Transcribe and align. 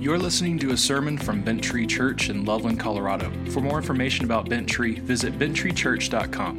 You're 0.00 0.18
listening 0.18 0.58
to 0.60 0.70
a 0.70 0.78
sermon 0.78 1.18
from 1.18 1.42
Bent 1.42 1.62
Tree 1.62 1.86
Church 1.86 2.30
in 2.30 2.46
Loveland, 2.46 2.80
Colorado. 2.80 3.30
For 3.50 3.60
more 3.60 3.76
information 3.76 4.24
about 4.24 4.48
Bent 4.48 4.66
Tree, 4.66 4.94
visit 4.98 5.38
benttreechurch.com. 5.38 6.58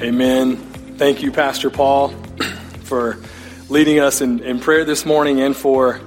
Amen. 0.00 0.56
Thank 0.96 1.24
you, 1.24 1.32
Pastor 1.32 1.70
Paul, 1.70 2.10
for 2.84 3.18
leading 3.68 3.98
us 3.98 4.20
in, 4.20 4.44
in 4.44 4.60
prayer 4.60 4.84
this 4.84 5.04
morning 5.04 5.40
and 5.40 5.56
for 5.56 6.00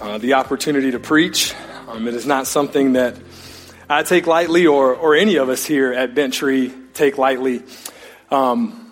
uh, 0.00 0.18
the 0.18 0.34
opportunity 0.34 0.92
to 0.92 1.00
preach. 1.00 1.52
Um, 1.88 2.06
it 2.06 2.14
is 2.14 2.28
not 2.28 2.46
something 2.46 2.92
that 2.92 3.16
I 3.90 4.04
take 4.04 4.28
lightly 4.28 4.68
or, 4.68 4.94
or 4.94 5.16
any 5.16 5.34
of 5.34 5.48
us 5.48 5.66
here 5.66 5.92
at 5.92 6.14
Bent 6.14 6.34
Tree 6.34 6.72
take 6.92 7.18
lightly. 7.18 7.64
Um, 8.30 8.83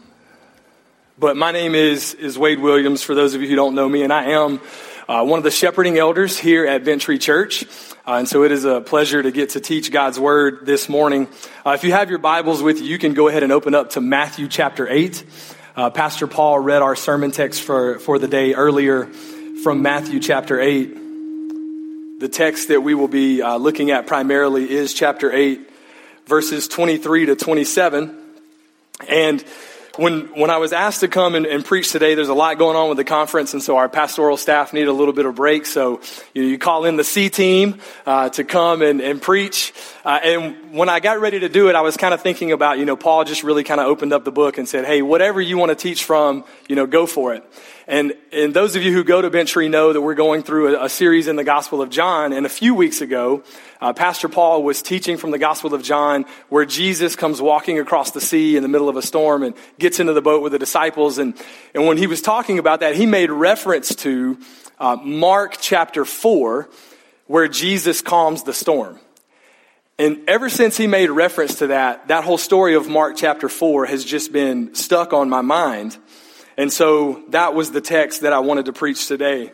but 1.23 1.37
my 1.37 1.53
name 1.53 1.77
is, 1.77 2.15
is 2.15 2.37
Wade 2.37 2.59
Williams, 2.59 3.05
for 3.05 3.15
those 3.15 3.35
of 3.35 3.43
you 3.43 3.49
who 3.49 3.55
don't 3.55 3.77
know 3.77 3.89
me, 3.89 4.03
and 4.03 4.13
I 4.13 4.31
am 4.31 4.61
uh, 5.09 5.25
one 5.25 5.39
of 5.39 5.45
the 5.45 5.53
shepherding 5.53 5.97
elders 5.97 6.37
here 6.37 6.67
at 6.67 6.85
Bent 6.85 7.01
Tree 7.01 7.17
Church. 7.17 7.63
Uh, 8.05 8.15
and 8.15 8.29
so 8.29 8.43
it 8.43 8.51
is 8.51 8.65
a 8.65 8.81
pleasure 8.81 9.23
to 9.23 9.31
get 9.31 9.51
to 9.51 9.61
teach 9.61 9.93
God's 9.93 10.19
Word 10.19 10.67
this 10.67 10.89
morning. 10.89 11.29
Uh, 11.65 11.71
if 11.79 11.85
you 11.85 11.93
have 11.93 12.11
your 12.11 12.19
Bibles 12.19 12.61
with 12.61 12.81
you, 12.81 12.87
you 12.87 12.99
can 12.99 13.15
go 13.15 13.29
ahead 13.29 13.45
and 13.45 13.53
open 13.53 13.73
up 13.73 13.91
to 13.91 14.01
Matthew 14.01 14.49
chapter 14.49 14.89
8. 14.89 15.25
Uh, 15.77 15.91
Pastor 15.91 16.27
Paul 16.27 16.59
read 16.59 16.83
our 16.83 16.97
sermon 16.97 17.31
text 17.31 17.63
for, 17.63 18.01
for 18.01 18.19
the 18.19 18.27
day 18.27 18.55
earlier 18.55 19.07
from 19.63 19.81
Matthew 19.81 20.19
chapter 20.19 20.59
8. 20.59 22.19
The 22.19 22.29
text 22.29 22.67
that 22.67 22.81
we 22.81 22.95
will 22.95 23.07
be 23.07 23.43
uh, 23.43 23.59
looking 23.59 23.93
at 23.93 24.09
primarily 24.09 24.69
is 24.69 24.93
chapter 24.93 25.33
8, 25.33 25.71
verses 26.27 26.67
23 26.67 27.27
to 27.27 27.37
27. 27.37 28.19
And 29.09 29.45
when, 29.97 30.21
when 30.39 30.51
I 30.51 30.57
was 30.57 30.73
asked 30.73 31.01
to 31.01 31.09
come 31.09 31.35
and, 31.35 31.45
and, 31.45 31.65
preach 31.65 31.93
today, 31.93 32.15
there's 32.15 32.29
a 32.29 32.35
lot 32.35 32.59
going 32.59 32.77
on 32.77 32.89
with 32.89 32.97
the 32.97 33.05
conference, 33.05 33.53
and 33.53 33.63
so 33.63 33.77
our 33.77 33.89
pastoral 33.89 34.37
staff 34.37 34.73
needed 34.73 34.89
a 34.89 34.93
little 34.93 35.13
bit 35.13 35.27
of 35.27 35.35
break. 35.35 35.67
So 35.67 36.01
you, 36.35 36.45
you 36.45 36.59
call 36.59 36.85
in 36.85 36.97
the 36.97 37.05
C 37.05 37.29
team 37.29 37.79
uh, 38.07 38.31
to 38.31 38.45
come 38.45 38.81
and, 38.83 39.01
and 39.01 39.21
preach. 39.21 39.75
Uh, 40.05 40.19
and 40.23 40.73
when 40.73 40.89
I 40.89 41.01
got 41.01 41.21
ready 41.21 41.41
to 41.41 41.49
do 41.49 41.69
it, 41.69 41.75
I 41.75 41.83
was 41.83 41.97
kind 41.97 42.15
of 42.15 42.23
thinking 42.23 42.53
about, 42.53 42.79
you 42.79 42.85
know, 42.85 42.97
Paul 42.97 43.25
just 43.25 43.45
really 43.45 43.65
kind 43.65 43.81
of 43.81 43.87
opened 43.87 44.13
up 44.13 44.25
the 44.25 44.33
book 44.33 44.59
and 44.59 44.69
said, 44.69 44.85
hey, 44.85 45.03
whatever 45.03 45.41
you 45.41 45.59
want 45.59 45.71
to 45.71 45.77
teach 45.77 46.05
from, 46.05 46.45
you 46.69 46.77
know, 46.77 46.87
go 46.87 47.07
for 47.07 47.35
it. 47.35 47.45
And, 47.87 48.15
and 48.33 48.55
those 48.55 48.77
of 48.77 48.83
you 48.83 48.93
who 48.93 49.05
go 49.05 49.21
to 49.21 49.29
Bent 49.29 49.49
Tree 49.49 49.69
know 49.69 49.93
that 49.93 50.01
we're 50.01 50.15
going 50.15 50.43
through 50.43 50.77
a, 50.77 50.85
a 50.85 50.89
series 50.89 51.27
in 51.27 51.37
the 51.37 51.45
Gospel 51.45 51.83
of 51.83 51.91
John. 51.91 52.33
And 52.33 52.47
a 52.47 52.49
few 52.49 52.75
weeks 52.75 53.01
ago, 53.01 53.43
uh, 53.81 53.93
Pastor 53.93 54.29
Paul 54.29 54.63
was 54.63 54.81
teaching 54.83 55.17
from 55.17 55.33
the 55.33 55.39
Gospel 55.39 55.75
of 55.75 55.83
John 55.83 56.25
where 56.49 56.65
Jesus 56.65 57.17
comes 57.17 57.43
walking 57.43 57.81
across 57.81 58.13
the 58.13 58.21
sea 58.21 58.57
in 58.57 58.63
the 58.63 58.69
middle 58.69 58.89
of 58.89 58.97
a 58.97 59.03
storm 59.03 59.43
and 59.43 59.55
gets 59.83 60.01
into 60.01 60.15
the 60.15 60.23
boat 60.23 60.43
with 60.43 60.53
the 60.53 60.59
disciples. 60.59 61.19
And, 61.19 61.35
and 61.75 61.87
when 61.87 61.99
he 61.99 62.07
was 62.07 62.23
talking 62.23 62.59
about 62.59 62.81
that, 62.81 62.97
he 62.97 63.05
made 63.05 63.31
reference 63.31 63.95
to 63.97 64.39
uh, 64.79 64.97
Mark 64.97 65.59
chapter 65.61 66.07
4 66.07 66.71
where 67.27 67.49
Jesus 67.49 68.01
calms 68.01 68.45
the 68.45 68.55
storm. 68.55 68.99
And 69.99 70.29
ever 70.29 70.49
since 70.49 70.77
he 70.77 70.87
made 70.87 71.11
reference 71.11 71.57
to 71.59 71.69
that, 71.69 72.09
that 72.09 72.25
whole 72.25 72.39
story 72.39 72.75
of 72.75 72.89
Mark 72.89 73.17
chapter 73.17 73.49
4 73.49 73.87
has 73.87 74.05
just 74.05 74.33
been 74.33 74.75
stuck 74.75 75.13
on 75.13 75.29
my 75.29 75.43
mind. 75.43 75.97
And 76.57 76.73
so 76.73 77.23
that 77.29 77.55
was 77.55 77.71
the 77.71 77.81
text 77.81 78.23
that 78.23 78.33
I 78.33 78.39
wanted 78.39 78.65
to 78.67 78.73
preach 78.73 79.07
today. 79.07 79.53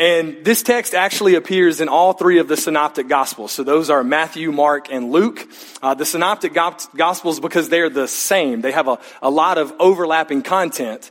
And 0.00 0.46
this 0.46 0.62
text 0.62 0.94
actually 0.94 1.34
appears 1.34 1.82
in 1.82 1.88
all 1.88 2.14
three 2.14 2.38
of 2.38 2.48
the 2.48 2.56
synoptic 2.56 3.06
gospels. 3.06 3.52
So 3.52 3.62
those 3.62 3.90
are 3.90 4.02
Matthew, 4.02 4.50
Mark, 4.50 4.90
and 4.90 5.12
Luke. 5.12 5.46
Uh, 5.82 5.92
the 5.92 6.06
synoptic 6.06 6.54
gospels, 6.54 7.38
because 7.38 7.68
they're 7.68 7.90
the 7.90 8.08
same, 8.08 8.62
they 8.62 8.72
have 8.72 8.88
a, 8.88 8.98
a 9.20 9.28
lot 9.28 9.58
of 9.58 9.74
overlapping 9.78 10.40
content. 10.40 11.10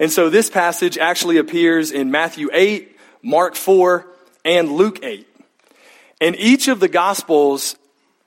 And 0.00 0.10
so 0.10 0.30
this 0.30 0.50
passage 0.50 0.98
actually 0.98 1.36
appears 1.36 1.92
in 1.92 2.10
Matthew 2.10 2.50
8, 2.52 2.98
Mark 3.22 3.54
4, 3.54 4.04
and 4.44 4.72
Luke 4.72 4.98
8. 5.04 5.28
And 6.20 6.34
each 6.34 6.66
of 6.66 6.80
the 6.80 6.88
gospels 6.88 7.76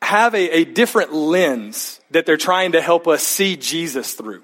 have 0.01 0.33
a, 0.35 0.59
a 0.59 0.63
different 0.63 1.11
lens 1.11 1.99
that 2.11 2.25
they're 2.25 2.37
trying 2.37 2.71
to 2.71 2.81
help 2.81 3.09
us 3.09 3.23
see 3.23 3.57
Jesus 3.57 4.13
through. 4.13 4.43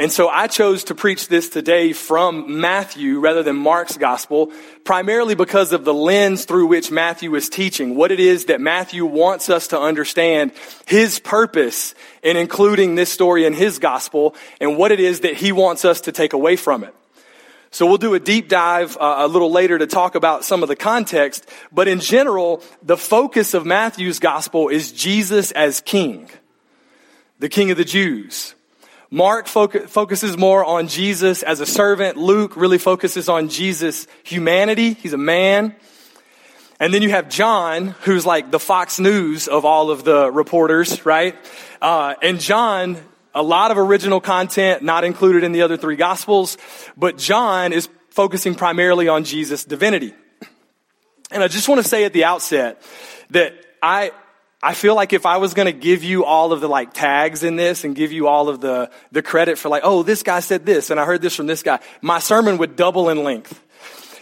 And 0.00 0.10
so 0.10 0.30
I 0.30 0.46
chose 0.46 0.84
to 0.84 0.94
preach 0.94 1.28
this 1.28 1.50
today 1.50 1.92
from 1.92 2.58
Matthew 2.58 3.20
rather 3.20 3.42
than 3.42 3.56
Mark's 3.56 3.98
gospel, 3.98 4.50
primarily 4.82 5.34
because 5.34 5.74
of 5.74 5.84
the 5.84 5.92
lens 5.92 6.46
through 6.46 6.68
which 6.68 6.90
Matthew 6.90 7.34
is 7.34 7.50
teaching, 7.50 7.94
what 7.94 8.10
it 8.10 8.18
is 8.18 8.46
that 8.46 8.62
Matthew 8.62 9.04
wants 9.04 9.50
us 9.50 9.68
to 9.68 9.78
understand, 9.78 10.52
his 10.86 11.18
purpose 11.18 11.94
in 12.22 12.38
including 12.38 12.94
this 12.94 13.12
story 13.12 13.44
in 13.44 13.52
his 13.52 13.78
gospel, 13.78 14.34
and 14.58 14.78
what 14.78 14.90
it 14.90 15.00
is 15.00 15.20
that 15.20 15.34
he 15.34 15.52
wants 15.52 15.84
us 15.84 16.00
to 16.00 16.12
take 16.12 16.32
away 16.32 16.56
from 16.56 16.82
it. 16.82 16.94
So 17.70 17.84
we'll 17.84 17.98
do 17.98 18.14
a 18.14 18.20
deep 18.20 18.48
dive 18.48 18.96
uh, 18.96 19.16
a 19.18 19.28
little 19.28 19.52
later 19.52 19.76
to 19.76 19.86
talk 19.86 20.14
about 20.14 20.46
some 20.46 20.62
of 20.62 20.70
the 20.70 20.76
context, 20.76 21.46
but 21.70 21.88
in 21.88 22.00
general, 22.00 22.62
the 22.82 22.96
focus 22.96 23.52
of 23.52 23.66
Matthew's 23.66 24.18
gospel 24.18 24.70
is 24.70 24.92
Jesus 24.92 25.52
as 25.52 25.82
king, 25.82 26.30
the 27.38 27.50
king 27.50 27.70
of 27.70 27.76
the 27.76 27.84
Jews. 27.84 28.54
Mark 29.12 29.48
focuses 29.48 30.38
more 30.38 30.64
on 30.64 30.86
Jesus 30.86 31.42
as 31.42 31.58
a 31.58 31.66
servant. 31.66 32.16
Luke 32.16 32.56
really 32.56 32.78
focuses 32.78 33.28
on 33.28 33.48
Jesus' 33.48 34.06
humanity. 34.22 34.92
He's 34.94 35.12
a 35.12 35.18
man. 35.18 35.74
And 36.78 36.94
then 36.94 37.02
you 37.02 37.10
have 37.10 37.28
John, 37.28 37.88
who's 38.02 38.24
like 38.24 38.52
the 38.52 38.60
Fox 38.60 39.00
News 39.00 39.48
of 39.48 39.64
all 39.64 39.90
of 39.90 40.04
the 40.04 40.30
reporters, 40.30 41.04
right? 41.04 41.36
Uh, 41.82 42.14
and 42.22 42.38
John, 42.38 42.98
a 43.34 43.42
lot 43.42 43.72
of 43.72 43.78
original 43.78 44.20
content 44.20 44.82
not 44.82 45.02
included 45.02 45.42
in 45.42 45.50
the 45.50 45.62
other 45.62 45.76
three 45.76 45.96
gospels, 45.96 46.56
but 46.96 47.18
John 47.18 47.72
is 47.72 47.88
focusing 48.10 48.54
primarily 48.54 49.08
on 49.08 49.24
Jesus' 49.24 49.64
divinity. 49.64 50.14
And 51.32 51.42
I 51.42 51.48
just 51.48 51.68
want 51.68 51.82
to 51.82 51.88
say 51.88 52.04
at 52.04 52.12
the 52.12 52.24
outset 52.24 52.80
that 53.30 53.54
I, 53.82 54.12
I 54.62 54.74
feel 54.74 54.94
like 54.94 55.14
if 55.14 55.24
I 55.24 55.38
was 55.38 55.54
going 55.54 55.66
to 55.66 55.72
give 55.72 56.04
you 56.04 56.24
all 56.26 56.52
of 56.52 56.60
the 56.60 56.68
like 56.68 56.92
tags 56.92 57.42
in 57.44 57.56
this 57.56 57.84
and 57.84 57.96
give 57.96 58.12
you 58.12 58.28
all 58.28 58.50
of 58.50 58.60
the, 58.60 58.90
the 59.10 59.22
credit 59.22 59.56
for 59.56 59.70
like, 59.70 59.82
oh, 59.86 60.02
this 60.02 60.22
guy 60.22 60.40
said 60.40 60.66
this 60.66 60.90
and 60.90 61.00
I 61.00 61.06
heard 61.06 61.22
this 61.22 61.34
from 61.34 61.46
this 61.46 61.62
guy, 61.62 61.80
my 62.02 62.18
sermon 62.18 62.58
would 62.58 62.76
double 62.76 63.08
in 63.08 63.24
length. 63.24 63.58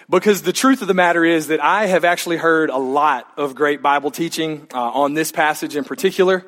Because 0.09 0.43
the 0.43 0.53
truth 0.55 0.81
of 0.81 0.89
the 0.89 0.95
matter 0.95 1.25
is 1.25 1.49
that 1.49 1.63
I 1.63 1.87
have 1.87 2.05
actually 2.05 2.39
heard 2.39 2.71
a 2.71 2.79
lot 2.79 3.31
of 3.37 3.55
great 3.55 3.83
Bible 3.83 4.11
teaching 4.11 4.67
uh, 4.73 4.79
on 4.79 5.13
this 5.15 5.33
passage 5.33 5.77
in 5.77 5.85
particular. 5.85 6.47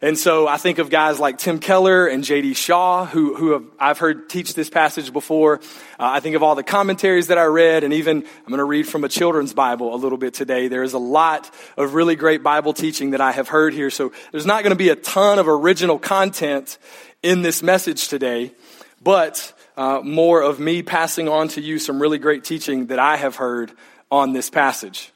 And 0.00 0.16
so 0.16 0.46
I 0.46 0.58
think 0.58 0.78
of 0.78 0.90
guys 0.90 1.18
like 1.18 1.38
Tim 1.38 1.58
Keller 1.58 2.06
and 2.06 2.22
J.D. 2.22 2.54
Shaw, 2.54 3.04
who, 3.04 3.34
who 3.34 3.50
have, 3.50 3.64
I've 3.80 3.98
heard 3.98 4.28
teach 4.28 4.54
this 4.54 4.70
passage 4.70 5.12
before. 5.12 5.58
Uh, 5.98 6.06
I 6.06 6.20
think 6.20 6.36
of 6.36 6.42
all 6.44 6.54
the 6.54 6.62
commentaries 6.62 7.26
that 7.28 7.38
I 7.38 7.44
read, 7.44 7.82
and 7.82 7.92
even 7.92 8.18
I'm 8.18 8.46
going 8.48 8.58
to 8.58 8.64
read 8.64 8.86
from 8.86 9.02
a 9.02 9.08
children's 9.08 9.52
Bible 9.52 9.92
a 9.92 9.96
little 9.96 10.18
bit 10.18 10.34
today. 10.34 10.68
There 10.68 10.84
is 10.84 10.92
a 10.92 10.98
lot 10.98 11.52
of 11.76 11.94
really 11.94 12.14
great 12.14 12.44
Bible 12.44 12.72
teaching 12.72 13.10
that 13.10 13.20
I 13.20 13.32
have 13.32 13.48
heard 13.48 13.74
here. 13.74 13.90
So 13.90 14.12
there's 14.30 14.46
not 14.46 14.62
going 14.62 14.70
to 14.70 14.76
be 14.76 14.90
a 14.90 14.96
ton 14.96 15.40
of 15.40 15.48
original 15.48 15.98
content 15.98 16.78
in 17.20 17.42
this 17.42 17.60
message 17.60 18.06
today, 18.06 18.52
but 19.02 19.52
uh, 19.76 20.00
more 20.04 20.42
of 20.42 20.60
me 20.60 20.82
passing 20.82 21.28
on 21.28 21.48
to 21.48 21.60
you 21.60 21.80
some 21.80 22.00
really 22.00 22.18
great 22.18 22.44
teaching 22.44 22.86
that 22.86 23.00
I 23.00 23.16
have 23.16 23.34
heard 23.34 23.72
on 24.12 24.32
this 24.32 24.48
passage. 24.48 25.10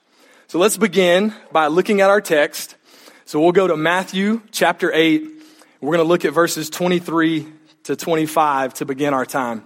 So 0.49 0.59
let's 0.59 0.77
begin 0.77 1.33
by 1.53 1.69
looking 1.69 2.01
at 2.01 2.11
our 2.11 2.21
text 2.21 2.75
so 3.25 3.41
we'll 3.41 3.53
go 3.53 3.69
to 3.69 3.77
Matthew 3.77 4.43
chapter 4.51 4.93
8. 4.93 5.23
We're 5.81 5.97
going 5.97 5.99
to 5.99 6.09
look 6.09 6.25
at 6.25 6.33
verses 6.33 6.69
23 6.71 7.47
to 7.85 7.97
25 7.97 8.75
to 8.75 8.85
begin 8.85 9.15
our 9.15 9.25
time. 9.25 9.65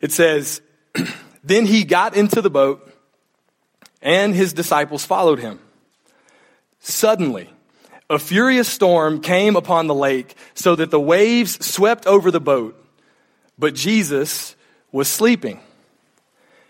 It 0.00 0.12
says, 0.12 0.60
Then 1.44 1.66
he 1.66 1.84
got 1.84 2.16
into 2.16 2.42
the 2.42 2.50
boat, 2.50 2.90
and 4.02 4.34
his 4.34 4.52
disciples 4.52 5.04
followed 5.04 5.38
him. 5.38 5.58
Suddenly, 6.80 7.48
a 8.10 8.18
furious 8.18 8.68
storm 8.68 9.20
came 9.20 9.56
upon 9.56 9.86
the 9.86 9.94
lake, 9.94 10.34
so 10.54 10.76
that 10.76 10.90
the 10.90 11.00
waves 11.00 11.64
swept 11.64 12.06
over 12.06 12.30
the 12.30 12.40
boat, 12.40 12.78
but 13.58 13.74
Jesus 13.74 14.54
was 14.92 15.08
sleeping. 15.08 15.60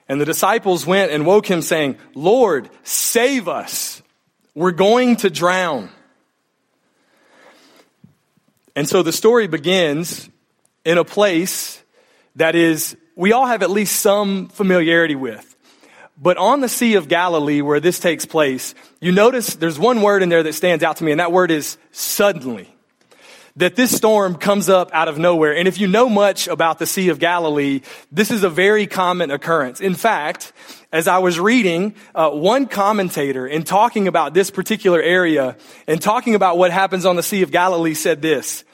And 0.09 0.21
the 0.21 0.25
disciples 0.25 0.87
went 0.87 1.11
and 1.11 1.27
woke 1.27 1.47
him, 1.47 1.63
saying, 1.63 1.99
Lord, 2.15 2.71
save 2.85 3.49
us. 3.49 3.94
We're 4.55 4.73
going 4.73 5.17
to 5.17 5.31
drown. 5.31 5.91
And 8.77 8.89
so 8.89 9.03
the 9.03 9.13
story 9.13 9.47
begins 9.47 10.29
in 10.85 10.99
a 10.99 11.05
place 11.05 11.83
that 12.37 12.55
is, 12.55 12.97
we 13.17 13.33
all 13.33 13.47
have 13.47 13.63
at 13.63 13.71
least 13.71 14.01
some 14.01 14.49
familiarity 14.49 15.15
with. 15.15 15.51
But 16.21 16.37
on 16.37 16.61
the 16.61 16.69
Sea 16.69 16.95
of 16.95 17.09
Galilee, 17.09 17.61
where 17.61 17.81
this 17.81 17.99
takes 17.99 18.27
place, 18.27 18.75
you 19.01 19.13
notice 19.13 19.55
there's 19.55 19.79
one 19.79 20.03
word 20.03 20.23
in 20.23 20.29
there 20.29 20.43
that 20.43 20.55
stands 20.55 20.85
out 20.85 20.97
to 20.99 21.05
me, 21.05 21.11
and 21.11 21.21
that 21.21 21.33
word 21.33 21.51
is 21.51 21.77
suddenly 21.91 22.74
that 23.57 23.77
this 23.77 23.95
storm 23.95 24.35
comes 24.35 24.69
up 24.69 24.91
out 24.93 25.07
of 25.07 25.17
nowhere. 25.17 25.57
And 25.57 25.69
if 25.69 25.79
you 25.79 25.87
know 25.87 26.09
much 26.09 26.49
about 26.49 26.79
the 26.81 26.87
Sea 26.87 27.11
of 27.11 27.21
Galilee, 27.21 27.83
this 28.11 28.33
is 28.33 28.43
a 28.43 28.51
very 28.51 28.87
common 28.87 29.31
occurrence. 29.31 29.81
In 29.81 29.95
fact, 29.95 30.53
as 30.93 31.07
I 31.07 31.19
was 31.19 31.39
reading, 31.39 31.95
uh, 32.15 32.31
one 32.31 32.67
commentator 32.67 33.47
in 33.47 33.63
talking 33.63 34.09
about 34.09 34.35
this 34.35 34.51
particular 34.51 35.01
area 35.01 35.57
and 35.87 36.03
talking 36.03 36.35
about 36.35 36.59
what 36.59 36.73
happens 36.73 37.07
on 37.07 37.15
the 37.15 37.23
Sea 37.23 37.43
of 37.43 37.53
Galilee 37.53 37.95
said 37.95 38.23
this. 38.23 38.65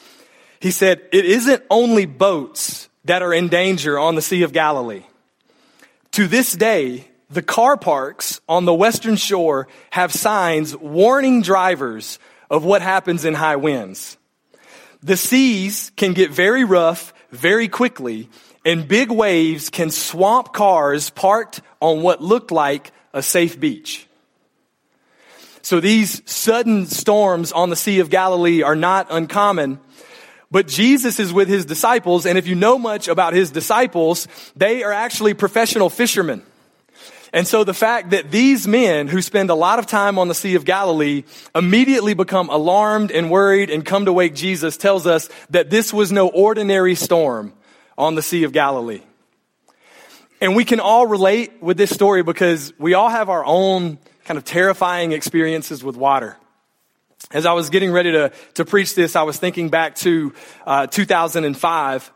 He 0.61 0.71
said, 0.71 1.03
it 1.12 1.26
isn't 1.26 1.62
only 1.69 2.06
boats 2.06 2.88
that 3.05 3.23
are 3.23 3.35
in 3.35 3.49
danger 3.49 3.99
on 3.99 4.15
the 4.15 4.23
Sea 4.23 4.43
of 4.43 4.53
Galilee. 4.53 5.05
to 6.12 6.26
this 6.26 6.53
day, 6.53 7.06
the 7.31 7.43
car 7.43 7.76
parks 7.76 8.41
on 8.49 8.65
the 8.65 8.75
western 8.75 9.17
shore 9.17 9.69
have 9.91 10.12
signs 10.12 10.76
warning 10.76 11.43
drivers 11.43 12.19
of 12.50 12.65
what 12.65 12.83
happens 12.83 13.25
in 13.25 13.35
high 13.35 13.56
winds. 13.56 14.19
The 15.02 15.17
seas 15.17 15.93
can 15.97 16.12
get 16.12 16.31
very 16.31 16.64
rough 16.64 17.14
very 17.31 17.69
quickly, 17.69 18.29
and 18.64 18.87
big 18.87 19.11
waves 19.11 19.70
can 19.70 19.91
swamp 19.91 20.52
cars 20.52 21.11
parked 21.11 21.62
on 21.81 22.02
what 22.02 22.23
looked 22.23 22.50
like 22.50 22.93
a 23.12 23.23
safe 23.23 23.58
beach. 23.58 24.06
So 25.62 25.81
these 25.81 26.23
sudden 26.31 26.87
storms 26.87 27.52
on 27.52 27.70
the 27.70 27.76
Sea 27.76 28.00
of 28.00 28.11
Galilee 28.11 28.62
are 28.62 28.76
not 28.76 29.06
uncommon. 29.11 29.81
But 30.50 30.67
Jesus 30.67 31.20
is 31.20 31.32
with 31.32 31.49
his 31.49 31.64
disciples, 31.64 32.26
and 32.26 32.37
if 32.37 32.49
you 32.49 32.56
know 32.56 32.76
much 32.76 33.06
about 33.06 33.35
his 33.35 33.52
disciples, 33.52 34.26
they 34.56 34.82
are 34.82 34.93
actually 34.93 35.32
professional 35.35 35.88
fishermen. 35.88 36.43
And 37.32 37.47
so 37.47 37.62
the 37.62 37.75
fact 37.75 38.11
that 38.11 38.31
these 38.31 38.67
men 38.67 39.06
who 39.06 39.23
spend 39.23 39.50
a 39.50 39.55
lot 39.55 39.79
of 39.79 39.87
time 39.87 40.19
on 40.19 40.29
the 40.29 40.35
Sea 40.35 40.56
of 40.56 40.65
Galilee 40.65 41.23
immediately 41.55 42.15
become 42.15 42.49
alarmed 42.49 43.12
and 43.12 43.31
worried 43.31 43.71
and 43.71 43.85
come 43.85 44.06
to 44.06 44.12
wake 44.12 44.35
Jesus 44.35 44.77
tells 44.77 45.06
us 45.06 45.29
that 45.50 45.71
this 45.71 45.93
was 45.93 46.11
no 46.11 46.29
ordinary 46.29 46.97
storm 46.97 47.53
on 47.97 48.17
the 48.17 48.23
Sea 48.23 48.44
of 48.44 48.53
Galilee. 48.53 49.03
And 50.41 50.56
we 50.56 50.65
can 50.65 50.81
all 50.81 51.06
relate 51.06 51.62
with 51.62 51.77
this 51.77 51.91
story 51.91 52.23
because 52.23 52.73
we 52.79 52.94
all 52.94 53.11
have 53.11 53.29
our 53.29 53.44
own 53.44 53.99
kind 54.25 54.38
of 54.38 54.44
terrifying 54.44 55.12
experiences 55.12 55.85
with 55.85 55.97
water. 55.97 56.37
As 57.31 57.47
I 57.47 57.53
was 57.53 57.71
getting 57.71 57.93
ready 57.93 58.11
to, 58.12 58.33
to 58.55 58.65
preach 58.65 58.94
this, 58.94 59.15
I 59.15 59.23
was 59.23 59.37
thinking 59.37 59.69
back 59.69 59.94
to 59.97 60.33
uh, 60.67 60.87
2005. 60.88 62.12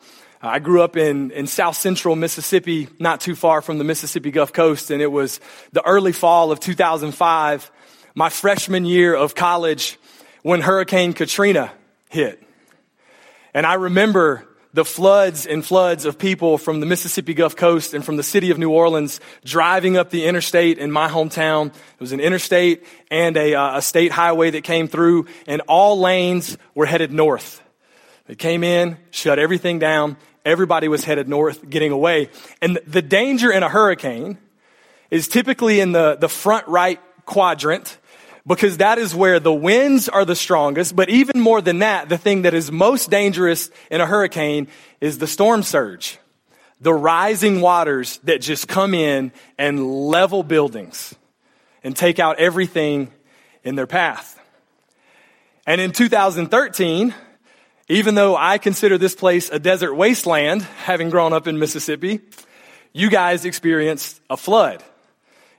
I 0.47 0.59
grew 0.59 0.83
up 0.83 0.99
in, 0.99 1.31
in 1.31 1.47
south 1.47 1.75
central 1.79 2.17
Mississippi, 2.17 2.89
not 2.99 3.23
too 3.23 3.35
far 3.35 3.63
from 3.63 3.79
the 3.79 3.85
Mississippi 3.85 4.31
Gulf 4.31 4.53
Coast, 4.53 4.91
and 4.91 5.01
it 5.01 5.11
was 5.11 5.41
the 5.73 5.83
early 5.87 6.13
fall 6.13 6.53
of 6.53 6.61
2005, 6.61 7.71
my 8.15 8.29
freshman 8.29 8.85
year 8.85 9.15
of 9.15 9.35
college, 9.35 9.99
when 10.43 10.61
Hurricane 10.61 11.15
Katrina 11.15 11.73
hit. 12.11 12.43
And 13.55 13.65
I 13.65 13.75
remember 13.75 14.47
the 14.75 14.85
floods 14.85 15.47
and 15.47 15.65
floods 15.65 16.05
of 16.05 16.19
people 16.19 16.59
from 16.59 16.81
the 16.81 16.87
Mississippi 16.87 17.33
Gulf 17.33 17.57
Coast 17.57 17.95
and 17.95 18.05
from 18.05 18.19
the 18.19 18.23
city 18.23 18.51
of 18.51 18.59
New 18.59 18.71
Orleans 18.71 19.21
driving 19.47 19.97
up 19.97 20.11
the 20.11 20.27
interstate 20.27 20.77
in 20.77 20.91
my 20.91 21.09
hometown. 21.09 21.69
It 21.69 22.01
was 22.01 22.13
an 22.13 22.21
interstate 22.21 22.85
and 23.11 23.39
a, 23.39 23.55
uh, 23.55 23.79
a 23.79 23.83
state 23.83 24.13
highway 24.13 24.51
that 24.51 24.63
came 24.63 24.89
through, 24.89 25.27
and 25.47 25.63
all 25.69 25.99
lanes 26.01 26.59
were 26.75 26.85
headed 26.85 27.13
north. 27.13 27.63
They 28.27 28.35
came 28.35 28.63
in, 28.63 28.99
shut 29.11 29.39
everything 29.39 29.79
down, 29.79 30.17
everybody 30.45 30.89
was 30.89 31.05
headed 31.05 31.29
north, 31.29 31.69
getting 31.69 31.93
away. 31.93 32.31
And 32.61 32.79
the 32.87 33.03
danger 33.03 33.51
in 33.51 33.63
a 33.63 33.69
hurricane 33.69 34.39
is 35.11 35.29
typically 35.29 35.81
in 35.81 35.93
the, 35.93 36.17
the 36.17 36.29
front 36.29 36.67
right 36.69 37.01
quadrant 37.25 37.99
because 38.47 38.77
that 38.79 38.99
is 38.99 39.15
where 39.15 39.41
the 39.41 39.53
winds 39.53 40.09
are 40.09 40.25
the 40.25 40.37
strongest. 40.37 40.95
But 40.95 41.09
even 41.09 41.41
more 41.41 41.61
than 41.61 41.79
that, 41.79 42.09
the 42.09 42.19
thing 42.19 42.43
that 42.43 42.55
is 42.55 42.71
most 42.71 43.11
dangerous 43.11 43.71
in 43.91 44.01
a 44.01 44.07
hurricane 44.07 44.69
is 45.01 45.19
the 45.19 45.27
storm 45.27 45.63
surge. 45.63 46.19
The 46.81 46.93
rising 46.93 47.61
waters 47.61 48.19
that 48.25 48.43
just 48.43 48.69
come 48.69 48.93
in 48.95 49.33
and 49.57 50.09
level 50.09 50.43
buildings 50.43 51.15
and 51.83 51.97
take 51.97 52.19
out 52.19 52.39
everything 52.39 53.11
in 53.63 53.77
their 53.77 53.87
path. 53.87 54.39
And 55.67 55.81
in 55.81 55.93
2013, 55.93 57.15
even 57.89 58.15
though 58.15 58.37
I 58.37 58.59
consider 58.59 58.97
this 58.97 59.15
place 59.15 59.51
a 59.51 59.59
desert 59.59 59.95
wasteland, 59.95 60.63
having 60.63 61.11
grown 61.11 61.33
up 61.33 61.47
in 61.47 61.59
Mississippi, 61.59 62.21
you 62.93 63.11
guys 63.11 63.45
experienced 63.45 64.21
a 64.31 64.37
flood 64.37 64.83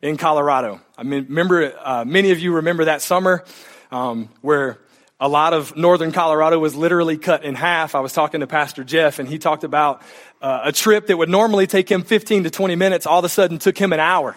in 0.02 0.18
Colorado. 0.18 0.82
I 0.98 1.04
mean, 1.04 1.26
remember, 1.30 1.74
uh, 1.84 2.04
many 2.06 2.32
of 2.32 2.40
you 2.40 2.54
remember 2.54 2.86
that 2.86 3.02
summer 3.02 3.44
um, 3.92 4.30
where 4.42 4.80
a 5.20 5.30
lot 5.30 5.54
of 5.54 5.78
northern 5.78 6.12
Colorado 6.12 6.60
was 6.60 6.76
literally 6.76 7.18
cut 7.18 7.44
in 7.44 7.56
half. 7.56 7.96
I 7.96 8.00
was 8.00 8.12
talking 8.12 8.42
to 8.42 8.48
Pastor 8.48 8.84
Jeff, 8.84 9.20
and 9.20 9.30
he 9.30 9.38
talked 9.38 9.64
about 9.64 10.02
uh, 10.42 10.62
a 10.66 10.72
trip 10.72 11.08
that 11.08 11.18
would 11.18 11.30
normally 11.30 11.68
take 11.68 11.90
him 11.90 12.04
15 12.04 12.46
to 12.46 12.50
20 12.50 12.76
minutes, 12.76 13.06
all 13.06 13.20
of 13.20 13.26
a 13.26 13.30
sudden 13.30 13.60
took 13.60 13.78
him 13.78 13.94
an 13.94 14.00
hour 14.00 14.36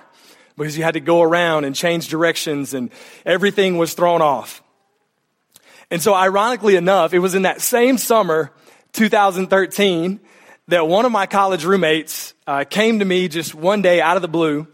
because 0.56 0.76
you 0.76 0.85
had 0.85 0.94
to 0.94 1.00
go 1.00 1.23
around 1.23 1.64
and 1.64 1.75
change 1.75 2.08
directions, 2.08 2.75
and 2.75 2.90
everything 3.25 3.79
was 3.79 3.94
thrown 3.94 4.20
off. 4.20 4.62
And 5.90 6.02
so, 6.02 6.14
ironically 6.14 6.76
enough, 6.76 7.14
it 7.14 7.19
was 7.19 7.35
in 7.35 7.43
that 7.43 7.61
same 7.61 7.96
summer, 7.96 8.52
2013, 8.93 10.20
that 10.69 10.87
one 10.87 11.06
of 11.06 11.12
my 11.12 11.26
college 11.26 11.64
roommates 11.64 12.35
uh, 12.46 12.64
came 12.64 12.99
to 12.99 13.05
me 13.05 13.29
just 13.29 13.55
one 13.55 13.81
day 13.81 14.00
out 14.00 14.17
of 14.17 14.23
the 14.23 14.29
blue, 14.29 14.67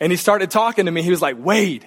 and 0.00 0.10
he 0.10 0.16
started 0.16 0.50
talking 0.50 0.86
to 0.86 0.90
me. 0.90 1.02
He 1.02 1.10
was 1.10 1.22
like, 1.22 1.36
Wade, 1.38 1.86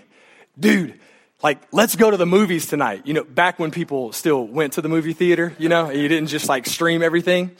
dude, 0.57 0.97
like, 1.43 1.59
let's 1.71 1.95
go 1.95 2.09
to 2.09 2.17
the 2.17 2.25
movies 2.25 2.67
tonight. 2.67 3.05
You 3.05 3.13
know, 3.13 3.23
back 3.23 3.59
when 3.59 3.71
people 3.71 4.13
still 4.13 4.45
went 4.45 4.73
to 4.73 4.81
the 4.81 4.89
movie 4.89 5.13
theater, 5.13 5.53
you 5.57 5.69
know, 5.69 5.89
you 5.89 6.07
didn't 6.07 6.27
just 6.27 6.47
like 6.47 6.65
stream 6.65 7.01
everything. 7.01 7.51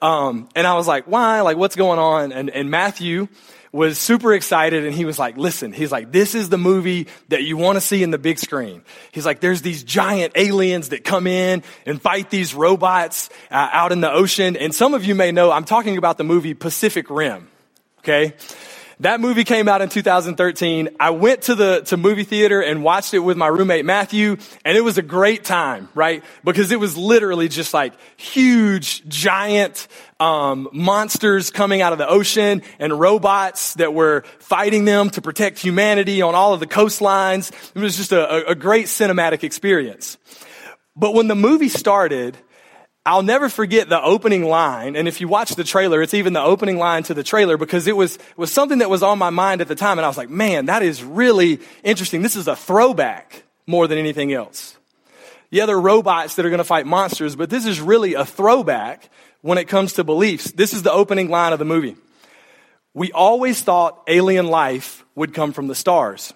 Um, 0.00 0.48
and 0.54 0.66
I 0.66 0.74
was 0.74 0.88
like, 0.88 1.04
why? 1.06 1.42
Like, 1.42 1.56
what's 1.56 1.76
going 1.76 1.98
on? 1.98 2.32
And, 2.32 2.50
and 2.50 2.70
Matthew, 2.70 3.28
was 3.72 3.98
super 3.98 4.34
excited 4.34 4.84
and 4.84 4.94
he 4.94 5.06
was 5.06 5.18
like, 5.18 5.38
listen, 5.38 5.72
he's 5.72 5.90
like, 5.90 6.12
this 6.12 6.34
is 6.34 6.50
the 6.50 6.58
movie 6.58 7.08
that 7.28 7.42
you 7.42 7.56
want 7.56 7.76
to 7.76 7.80
see 7.80 8.02
in 8.02 8.10
the 8.10 8.18
big 8.18 8.38
screen. 8.38 8.82
He's 9.12 9.24
like, 9.24 9.40
there's 9.40 9.62
these 9.62 9.82
giant 9.82 10.34
aliens 10.36 10.90
that 10.90 11.04
come 11.04 11.26
in 11.26 11.62
and 11.86 12.00
fight 12.00 12.28
these 12.28 12.54
robots 12.54 13.30
uh, 13.50 13.68
out 13.72 13.90
in 13.90 14.02
the 14.02 14.12
ocean. 14.12 14.56
And 14.56 14.74
some 14.74 14.92
of 14.92 15.04
you 15.04 15.14
may 15.14 15.32
know, 15.32 15.50
I'm 15.50 15.64
talking 15.64 15.96
about 15.96 16.18
the 16.18 16.24
movie 16.24 16.52
Pacific 16.52 17.08
Rim. 17.08 17.48
Okay. 18.00 18.34
That 19.02 19.20
movie 19.20 19.42
came 19.42 19.66
out 19.66 19.82
in 19.82 19.88
2013. 19.88 20.90
I 21.00 21.10
went 21.10 21.42
to 21.42 21.56
the 21.56 21.80
to 21.86 21.96
movie 21.96 22.22
theater 22.22 22.60
and 22.60 22.84
watched 22.84 23.14
it 23.14 23.18
with 23.18 23.36
my 23.36 23.48
roommate 23.48 23.84
Matthew, 23.84 24.36
and 24.64 24.78
it 24.78 24.82
was 24.82 24.96
a 24.96 25.02
great 25.02 25.42
time, 25.42 25.88
right? 25.92 26.22
Because 26.44 26.70
it 26.70 26.78
was 26.78 26.96
literally 26.96 27.48
just 27.48 27.74
like 27.74 27.94
huge, 28.16 29.04
giant 29.08 29.88
um, 30.20 30.68
monsters 30.72 31.50
coming 31.50 31.82
out 31.82 31.92
of 31.92 31.98
the 31.98 32.08
ocean 32.08 32.62
and 32.78 32.92
robots 32.92 33.74
that 33.74 33.92
were 33.92 34.22
fighting 34.38 34.84
them 34.84 35.10
to 35.10 35.20
protect 35.20 35.58
humanity 35.58 36.22
on 36.22 36.36
all 36.36 36.54
of 36.54 36.60
the 36.60 36.68
coastlines. 36.68 37.50
It 37.74 37.80
was 37.80 37.96
just 37.96 38.12
a, 38.12 38.50
a 38.50 38.54
great 38.54 38.86
cinematic 38.86 39.42
experience. 39.42 40.16
But 40.94 41.12
when 41.14 41.26
the 41.26 41.34
movie 41.34 41.70
started, 41.70 42.36
I'll 43.04 43.22
never 43.22 43.48
forget 43.48 43.88
the 43.88 44.00
opening 44.00 44.44
line. 44.44 44.94
And 44.94 45.08
if 45.08 45.20
you 45.20 45.26
watch 45.26 45.56
the 45.56 45.64
trailer, 45.64 46.02
it's 46.02 46.14
even 46.14 46.34
the 46.34 46.42
opening 46.42 46.78
line 46.78 47.02
to 47.04 47.14
the 47.14 47.24
trailer 47.24 47.56
because 47.56 47.88
it 47.88 47.96
was, 47.96 48.18
was 48.36 48.52
something 48.52 48.78
that 48.78 48.90
was 48.90 49.02
on 49.02 49.18
my 49.18 49.30
mind 49.30 49.60
at 49.60 49.66
the 49.66 49.74
time. 49.74 49.98
And 49.98 50.04
I 50.04 50.08
was 50.08 50.16
like, 50.16 50.30
man, 50.30 50.66
that 50.66 50.82
is 50.82 51.02
really 51.02 51.58
interesting. 51.82 52.22
This 52.22 52.36
is 52.36 52.46
a 52.46 52.54
throwback 52.54 53.42
more 53.66 53.88
than 53.88 53.98
anything 53.98 54.32
else. 54.32 54.76
Yeah, 55.50 55.66
there 55.66 55.76
are 55.76 55.80
robots 55.80 56.36
that 56.36 56.46
are 56.46 56.50
going 56.50 56.58
to 56.58 56.64
fight 56.64 56.86
monsters, 56.86 57.34
but 57.34 57.50
this 57.50 57.66
is 57.66 57.80
really 57.80 58.14
a 58.14 58.24
throwback 58.24 59.10
when 59.42 59.58
it 59.58 59.66
comes 59.66 59.94
to 59.94 60.04
beliefs. 60.04 60.52
This 60.52 60.72
is 60.72 60.82
the 60.82 60.92
opening 60.92 61.28
line 61.28 61.52
of 61.52 61.58
the 61.58 61.64
movie. 61.64 61.96
We 62.94 63.10
always 63.12 63.60
thought 63.62 64.02
alien 64.06 64.46
life 64.46 65.04
would 65.14 65.34
come 65.34 65.52
from 65.52 65.66
the 65.66 65.74
stars, 65.74 66.32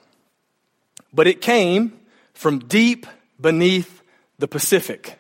but 1.13 1.27
it 1.27 1.41
came 1.41 1.99
from 2.35 2.59
deep 2.59 3.07
beneath 3.41 4.03
the 4.39 4.49
Pacific. 4.49 5.19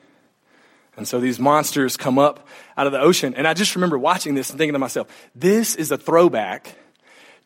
And 0.96 1.06
so 1.06 1.20
these 1.20 1.38
monsters 1.38 1.96
come 1.96 2.18
up 2.18 2.48
out 2.76 2.86
of 2.86 2.92
the 2.92 3.00
ocean. 3.00 3.34
And 3.34 3.46
I 3.46 3.54
just 3.54 3.74
remember 3.74 3.98
watching 3.98 4.34
this 4.34 4.50
and 4.50 4.58
thinking 4.58 4.72
to 4.72 4.78
myself, 4.78 5.08
this 5.34 5.74
is 5.74 5.90
a 5.90 5.98
throwback 5.98 6.76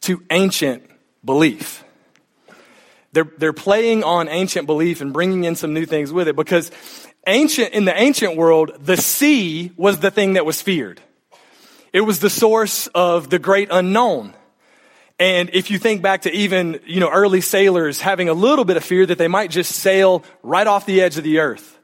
to 0.03 0.23
ancient 0.31 0.89
belief. 1.25 1.85
They're, 3.13 3.31
they're 3.39 3.53
playing 3.53 4.05
on 4.05 4.29
ancient 4.29 4.67
belief 4.67 5.01
and 5.01 5.13
bringing 5.13 5.45
in 5.45 5.57
some 5.57 5.75
new 5.75 5.85
things 5.85 6.13
with 6.13 6.29
it 6.29 6.37
because 6.37 6.71
ancient, 7.27 7.75
in 7.75 7.85
the 7.85 8.01
ancient 8.01 8.37
world, 8.37 8.73
the 8.79 8.97
sea 8.97 9.73
was 9.77 9.99
the 9.99 10.11
thing 10.13 10.35
that 10.35 10.47
was 10.47 10.63
feared. 10.63 11.01
It 11.93 12.03
was 12.03 12.21
the 12.21 12.31
source 12.31 12.87
of 12.89 13.31
the 13.31 13.41
great 13.41 13.69
unknown. 13.73 14.35
And 15.19 15.51
if 15.53 15.71
you 15.71 15.79
think 15.79 16.03
back 16.03 16.23
to 16.23 16.33
even, 16.33 16.81
you 16.87 17.01
know, 17.01 17.11
early 17.11 17.41
sailors 17.41 18.01
having 18.01 18.29
a 18.29 18.33
little 18.33 18.65
bit 18.65 18.77
of 18.77 18.85
fear 18.85 19.05
that 19.05 19.19
they 19.19 19.29
might 19.29 19.51
just 19.51 19.73
sail 19.73 20.25
right 20.43 20.67
off 20.67 20.87
the 20.87 21.03
edge 21.03 21.19
of 21.19 21.25
the 21.25 21.41
earth. 21.41 21.80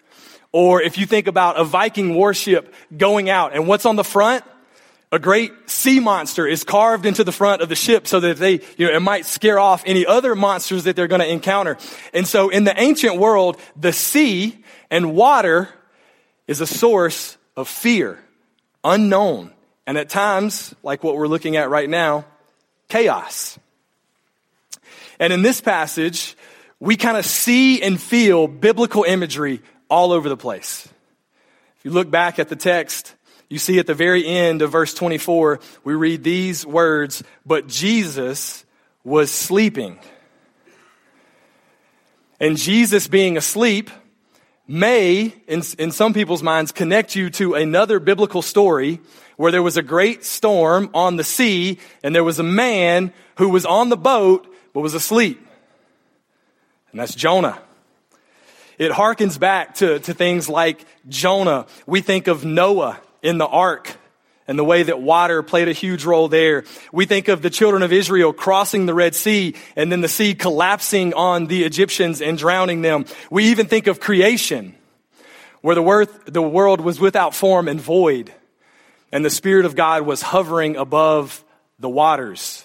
Or 0.58 0.80
if 0.80 0.96
you 0.96 1.04
think 1.04 1.26
about 1.26 1.60
a 1.60 1.64
Viking 1.64 2.14
warship 2.14 2.72
going 2.96 3.28
out 3.28 3.54
and 3.54 3.68
what's 3.68 3.84
on 3.84 3.96
the 3.96 4.02
front? 4.02 4.42
A 5.12 5.18
great 5.18 5.52
sea 5.68 6.00
monster 6.00 6.46
is 6.46 6.64
carved 6.64 7.04
into 7.04 7.24
the 7.24 7.30
front 7.30 7.60
of 7.60 7.68
the 7.68 7.74
ship 7.74 8.06
so 8.06 8.20
that 8.20 8.38
they, 8.38 8.62
you 8.78 8.86
know, 8.86 8.96
it 8.96 9.00
might 9.00 9.26
scare 9.26 9.58
off 9.58 9.82
any 9.84 10.06
other 10.06 10.34
monsters 10.34 10.84
that 10.84 10.96
they're 10.96 11.08
going 11.08 11.20
to 11.20 11.30
encounter. 11.30 11.76
And 12.14 12.26
so 12.26 12.48
in 12.48 12.64
the 12.64 12.72
ancient 12.80 13.18
world, 13.18 13.60
the 13.78 13.92
sea 13.92 14.64
and 14.90 15.14
water 15.14 15.68
is 16.46 16.62
a 16.62 16.66
source 16.66 17.36
of 17.54 17.68
fear, 17.68 18.18
unknown. 18.82 19.52
And 19.86 19.98
at 19.98 20.08
times, 20.08 20.74
like 20.82 21.04
what 21.04 21.18
we're 21.18 21.28
looking 21.28 21.56
at 21.56 21.68
right 21.68 21.90
now, 21.90 22.24
chaos. 22.88 23.58
And 25.20 25.34
in 25.34 25.42
this 25.42 25.60
passage, 25.60 26.34
we 26.80 26.96
kind 26.96 27.18
of 27.18 27.26
see 27.26 27.82
and 27.82 28.00
feel 28.00 28.48
biblical 28.48 29.04
imagery 29.04 29.60
all 29.88 30.12
over 30.12 30.28
the 30.28 30.36
place. 30.36 30.88
If 31.78 31.84
you 31.84 31.90
look 31.90 32.10
back 32.10 32.38
at 32.38 32.48
the 32.48 32.56
text, 32.56 33.14
you 33.48 33.58
see 33.58 33.78
at 33.78 33.86
the 33.86 33.94
very 33.94 34.26
end 34.26 34.62
of 34.62 34.72
verse 34.72 34.92
24, 34.94 35.60
we 35.84 35.94
read 35.94 36.24
these 36.24 36.66
words, 36.66 37.22
but 37.44 37.68
Jesus 37.68 38.64
was 39.04 39.30
sleeping. 39.30 39.98
And 42.40 42.56
Jesus 42.56 43.06
being 43.06 43.36
asleep 43.36 43.90
may, 44.66 45.32
in, 45.46 45.62
in 45.78 45.92
some 45.92 46.12
people's 46.12 46.42
minds, 46.42 46.72
connect 46.72 47.14
you 47.14 47.30
to 47.30 47.54
another 47.54 48.00
biblical 48.00 48.42
story 48.42 49.00
where 49.36 49.52
there 49.52 49.62
was 49.62 49.76
a 49.76 49.82
great 49.82 50.24
storm 50.24 50.90
on 50.92 51.16
the 51.16 51.24
sea 51.24 51.78
and 52.02 52.14
there 52.14 52.24
was 52.24 52.38
a 52.38 52.44
man 52.44 53.12
who 53.36 53.48
was 53.48 53.64
on 53.64 53.88
the 53.90 53.96
boat 53.96 54.52
but 54.72 54.80
was 54.80 54.94
asleep. 54.94 55.46
And 56.90 57.00
that's 57.00 57.14
Jonah. 57.14 57.60
It 58.78 58.92
harkens 58.92 59.38
back 59.38 59.76
to, 59.76 59.98
to 60.00 60.14
things 60.14 60.48
like 60.48 60.84
Jonah. 61.08 61.66
We 61.86 62.00
think 62.00 62.26
of 62.26 62.44
Noah 62.44 63.00
in 63.22 63.38
the 63.38 63.46
ark 63.46 63.96
and 64.48 64.58
the 64.58 64.64
way 64.64 64.82
that 64.82 65.00
water 65.00 65.42
played 65.42 65.68
a 65.68 65.72
huge 65.72 66.04
role 66.04 66.28
there. 66.28 66.64
We 66.92 67.06
think 67.06 67.28
of 67.28 67.42
the 67.42 67.50
children 67.50 67.82
of 67.82 67.92
Israel 67.92 68.32
crossing 68.32 68.86
the 68.86 68.94
Red 68.94 69.14
Sea 69.14 69.54
and 69.74 69.90
then 69.90 70.00
the 70.00 70.08
sea 70.08 70.34
collapsing 70.34 71.14
on 71.14 71.46
the 71.46 71.64
Egyptians 71.64 72.20
and 72.20 72.38
drowning 72.38 72.82
them. 72.82 73.06
We 73.30 73.46
even 73.46 73.66
think 73.66 73.86
of 73.86 73.98
creation 73.98 74.74
where 75.62 75.74
the, 75.74 75.82
worth, 75.82 76.26
the 76.26 76.42
world 76.42 76.80
was 76.80 77.00
without 77.00 77.34
form 77.34 77.68
and 77.68 77.80
void 77.80 78.32
and 79.10 79.24
the 79.24 79.30
Spirit 79.30 79.64
of 79.64 79.74
God 79.74 80.02
was 80.02 80.22
hovering 80.22 80.76
above 80.76 81.44
the 81.78 81.88
waters. 81.88 82.64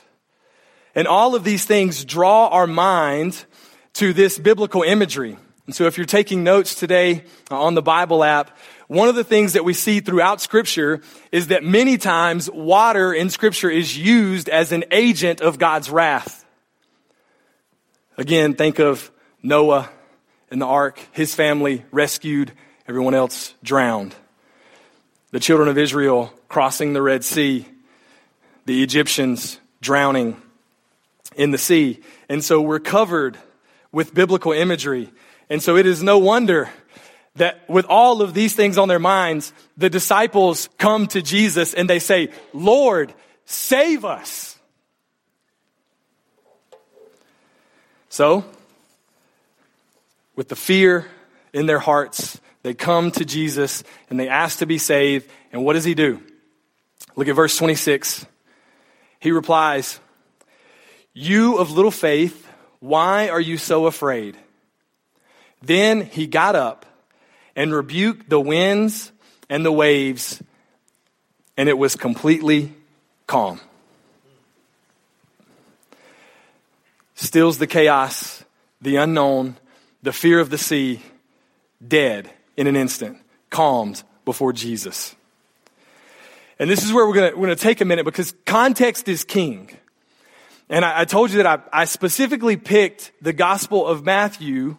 And 0.94 1.08
all 1.08 1.36
of 1.36 1.44
these 1.44 1.66
things 1.66 2.04
draw 2.04 2.48
our 2.50 2.68
mind 2.68 3.46
to 3.94 4.14
this 4.14 4.38
biblical 4.38 4.84
imagery. 4.84 5.38
And 5.66 5.76
so 5.76 5.86
if 5.86 5.98
you're 5.98 6.06
taking 6.06 6.44
notes 6.44 6.76
today 6.76 7.24
uh, 7.50 7.62
on 7.62 7.76
the 7.76 7.82
Bible 7.82 8.24
app, 8.24 8.58
one 8.88 9.08
of 9.08 9.16
the 9.16 9.24
things 9.24 9.54
that 9.54 9.64
we 9.64 9.74
see 9.74 10.00
throughout 10.02 10.42
scripture 10.42 11.02
is 11.32 11.48
that 11.48 11.64
many 11.64 11.98
times 11.98 12.50
water 12.50 13.14
in 13.14 13.30
scripture 13.30 13.70
is 13.70 13.98
used 13.98 14.50
as 14.50 14.72
an 14.72 14.84
agent 14.92 15.40
of 15.40 15.58
God's 15.58 15.90
wrath. 15.90 16.46
Again, 18.18 18.56
think 18.56 18.80
of 18.80 19.10
Noah 19.42 19.90
in 20.52 20.60
the 20.60 20.66
ark, 20.66 21.00
his 21.14 21.34
family 21.34 21.86
rescued, 21.92 22.52
everyone 22.88 23.14
else 23.14 23.54
drowned. 23.64 24.14
The 25.32 25.40
children 25.40 25.70
of 25.70 25.78
Israel 25.78 26.34
crossing 26.50 26.92
the 26.92 27.02
Red 27.02 27.24
Sea, 27.24 27.66
the 28.66 28.84
Egyptians 28.84 29.60
drowning 29.80 30.42
in 31.38 31.52
the 31.52 31.58
sea. 31.58 32.02
And 32.28 32.44
so 32.44 32.62
we're 32.62 32.80
covered 32.80 33.38
with 33.92 34.14
biblical 34.14 34.52
imagery. 34.52 35.10
And 35.52 35.62
so 35.62 35.76
it 35.76 35.86
is 35.86 36.02
no 36.02 36.18
wonder 36.18 36.70
that 37.36 37.70
with 37.70 37.86
all 37.88 38.22
of 38.22 38.34
these 38.34 38.56
things 38.56 38.78
on 38.78 38.88
their 38.88 39.00
minds, 39.00 39.52
the 39.76 39.90
disciples 39.90 40.70
come 40.78 41.08
to 41.08 41.22
Jesus 41.22 41.74
and 41.74 41.90
they 41.90 42.00
say, 42.00 42.30
Lord, 42.54 43.14
save 43.44 44.06
us. 44.06 44.58
So, 48.08 48.46
with 50.38 50.48
the 50.48 50.56
fear 50.56 51.08
in 51.52 51.66
their 51.66 51.80
hearts, 51.80 52.40
they 52.64 52.74
come 52.74 53.12
to 53.12 53.26
Jesus 53.26 53.84
and 54.10 54.18
they 54.18 54.30
ask 54.30 54.60
to 54.60 54.66
be 54.66 54.78
saved. 54.78 55.30
And 55.52 55.66
what 55.66 55.74
does 55.74 55.84
he 55.84 55.96
do? 55.96 56.22
Look 57.18 57.28
at 57.28 57.36
verse 57.36 57.58
26. 57.58 58.26
He 59.20 59.32
replies, 59.34 60.00
You 61.14 61.58
of 61.58 61.72
little 61.72 61.92
faith, 61.92 62.48
why 62.80 63.28
are 63.28 63.42
you 63.42 63.58
so 63.58 63.86
afraid? 63.86 64.38
Then 65.62 66.02
he 66.02 66.28
got 66.28 66.56
up 66.56 66.86
and 67.56 67.74
rebuked 67.74 68.30
the 68.30 68.40
winds 68.40 69.12
and 69.50 69.66
the 69.66 69.72
waves, 69.72 70.42
and 71.58 71.70
it 71.70 71.78
was 71.78 71.96
completely 71.96 72.74
calm. 73.28 73.60
Stills 77.16 77.58
the 77.60 77.68
chaos, 77.68 78.44
the 78.82 78.96
unknown, 78.96 79.58
the 80.02 80.14
fear 80.14 80.40
of 80.40 80.50
the 80.50 80.58
sea, 80.58 81.02
dead 81.86 82.30
in 82.58 82.68
an 82.68 82.76
instant, 82.76 83.18
calmed 83.50 84.04
before 84.26 84.54
Jesus. 84.54 85.16
And 86.58 86.70
this 86.70 86.84
is 86.84 86.94
where 86.94 87.06
we're 87.08 87.14
going 87.14 87.36
we're 87.36 87.48
gonna 87.48 87.56
take 87.56 87.82
a 87.82 87.86
minute 87.86 88.06
because 88.06 88.34
context 88.46 89.08
is 89.08 89.24
king. 89.24 89.70
And 90.70 90.86
I, 90.86 91.02
I 91.02 91.06
told 91.06 91.32
you 91.32 91.38
that 91.38 91.46
I, 91.46 91.82
I 91.82 91.86
specifically 91.86 92.56
picked 92.56 93.12
the 93.22 93.34
Gospel 93.34 93.86
of 93.86 94.06
Matthew 94.06 94.78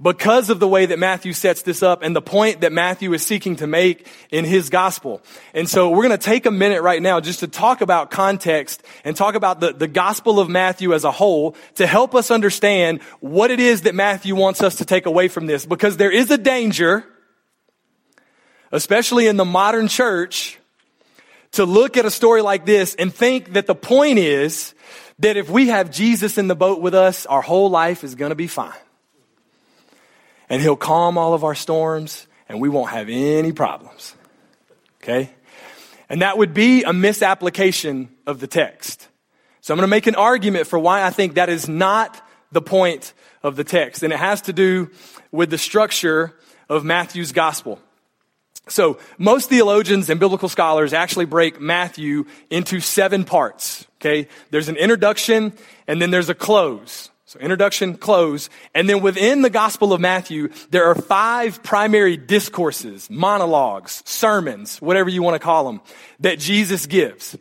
because 0.00 0.48
of 0.48 0.60
the 0.60 0.68
way 0.68 0.86
that 0.86 0.98
Matthew 0.98 1.32
sets 1.32 1.62
this 1.62 1.82
up 1.82 2.02
and 2.02 2.14
the 2.14 2.22
point 2.22 2.60
that 2.60 2.72
Matthew 2.72 3.12
is 3.14 3.26
seeking 3.26 3.56
to 3.56 3.66
make 3.66 4.06
in 4.30 4.44
his 4.44 4.70
gospel. 4.70 5.20
And 5.54 5.68
so 5.68 5.90
we're 5.90 6.06
going 6.06 6.18
to 6.18 6.24
take 6.24 6.46
a 6.46 6.50
minute 6.50 6.82
right 6.82 7.02
now 7.02 7.18
just 7.20 7.40
to 7.40 7.48
talk 7.48 7.80
about 7.80 8.10
context 8.10 8.82
and 9.04 9.16
talk 9.16 9.34
about 9.34 9.58
the, 9.58 9.72
the 9.72 9.88
gospel 9.88 10.38
of 10.38 10.48
Matthew 10.48 10.94
as 10.94 11.04
a 11.04 11.10
whole 11.10 11.56
to 11.76 11.86
help 11.86 12.14
us 12.14 12.30
understand 12.30 13.02
what 13.20 13.50
it 13.50 13.58
is 13.58 13.82
that 13.82 13.94
Matthew 13.94 14.36
wants 14.36 14.62
us 14.62 14.76
to 14.76 14.84
take 14.84 15.06
away 15.06 15.26
from 15.26 15.46
this 15.46 15.66
because 15.66 15.96
there 15.96 16.12
is 16.12 16.30
a 16.30 16.38
danger, 16.38 17.04
especially 18.70 19.26
in 19.26 19.36
the 19.36 19.44
modern 19.44 19.88
church, 19.88 20.60
to 21.52 21.64
look 21.64 21.96
at 21.96 22.04
a 22.04 22.10
story 22.10 22.42
like 22.42 22.66
this 22.66 22.94
and 22.94 23.12
think 23.12 23.54
that 23.54 23.66
the 23.66 23.74
point 23.74 24.18
is 24.18 24.74
that 25.18 25.36
if 25.36 25.50
we 25.50 25.68
have 25.68 25.90
Jesus 25.90 26.38
in 26.38 26.46
the 26.46 26.54
boat 26.54 26.80
with 26.80 26.94
us, 26.94 27.26
our 27.26 27.42
whole 27.42 27.70
life 27.70 28.04
is 28.04 28.14
going 28.14 28.30
to 28.30 28.36
be 28.36 28.46
fine 28.46 28.72
and 30.48 30.62
He'll 30.62 30.76
calm 30.76 31.18
all 31.18 31.34
of 31.34 31.44
our 31.44 31.54
storms, 31.54 32.26
and 32.48 32.60
we 32.60 32.68
won't 32.68 32.90
have 32.90 33.08
any 33.08 33.52
problems. 33.52 34.14
Okay? 35.02 35.30
And 36.08 36.22
that 36.22 36.38
would 36.38 36.54
be 36.54 36.84
a 36.84 36.92
misapplication 36.92 38.08
of 38.26 38.40
the 38.40 38.46
text. 38.46 39.08
So 39.60 39.74
I'm 39.74 39.76
going 39.76 39.86
to 39.86 39.90
make 39.90 40.06
an 40.06 40.14
argument 40.14 40.66
for 40.66 40.78
why 40.78 41.02
I 41.02 41.10
think 41.10 41.34
that 41.34 41.50
is 41.50 41.68
not 41.68 42.20
the 42.52 42.62
point 42.62 43.12
of 43.42 43.56
the 43.56 43.64
text. 43.64 44.02
And 44.02 44.12
it 44.12 44.18
has 44.18 44.42
to 44.42 44.52
do 44.52 44.90
with 45.30 45.50
the 45.50 45.58
structure 45.58 46.34
of 46.68 46.84
Matthew's 46.84 47.32
gospel. 47.32 47.78
So 48.68 48.98
most 49.16 49.48
theologians 49.48 50.10
and 50.10 50.20
biblical 50.20 50.48
scholars 50.48 50.92
actually 50.92 51.24
break 51.24 51.60
Matthew 51.60 52.26
into 52.50 52.80
seven 52.80 53.24
parts. 53.24 53.86
Okay? 54.00 54.28
There's 54.50 54.68
an 54.68 54.76
introduction 54.76 55.52
and 55.86 56.00
then 56.00 56.10
there's 56.10 56.28
a 56.28 56.34
close. 56.34 57.10
So 57.28 57.38
introduction, 57.40 57.98
close, 57.98 58.48
and 58.74 58.88
then 58.88 59.02
within 59.02 59.42
the 59.42 59.50
Gospel 59.50 59.92
of 59.92 60.00
Matthew, 60.00 60.48
there 60.70 60.86
are 60.86 60.94
five 60.94 61.62
primary 61.62 62.16
discourses, 62.16 63.10
monologues, 63.10 64.02
sermons, 64.06 64.80
whatever 64.80 65.10
you 65.10 65.22
want 65.22 65.34
to 65.34 65.38
call 65.38 65.66
them, 65.66 65.82
that 66.20 66.38
Jesus 66.38 66.86
gives. 66.86 67.36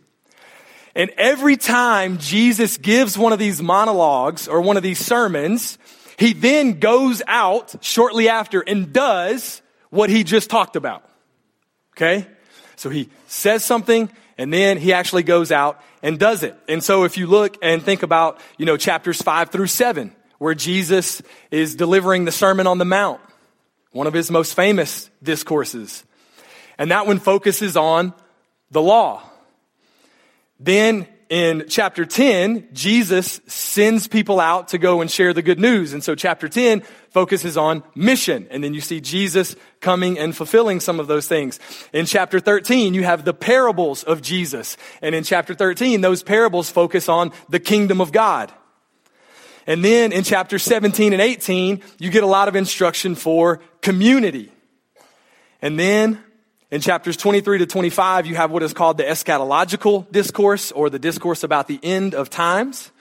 And 0.93 1.09
every 1.11 1.55
time 1.55 2.17
Jesus 2.17 2.75
gives 2.75 3.17
one 3.17 3.31
of 3.31 3.39
these 3.39 3.61
monologues 3.61 4.49
or 4.49 4.59
one 4.59 4.75
of 4.75 4.83
these 4.83 4.99
sermons, 4.99 5.77
he 6.19 6.33
then 6.33 6.81
goes 6.81 7.21
out 7.25 7.73
shortly 7.79 8.27
after 8.27 8.59
and 8.59 8.91
does 8.91 9.61
what 9.89 10.09
he 10.09 10.25
just 10.25 10.49
talked 10.49 10.75
about. 10.75 11.09
Okay? 11.95 12.27
So 12.75 12.89
he 12.89 13.07
says 13.27 13.63
something 13.63 14.09
and 14.37 14.53
then 14.53 14.77
he 14.77 14.93
actually 14.93 15.23
goes 15.23 15.51
out 15.51 15.81
and 16.03 16.19
does 16.19 16.43
it. 16.43 16.55
And 16.67 16.83
so 16.83 17.03
if 17.03 17.17
you 17.17 17.27
look 17.27 17.57
and 17.61 17.81
think 17.81 18.03
about, 18.03 18.39
you 18.57 18.65
know, 18.65 18.77
chapters 18.77 19.21
five 19.21 19.49
through 19.49 19.67
seven, 19.67 20.15
where 20.37 20.53
Jesus 20.53 21.21
is 21.49 21.75
delivering 21.75 22.25
the 22.25 22.31
Sermon 22.31 22.67
on 22.67 22.77
the 22.77 22.85
Mount, 22.85 23.19
one 23.91 24.07
of 24.07 24.13
his 24.13 24.29
most 24.29 24.53
famous 24.53 25.09
discourses. 25.23 26.03
And 26.77 26.91
that 26.91 27.07
one 27.07 27.19
focuses 27.19 27.75
on 27.75 28.13
the 28.69 28.81
law. 28.81 29.23
Then 30.59 31.07
in 31.29 31.65
chapter 31.67 32.05
10, 32.05 32.69
Jesus 32.73 33.41
sends 33.47 34.07
people 34.07 34.39
out 34.39 34.69
to 34.69 34.77
go 34.77 35.01
and 35.01 35.11
share 35.11 35.33
the 35.33 35.41
good 35.41 35.59
news. 35.59 35.93
And 35.93 36.03
so 36.03 36.15
chapter 36.15 36.47
10 36.47 36.81
focuses 37.09 37.57
on 37.57 37.83
mission. 37.95 38.47
And 38.49 38.63
then 38.63 38.73
you 38.73 38.81
see 38.81 39.01
Jesus 39.01 39.55
coming 39.81 40.17
and 40.17 40.35
fulfilling 40.35 40.79
some 40.79 40.99
of 40.99 41.07
those 41.07 41.27
things. 41.27 41.59
In 41.91 42.05
chapter 42.05 42.39
13, 42.39 42.93
you 42.93 43.03
have 43.03 43.25
the 43.25 43.33
parables 43.33 44.03
of 44.03 44.21
Jesus. 44.21 44.77
And 45.01 45.13
in 45.13 45.23
chapter 45.23 45.53
13, 45.53 46.01
those 46.01 46.23
parables 46.23 46.69
focus 46.69 47.09
on 47.09 47.31
the 47.49 47.59
kingdom 47.59 47.99
of 47.99 48.11
God. 48.11 48.51
And 49.65 49.83
then 49.83 50.13
in 50.13 50.23
chapter 50.23 50.57
17 50.57 51.11
and 51.11 51.21
18, 51.21 51.81
you 51.99 52.09
get 52.09 52.23
a 52.23 52.27
lot 52.27 52.47
of 52.47 52.55
instruction 52.55 53.15
for 53.15 53.59
community. 53.81 54.49
And 55.61 55.77
then 55.77 56.23
in 56.69 56.81
chapters 56.81 57.15
23 57.15 57.59
to 57.59 57.65
25, 57.65 58.25
you 58.25 58.35
have 58.35 58.51
what 58.51 58.61
is 58.61 58.73
called 58.73 58.97
the 58.97 59.03
eschatological 59.03 60.11
discourse 60.11 60.71
or 60.73 60.89
the 60.89 60.99
discourse 60.99 61.43
about 61.43 61.67
the 61.67 61.79
end 61.81 62.13
of 62.13 62.29
times. 62.29 62.91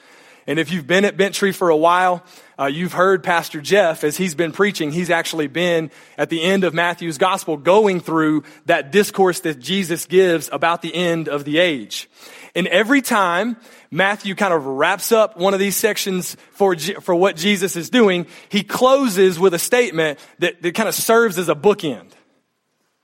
And 0.47 0.61
if 0.61 0.71
you've 0.71 0.87
been 0.87 1.05
at 1.05 1.17
Bent 1.17 1.35
Tree 1.35 1.51
for 1.51 1.71
a 1.71 1.77
while, 1.77 2.25
uh, 2.57 2.67
you've 2.67 2.93
heard 2.93 3.25
Pastor 3.25 3.61
Jeff 3.61 4.05
as 4.05 4.17
he's 4.17 4.37
been 4.37 4.53
preaching. 4.53 4.93
He's 4.93 5.11
actually 5.11 5.49
been 5.49 5.91
at 6.17 6.31
the 6.31 6.41
end 6.41 6.63
of 6.63 6.73
Matthew's 6.73 7.19
gospel 7.19 7.57
going 7.57 7.99
through 7.99 8.45
that 8.67 8.93
discourse 8.93 9.41
that 9.41 9.59
Jesus 9.59 10.07
gives 10.07 10.49
about 10.53 10.83
the 10.83 10.95
end 10.95 11.29
of 11.29 11.45
the 11.45 11.59
age. 11.59 12.09
And 12.55 12.69
every 12.69 13.03
time 13.03 13.57
Matthew 13.91 14.37
kind 14.37 14.55
of 14.55 14.65
wraps 14.65 15.11
up 15.11 15.37
one 15.37 15.53
of 15.53 15.59
these 15.59 15.77
sections 15.77 16.37
for, 16.53 16.77
for 16.77 17.17
what 17.17 17.35
Jesus 17.35 17.75
is 17.75 17.91
doing, 17.91 18.27
he 18.49 18.63
closes 18.63 19.41
with 19.41 19.53
a 19.53 19.59
statement 19.59 20.21
that, 20.39 20.63
that 20.63 20.77
kind 20.77 20.89
of 20.89 20.95
serves 20.95 21.39
as 21.39 21.49
a 21.49 21.57
bookend. 21.57 22.13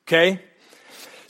Okay? 0.07 0.41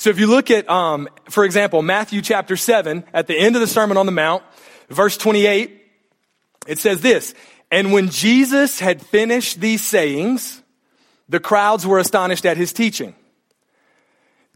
So 0.03 0.11
if 0.11 0.19
you 0.19 0.27
look 0.27 0.51
at, 0.51 0.69
um, 0.69 1.09
for 1.31 1.45
example, 1.45 1.81
Matthew 1.81 2.23
chapter 2.23 2.57
7, 2.57 3.05
at 3.15 3.29
the 3.29 3.39
end 3.39 3.55
of 3.55 3.61
the 3.61 3.69
Sermon 3.69 3.97
on 3.97 4.05
the 4.05 4.11
Mount, 4.11 4.43
verse 4.89 5.17
28, 5.17 5.81
it 6.67 6.81
says 6.81 7.03
this, 7.03 7.35
And 7.71 7.93
when 7.93 8.11
Jesus 8.11 8.81
had 8.81 9.01
finished 9.01 9.61
these 9.61 9.81
sayings, 9.81 10.61
the 11.29 11.39
crowds 11.39 11.87
were 11.87 12.01
astonished 12.01 12.45
at 12.45 12.57
his 12.57 12.73
teaching. 12.73 13.15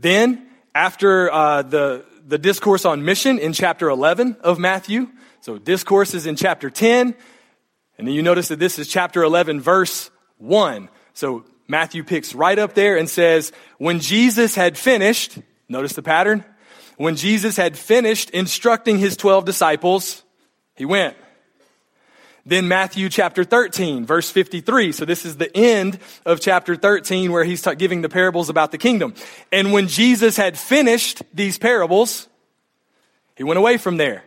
Then, 0.00 0.48
after 0.74 1.32
uh, 1.32 1.62
the, 1.62 2.04
the 2.26 2.38
discourse 2.38 2.84
on 2.84 3.04
mission 3.04 3.38
in 3.38 3.52
chapter 3.52 3.88
11 3.88 4.38
of 4.40 4.58
Matthew, 4.58 5.10
so 5.42 5.58
discourse 5.58 6.12
is 6.12 6.26
in 6.26 6.34
chapter 6.34 6.70
10, 6.70 7.14
and 7.98 8.08
then 8.08 8.12
you 8.16 8.22
notice 8.24 8.48
that 8.48 8.58
this 8.58 8.80
is 8.80 8.88
chapter 8.88 9.22
11, 9.22 9.60
verse 9.60 10.10
1. 10.38 10.88
So 11.14 11.44
Matthew 11.68 12.04
picks 12.04 12.34
right 12.34 12.58
up 12.58 12.74
there 12.74 12.96
and 12.96 13.08
says, 13.08 13.52
when 13.78 14.00
Jesus 14.00 14.54
had 14.54 14.78
finished, 14.78 15.38
notice 15.68 15.94
the 15.94 16.02
pattern, 16.02 16.44
when 16.96 17.16
Jesus 17.16 17.56
had 17.56 17.76
finished 17.76 18.30
instructing 18.30 18.98
his 18.98 19.16
12 19.16 19.44
disciples, 19.44 20.22
he 20.74 20.84
went. 20.84 21.16
Then 22.48 22.68
Matthew 22.68 23.08
chapter 23.08 23.42
13, 23.42 24.06
verse 24.06 24.30
53. 24.30 24.92
So 24.92 25.04
this 25.04 25.24
is 25.24 25.36
the 25.36 25.54
end 25.56 25.98
of 26.24 26.40
chapter 26.40 26.76
13 26.76 27.32
where 27.32 27.42
he's 27.42 27.66
giving 27.76 28.02
the 28.02 28.08
parables 28.08 28.48
about 28.48 28.70
the 28.70 28.78
kingdom. 28.78 29.14
And 29.50 29.72
when 29.72 29.88
Jesus 29.88 30.36
had 30.36 30.56
finished 30.56 31.22
these 31.34 31.58
parables, 31.58 32.28
he 33.36 33.42
went 33.42 33.58
away 33.58 33.78
from 33.78 33.96
there. 33.96 34.22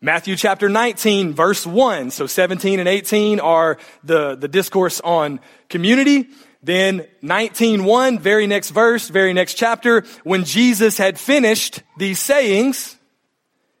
Matthew 0.00 0.36
chapter 0.36 0.68
19, 0.68 1.34
verse 1.34 1.66
1. 1.66 2.12
So 2.12 2.26
17 2.26 2.78
and 2.78 2.88
18 2.88 3.40
are 3.40 3.78
the, 4.04 4.36
the 4.36 4.48
discourse 4.48 5.00
on 5.00 5.40
community. 5.68 6.28
Then 6.64 7.06
19.1, 7.22 8.20
very 8.20 8.46
next 8.46 8.70
verse, 8.70 9.08
very 9.08 9.34
next 9.34 9.54
chapter, 9.54 10.02
when 10.22 10.44
Jesus 10.44 10.96
had 10.96 11.18
finished 11.18 11.82
these 11.98 12.18
sayings, 12.18 12.96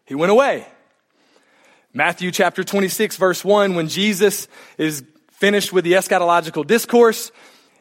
he 0.04 0.14
went 0.14 0.30
away. 0.30 0.66
Matthew 1.94 2.30
chapter 2.30 2.62
26 2.62 3.16
verse 3.16 3.42
1, 3.42 3.74
when 3.74 3.88
Jesus 3.88 4.48
is 4.76 5.02
finished 5.32 5.72
with 5.72 5.84
the 5.84 5.94
eschatological 5.94 6.66
discourse, 6.66 7.32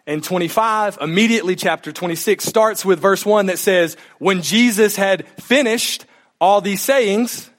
and 0.07 0.23
25, 0.23 0.99
immediately 1.01 1.57
chapter 1.57 1.91
26 1.91 2.43
starts 2.45 2.85
with 2.85 2.99
verse 2.99 3.25
1 3.25 3.47
that 3.47 3.59
says, 3.59 3.97
when 4.19 4.41
Jesus 4.41 4.95
had 4.95 5.27
finished 5.41 6.05
all 6.39 6.61
these 6.61 6.81
sayings, 6.81 7.49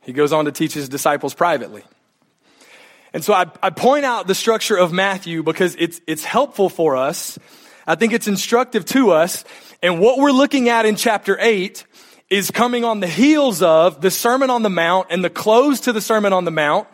he 0.00 0.12
goes 0.12 0.32
on 0.32 0.46
to 0.46 0.52
teach 0.52 0.72
his 0.72 0.88
disciples 0.88 1.34
privately. 1.34 1.82
And 3.16 3.24
so 3.24 3.32
I, 3.32 3.46
I 3.62 3.70
point 3.70 4.04
out 4.04 4.26
the 4.26 4.34
structure 4.34 4.76
of 4.76 4.92
Matthew 4.92 5.42
because 5.42 5.74
it's, 5.78 6.02
it's 6.06 6.22
helpful 6.22 6.68
for 6.68 6.96
us. 6.96 7.38
I 7.86 7.94
think 7.94 8.12
it's 8.12 8.28
instructive 8.28 8.84
to 8.84 9.12
us. 9.12 9.42
And 9.82 10.00
what 10.00 10.18
we're 10.18 10.32
looking 10.32 10.68
at 10.68 10.84
in 10.84 10.96
chapter 10.96 11.34
8 11.40 11.86
is 12.28 12.50
coming 12.50 12.84
on 12.84 13.00
the 13.00 13.06
heels 13.06 13.62
of 13.62 14.02
the 14.02 14.10
Sermon 14.10 14.50
on 14.50 14.62
the 14.62 14.68
Mount 14.68 15.06
and 15.08 15.24
the 15.24 15.30
close 15.30 15.80
to 15.80 15.94
the 15.94 16.02
Sermon 16.02 16.34
on 16.34 16.44
the 16.44 16.50
Mount 16.50 16.88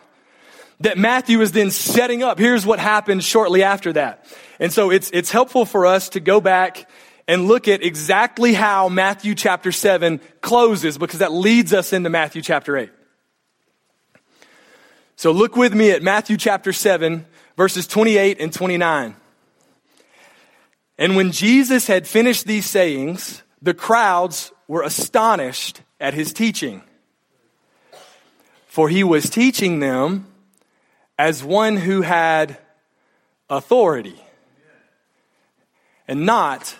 that 0.79 0.97
Matthew 0.97 1.41
is 1.41 1.51
then 1.51 1.71
setting 1.71 2.23
up. 2.23 2.39
Here's 2.39 2.65
what 2.65 2.79
happened 2.79 3.21
shortly 3.21 3.61
after 3.61 3.91
that. 3.91 4.25
And 4.61 4.71
so 4.71 4.91
it's, 4.91 5.11
it's 5.11 5.29
helpful 5.29 5.65
for 5.65 5.85
us 5.85 6.07
to 6.07 6.21
go 6.21 6.39
back 6.39 6.89
and 7.27 7.49
look 7.49 7.67
at 7.67 7.83
exactly 7.83 8.53
how 8.53 8.87
Matthew 8.87 9.35
chapter 9.35 9.73
7 9.73 10.21
closes 10.39 10.97
because 10.97 11.19
that 11.19 11.33
leads 11.33 11.73
us 11.73 11.91
into 11.91 12.09
Matthew 12.09 12.41
chapter 12.41 12.77
8. 12.77 12.91
So 15.15 15.31
look 15.31 15.55
with 15.55 15.73
me 15.73 15.91
at 15.91 16.01
Matthew 16.01 16.37
chapter 16.37 16.73
7, 16.73 17.25
verses 17.55 17.87
28 17.87 18.39
and 18.39 18.51
29. 18.51 19.15
And 20.97 21.15
when 21.15 21.31
Jesus 21.31 21.87
had 21.87 22.07
finished 22.07 22.45
these 22.45 22.65
sayings, 22.65 23.43
the 23.61 23.73
crowds 23.73 24.51
were 24.67 24.83
astonished 24.83 25.81
at 25.99 26.13
his 26.13 26.33
teaching. 26.33 26.81
For 28.67 28.89
he 28.89 29.03
was 29.03 29.29
teaching 29.29 29.79
them 29.79 30.27
as 31.17 31.43
one 31.43 31.77
who 31.77 32.01
had 32.01 32.57
authority 33.49 34.19
and 36.07 36.25
not 36.25 36.75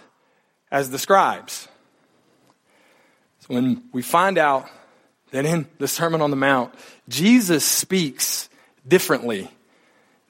as 0.72 0.90
the 0.90 0.98
scribes. 0.98 1.68
So 3.40 3.54
when 3.54 3.84
we 3.92 4.02
find 4.02 4.38
out 4.38 4.70
that 5.34 5.48
in 5.48 5.68
the 5.80 5.88
Sermon 5.88 6.22
on 6.22 6.30
the 6.30 6.36
Mount, 6.36 6.72
Jesus 7.10 7.66
speaks 7.66 8.50
differently 8.88 9.50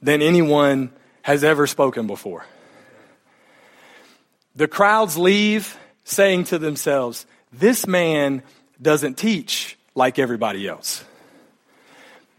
than 0.01 0.21
anyone 0.21 0.93
has 1.23 1.43
ever 1.43 1.67
spoken 1.67 2.07
before. 2.07 2.45
The 4.55 4.69
crowds 4.69 5.17
leave 5.17 5.77
saying 6.05 6.45
to 6.45 6.57
themselves, 6.57 7.25
This 7.51 7.85
man 7.85 8.43
doesn't 8.81 9.17
teach 9.17 9.77
like 9.93 10.19
everybody 10.19 10.69
else. 10.69 11.03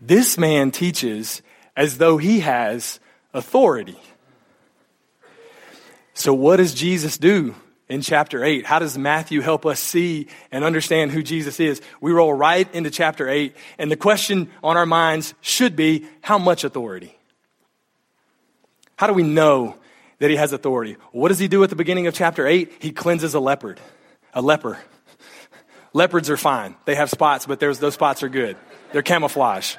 This 0.00 0.38
man 0.38 0.70
teaches 0.70 1.42
as 1.76 1.98
though 1.98 2.16
he 2.16 2.40
has 2.40 2.98
authority. 3.34 3.98
So, 6.14 6.32
what 6.32 6.56
does 6.56 6.72
Jesus 6.72 7.18
do 7.18 7.54
in 7.88 8.00
chapter 8.00 8.42
8? 8.42 8.64
How 8.64 8.78
does 8.78 8.96
Matthew 8.96 9.40
help 9.40 9.66
us 9.66 9.80
see 9.80 10.28
and 10.50 10.64
understand 10.64 11.12
who 11.12 11.22
Jesus 11.22 11.60
is? 11.60 11.80
We 12.00 12.12
roll 12.12 12.32
right 12.32 12.72
into 12.74 12.90
chapter 12.90 13.28
8, 13.28 13.54
and 13.78 13.90
the 13.90 13.96
question 13.96 14.50
on 14.62 14.76
our 14.76 14.86
minds 14.86 15.34
should 15.40 15.76
be 15.76 16.06
how 16.22 16.38
much 16.38 16.64
authority? 16.64 17.16
How 18.96 19.06
do 19.06 19.12
we 19.12 19.22
know 19.22 19.76
that 20.18 20.30
he 20.30 20.36
has 20.36 20.52
authority? 20.52 20.96
What 21.12 21.28
does 21.28 21.38
he 21.38 21.48
do 21.48 21.62
at 21.64 21.70
the 21.70 21.76
beginning 21.76 22.06
of 22.06 22.14
chapter 22.14 22.46
8? 22.46 22.72
He 22.78 22.92
cleanses 22.92 23.34
a 23.34 23.40
leopard, 23.40 23.80
a 24.32 24.40
leper. 24.40 24.78
Leopards 25.92 26.30
are 26.30 26.36
fine. 26.36 26.74
They 26.86 26.94
have 26.94 27.10
spots, 27.10 27.46
but 27.46 27.60
those 27.60 27.94
spots 27.94 28.22
are 28.22 28.28
good. 28.28 28.56
They're 28.92 29.02
camouflage. 29.02 29.76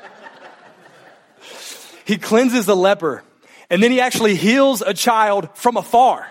He 2.05 2.17
cleanses 2.17 2.65
the 2.65 2.75
leper, 2.75 3.23
and 3.69 3.81
then 3.81 3.91
he 3.91 3.99
actually 3.99 4.35
heals 4.35 4.81
a 4.81 4.93
child 4.93 5.49
from 5.55 5.75
afar 5.75 6.27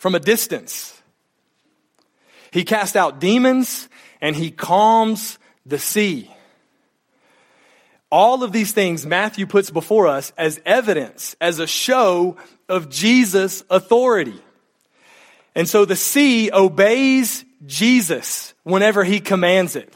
from 0.00 0.14
a 0.14 0.18
distance. 0.18 0.98
He 2.52 2.64
casts 2.64 2.96
out 2.96 3.20
demons 3.20 3.86
and 4.22 4.34
he 4.34 4.50
calms 4.50 5.38
the 5.66 5.78
sea. 5.78 6.34
All 8.10 8.42
of 8.42 8.50
these 8.50 8.72
things 8.72 9.04
Matthew 9.04 9.46
puts 9.46 9.70
before 9.70 10.08
us 10.08 10.32
as 10.38 10.58
evidence, 10.64 11.36
as 11.38 11.58
a 11.58 11.66
show 11.66 12.38
of 12.66 12.88
Jesus' 12.88 13.62
authority. 13.68 14.40
And 15.54 15.68
so 15.68 15.84
the 15.84 15.96
sea 15.96 16.50
obeys 16.50 17.44
Jesus 17.66 18.54
whenever 18.62 19.04
he 19.04 19.20
commands 19.20 19.76
it. 19.76 19.94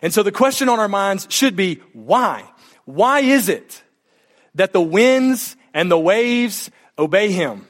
And 0.00 0.14
so 0.14 0.22
the 0.22 0.32
question 0.32 0.70
on 0.70 0.80
our 0.80 0.88
minds 0.88 1.26
should 1.28 1.56
be 1.56 1.82
why? 1.92 2.50
Why 2.86 3.20
is 3.20 3.50
it 3.50 3.82
that 4.54 4.72
the 4.72 4.80
winds 4.80 5.56
and 5.74 5.90
the 5.90 5.98
waves 5.98 6.70
obey 6.98 7.32
him? 7.32 7.66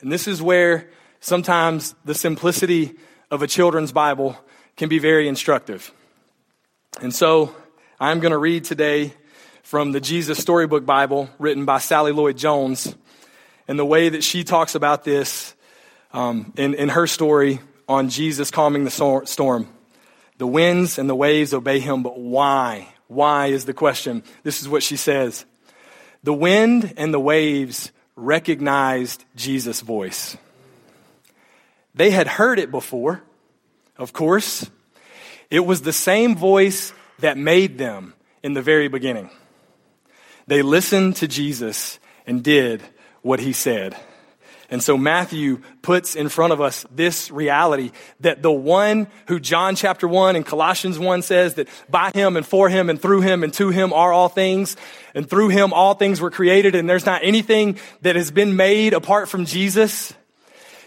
And 0.00 0.12
this 0.12 0.28
is 0.28 0.42
where 0.42 0.90
sometimes 1.20 1.94
the 2.04 2.14
simplicity 2.14 2.94
of 3.30 3.42
a 3.42 3.46
children's 3.46 3.92
Bible 3.92 4.38
can 4.76 4.88
be 4.88 4.98
very 4.98 5.26
instructive. 5.26 5.90
And 7.00 7.14
so 7.14 7.54
I'm 7.98 8.20
going 8.20 8.32
to 8.32 8.38
read 8.38 8.64
today 8.64 9.14
from 9.62 9.92
the 9.92 10.00
Jesus 10.00 10.38
Storybook 10.38 10.84
Bible 10.84 11.30
written 11.38 11.64
by 11.64 11.78
Sally 11.78 12.12
Lloyd 12.12 12.36
Jones 12.36 12.94
and 13.66 13.78
the 13.78 13.86
way 13.86 14.10
that 14.10 14.22
she 14.22 14.44
talks 14.44 14.74
about 14.74 15.02
this 15.02 15.54
um, 16.12 16.52
in, 16.56 16.74
in 16.74 16.90
her 16.90 17.06
story 17.06 17.60
on 17.88 18.10
Jesus 18.10 18.50
calming 18.50 18.84
the 18.84 19.22
storm. 19.24 19.68
The 20.36 20.46
winds 20.46 20.98
and 20.98 21.08
the 21.08 21.14
waves 21.14 21.54
obey 21.54 21.80
him, 21.80 22.02
but 22.02 22.18
why? 22.18 22.88
Why 23.08 23.46
is 23.46 23.64
the 23.64 23.72
question. 23.72 24.22
This 24.42 24.60
is 24.60 24.68
what 24.68 24.82
she 24.82 24.96
says. 24.96 25.46
The 26.22 26.34
wind 26.34 26.92
and 26.98 27.14
the 27.14 27.20
waves 27.20 27.92
recognized 28.16 29.24
Jesus' 29.36 29.80
voice. 29.80 30.36
They 31.94 32.10
had 32.10 32.26
heard 32.26 32.58
it 32.58 32.70
before, 32.70 33.22
of 33.96 34.12
course. 34.12 34.68
It 35.50 35.60
was 35.60 35.82
the 35.82 35.92
same 35.92 36.34
voice 36.34 36.92
that 37.20 37.38
made 37.38 37.78
them 37.78 38.14
in 38.42 38.54
the 38.54 38.62
very 38.62 38.88
beginning. 38.88 39.30
They 40.46 40.62
listened 40.62 41.16
to 41.16 41.28
Jesus 41.28 41.98
and 42.26 42.42
did 42.42 42.82
what 43.22 43.40
he 43.40 43.52
said. 43.52 43.96
And 44.70 44.82
so 44.82 44.96
Matthew 44.96 45.62
puts 45.82 46.16
in 46.16 46.28
front 46.28 46.52
of 46.52 46.60
us 46.60 46.84
this 46.90 47.30
reality 47.30 47.92
that 48.20 48.42
the 48.42 48.52
one 48.52 49.06
who 49.28 49.38
John 49.38 49.76
chapter 49.76 50.08
1 50.08 50.36
and 50.36 50.44
Colossians 50.44 50.98
1 50.98 51.22
says 51.22 51.54
that 51.54 51.68
by 51.88 52.10
him 52.12 52.36
and 52.36 52.46
for 52.46 52.68
him 52.68 52.90
and 52.90 53.00
through 53.00 53.20
him 53.20 53.44
and 53.44 53.54
to 53.54 53.70
him 53.70 53.92
are 53.92 54.12
all 54.12 54.28
things, 54.28 54.76
and 55.14 55.28
through 55.28 55.48
him 55.48 55.72
all 55.72 55.94
things 55.94 56.20
were 56.20 56.30
created, 56.30 56.74
and 56.74 56.90
there's 56.90 57.06
not 57.06 57.22
anything 57.22 57.78
that 58.02 58.16
has 58.16 58.30
been 58.30 58.56
made 58.56 58.92
apart 58.92 59.28
from 59.28 59.44
Jesus 59.44 60.12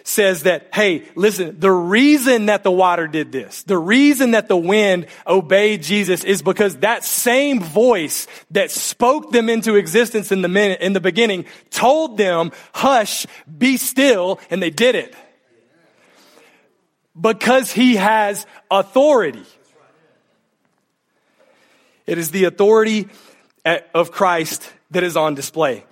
says 0.04 0.44
that, 0.44 0.70
hey, 0.74 1.06
listen, 1.16 1.60
the 1.60 1.72
reason 1.72 2.48
that 2.48 2.64
the 2.64 2.72
water 2.72 3.08
did 3.08 3.32
this, 3.32 3.64
the 3.64 3.78
reason 3.78 4.32
that 4.32 4.48
the 4.48 4.58
wind 4.58 5.08
obeyed 5.28 5.84
Jesus 5.84 6.24
is 6.24 6.42
because 6.42 6.78
that 6.78 7.04
same 7.04 7.62
voice 7.62 8.28
that 8.52 8.72
spoke 8.72 9.32
them 9.32 9.50
into 9.50 9.76
existence 9.76 10.32
in 10.32 10.42
the 10.42 10.48
minute, 10.48 10.82
in 10.82 10.94
the 10.94 11.02
beginning 11.02 11.46
told 11.70 12.18
them, 12.18 12.52
hush, 12.74 13.26
be 13.58 13.78
still, 13.78 14.40
and 14.50 14.62
they 14.62 14.70
did 14.70 14.96
it. 14.96 15.16
Because 17.20 17.72
he 17.72 17.96
has 17.96 18.46
authority. 18.72 19.44
It 22.08 22.18
is 22.18 22.32
the 22.32 22.46
authority 22.46 23.08
eh, 23.66 23.82
of 23.94 24.12
Christ 24.12 24.72
that 24.92 25.04
is 25.04 25.18
on 25.18 25.36
display. 25.36 25.84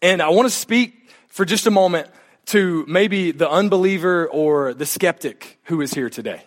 And 0.00 0.20
I 0.20 0.28
want 0.28 0.46
to 0.46 0.54
speak 0.54 1.08
for 1.28 1.44
just 1.44 1.66
a 1.66 1.70
moment 1.70 2.08
to 2.46 2.84
maybe 2.86 3.32
the 3.32 3.50
unbeliever 3.50 4.26
or 4.26 4.74
the 4.74 4.86
skeptic 4.86 5.58
who 5.64 5.80
is 5.80 5.94
here 5.94 6.10
today. 6.10 6.42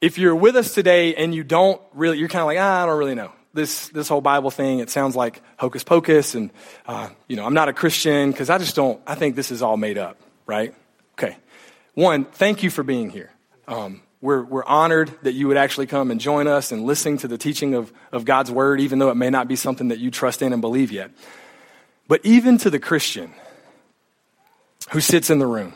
If 0.00 0.18
you're 0.18 0.36
with 0.36 0.56
us 0.56 0.74
today 0.74 1.14
and 1.14 1.34
you 1.34 1.44
don't 1.44 1.80
really, 1.94 2.18
you're 2.18 2.28
kind 2.28 2.42
of 2.42 2.46
like, 2.46 2.58
ah, 2.58 2.82
I 2.82 2.86
don't 2.86 2.98
really 2.98 3.14
know. 3.14 3.32
This, 3.54 3.88
this 3.88 4.08
whole 4.08 4.20
Bible 4.20 4.50
thing, 4.50 4.80
it 4.80 4.90
sounds 4.90 5.14
like 5.14 5.40
hocus 5.56 5.84
pocus, 5.84 6.34
and, 6.34 6.50
uh, 6.86 7.08
you 7.28 7.36
know, 7.36 7.46
I'm 7.46 7.54
not 7.54 7.68
a 7.68 7.72
Christian 7.72 8.32
because 8.32 8.50
I 8.50 8.58
just 8.58 8.74
don't, 8.74 9.00
I 9.06 9.14
think 9.14 9.36
this 9.36 9.50
is 9.52 9.62
all 9.62 9.76
made 9.76 9.96
up, 9.96 10.18
right? 10.44 10.74
Okay. 11.12 11.36
One, 11.94 12.24
thank 12.24 12.64
you 12.64 12.70
for 12.70 12.82
being 12.82 13.10
here. 13.10 13.30
Um, 13.68 14.02
we're, 14.20 14.42
we're 14.42 14.64
honored 14.64 15.12
that 15.22 15.32
you 15.32 15.46
would 15.48 15.56
actually 15.56 15.86
come 15.86 16.10
and 16.10 16.20
join 16.20 16.48
us 16.48 16.72
and 16.72 16.84
listening 16.84 17.18
to 17.18 17.28
the 17.28 17.38
teaching 17.38 17.74
of, 17.74 17.92
of 18.10 18.24
God's 18.24 18.50
word, 18.50 18.80
even 18.80 18.98
though 18.98 19.10
it 19.10 19.16
may 19.16 19.30
not 19.30 19.46
be 19.46 19.54
something 19.54 19.88
that 19.88 20.00
you 20.00 20.10
trust 20.10 20.42
in 20.42 20.52
and 20.52 20.60
believe 20.60 20.90
yet. 20.90 21.12
But 22.08 22.20
even 22.24 22.58
to 22.58 22.70
the 22.70 22.80
Christian 22.80 23.32
who 24.90 25.00
sits 25.00 25.30
in 25.30 25.38
the 25.38 25.46
room 25.46 25.74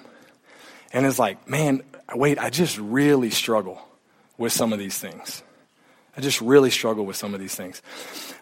and 0.93 1.07
is 1.07 1.19
like, 1.19 1.49
man, 1.49 1.83
wait, 2.15 2.39
I 2.39 2.51
just 2.51 2.79
really 2.79 3.31
struggle 3.31 3.81
with 4.37 4.53
some 4.53 4.73
of 4.73 4.79
these 4.79 4.99
things. 4.99 5.43
I 6.17 6.21
just 6.21 6.41
really 6.41 6.71
struggle 6.71 7.07
with 7.07 7.17
some 7.17 7.35
of 7.35 7.41
these 7.41 7.55
things. 7.55 7.81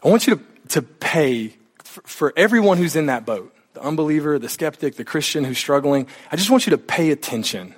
I 0.05 0.09
want 0.09 0.27
you 0.27 0.37
to, 0.37 0.43
to 0.69 0.83
pay 0.83 1.57
for, 1.85 2.03
for 2.03 2.33
everyone 2.37 2.79
who's 2.79 2.97
in 2.97 3.07
that 3.07 3.27
boat 3.27 3.53
the 3.75 3.83
unbeliever, 3.83 4.39
the 4.39 4.49
skeptic, 4.49 4.97
the 4.97 5.05
Christian 5.05 5.45
who's 5.45 5.59
struggling. 5.59 6.07
I 6.33 6.37
just 6.37 6.49
want 6.49 6.67
you 6.67 6.71
to 6.71 6.79
pay 6.79 7.11
attention 7.11 7.75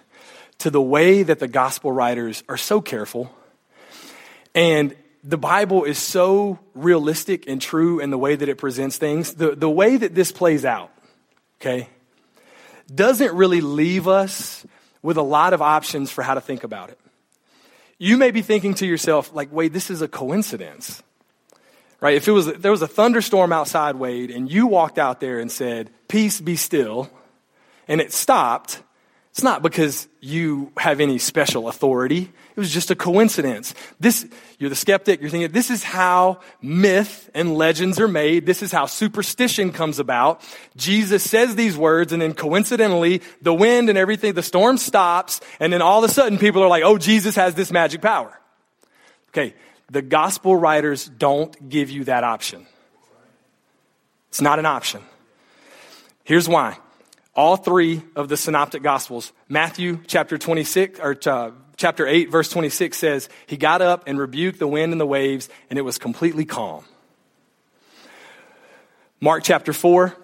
to 0.58 0.70
the 0.70 0.80
way 0.80 1.24
that 1.24 1.40
the 1.40 1.48
gospel 1.48 1.90
writers 1.90 2.44
are 2.48 2.56
so 2.56 2.80
careful. 2.80 3.34
And 4.54 4.94
the 5.24 5.36
Bible 5.36 5.82
is 5.82 5.98
so 5.98 6.60
realistic 6.74 7.48
and 7.48 7.60
true 7.60 7.98
in 7.98 8.10
the 8.10 8.18
way 8.18 8.36
that 8.36 8.48
it 8.48 8.58
presents 8.58 8.96
things. 8.96 9.34
The, 9.34 9.56
the 9.56 9.68
way 9.68 9.96
that 9.96 10.14
this 10.14 10.30
plays 10.30 10.64
out, 10.64 10.92
okay, 11.60 11.88
doesn't 12.92 13.34
really 13.34 13.60
leave 13.60 14.08
us 14.08 14.66
with 15.02 15.16
a 15.16 15.22
lot 15.22 15.52
of 15.52 15.62
options 15.62 16.10
for 16.10 16.22
how 16.22 16.34
to 16.34 16.40
think 16.40 16.64
about 16.64 16.90
it. 16.90 16.98
You 17.98 18.16
may 18.16 18.30
be 18.30 18.42
thinking 18.42 18.74
to 18.74 18.86
yourself, 18.86 19.34
like, 19.34 19.52
wait, 19.52 19.72
this 19.72 19.90
is 19.90 20.02
a 20.02 20.08
coincidence. 20.08 21.02
Right? 22.00 22.14
If 22.14 22.28
it 22.28 22.32
was, 22.32 22.46
there 22.46 22.70
was 22.70 22.82
a 22.82 22.86
thunderstorm 22.86 23.52
outside, 23.52 23.96
Wade, 23.96 24.30
and 24.30 24.50
you 24.50 24.68
walked 24.68 24.98
out 24.98 25.20
there 25.20 25.40
and 25.40 25.50
said, 25.50 25.90
Peace 26.06 26.40
be 26.40 26.54
still, 26.54 27.10
and 27.88 28.00
it 28.00 28.12
stopped, 28.12 28.82
it's 29.38 29.44
not 29.44 29.62
because 29.62 30.08
you 30.20 30.72
have 30.76 30.98
any 30.98 31.16
special 31.18 31.68
authority. 31.68 32.22
It 32.56 32.58
was 32.58 32.72
just 32.72 32.90
a 32.90 32.96
coincidence. 32.96 33.72
This, 34.00 34.26
you're 34.58 34.68
the 34.68 34.74
skeptic, 34.74 35.20
you're 35.20 35.30
thinking, 35.30 35.52
this 35.52 35.70
is 35.70 35.84
how 35.84 36.40
myth 36.60 37.30
and 37.36 37.54
legends 37.54 38.00
are 38.00 38.08
made. 38.08 38.46
This 38.46 38.64
is 38.64 38.72
how 38.72 38.86
superstition 38.86 39.70
comes 39.70 40.00
about. 40.00 40.42
Jesus 40.74 41.22
says 41.22 41.54
these 41.54 41.76
words, 41.76 42.12
and 42.12 42.20
then 42.20 42.34
coincidentally, 42.34 43.22
the 43.40 43.54
wind 43.54 43.88
and 43.88 43.96
everything, 43.96 44.34
the 44.34 44.42
storm 44.42 44.76
stops, 44.76 45.40
and 45.60 45.72
then 45.72 45.82
all 45.82 46.02
of 46.02 46.10
a 46.10 46.12
sudden 46.12 46.36
people 46.36 46.60
are 46.60 46.68
like, 46.68 46.82
oh, 46.82 46.98
Jesus 46.98 47.36
has 47.36 47.54
this 47.54 47.70
magic 47.70 48.02
power. 48.02 48.36
Okay, 49.28 49.54
the 49.88 50.02
gospel 50.02 50.56
writers 50.56 51.06
don't 51.06 51.68
give 51.68 51.90
you 51.90 52.02
that 52.06 52.24
option. 52.24 52.66
It's 54.30 54.40
not 54.40 54.58
an 54.58 54.66
option. 54.66 55.00
Here's 56.24 56.48
why 56.48 56.78
all 57.38 57.56
three 57.56 58.02
of 58.16 58.28
the 58.28 58.36
synoptic 58.36 58.82
gospels. 58.82 59.32
Matthew 59.48 60.00
chapter 60.08 60.36
26, 60.36 60.98
or 60.98 61.16
uh, 61.24 61.52
chapter 61.76 62.04
8, 62.04 62.32
verse 62.32 62.48
26 62.48 62.98
says, 62.98 63.28
He 63.46 63.56
got 63.56 63.80
up 63.80 64.08
and 64.08 64.18
rebuked 64.18 64.58
the 64.58 64.66
wind 64.66 64.90
and 64.90 65.00
the 65.00 65.06
waves, 65.06 65.48
and 65.70 65.78
it 65.78 65.82
was 65.82 65.98
completely 65.98 66.44
calm. 66.44 66.84
Mark 69.20 69.44
chapter 69.44 69.72
4, 69.72 70.16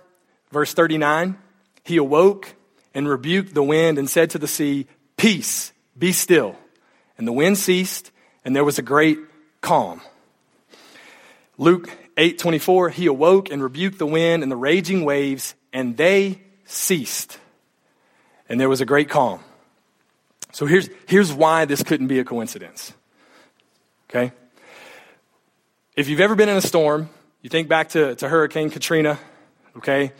verse 0.50 0.74
39, 0.74 1.38
He 1.85 1.98
awoke 1.98 2.53
and 2.94 3.09
rebuked 3.09 3.55
the 3.55 3.62
wind 3.62 3.96
and 3.96 4.11
said 4.11 4.31
to 4.31 4.38
the 4.40 4.48
sea, 4.48 4.88
Peace, 5.16 5.72
be 5.96 6.11
still. 6.11 6.57
And 7.16 7.29
the 7.29 7.33
wind 7.33 7.59
ceased, 7.59 8.11
and 8.44 8.57
there 8.57 8.64
was 8.64 8.81
a 8.81 8.83
great 8.83 9.20
calm. 9.61 10.00
Luke 11.59 11.88
8 12.16 12.40
24, 12.40 12.90
he 12.90 13.07
awoke 13.07 13.53
and 13.53 13.62
rebuked 13.62 14.00
the 14.00 14.07
wind 14.07 14.42
and 14.42 14.50
the 14.50 14.57
raging 14.57 15.05
waves, 15.05 15.55
and 15.72 15.96
they 15.96 16.40
ceased, 16.64 17.38
and 18.48 18.61
there 18.61 18.68
was 18.68 18.81
a 18.81 18.87
great 18.87 19.09
calm. 19.09 19.40
So 20.53 20.66
here's, 20.66 20.88
here's 21.09 21.33
why 21.33 21.64
this 21.64 21.83
couldn't 21.83 22.07
be 22.07 22.20
a 22.20 22.24
coincidence. 22.24 22.92
Okay? 24.09 24.33
If 25.96 26.09
you've 26.09 26.20
ever 26.20 26.35
been 26.37 26.48
in 26.48 26.57
a 26.57 26.61
storm, 26.61 27.09
you 27.42 27.50
think 27.50 27.68
back 27.68 27.90
to, 27.90 28.14
to 28.16 28.29
Hurricane 28.29 28.70
Katrina, 28.70 29.18
okay? 29.77 30.12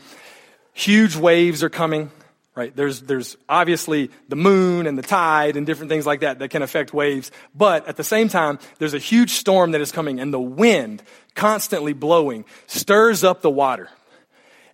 Huge 0.73 1.15
waves 1.15 1.63
are 1.63 1.69
coming, 1.69 2.11
right? 2.53 2.75
There's, 2.75 3.01
there's 3.01 3.37
obviously 3.47 4.11
the 4.29 4.35
moon 4.35 4.87
and 4.87 4.97
the 4.97 5.01
tide 5.01 5.57
and 5.57 5.65
different 5.65 5.89
things 5.89 6.05
like 6.05 6.19
that 6.19 6.39
that 6.39 6.49
can 6.49 6.61
affect 6.61 6.93
waves. 6.93 7.31
But 7.53 7.87
at 7.87 7.97
the 7.97 8.03
same 8.03 8.27
time, 8.27 8.59
there's 8.77 8.93
a 8.93 8.99
huge 8.99 9.31
storm 9.31 9.71
that 9.71 9.81
is 9.81 9.91
coming, 9.91 10.19
and 10.19 10.33
the 10.33 10.39
wind 10.39 11.01
constantly 11.33 11.93
blowing 11.93 12.45
stirs 12.67 13.23
up 13.23 13.41
the 13.41 13.49
water 13.49 13.89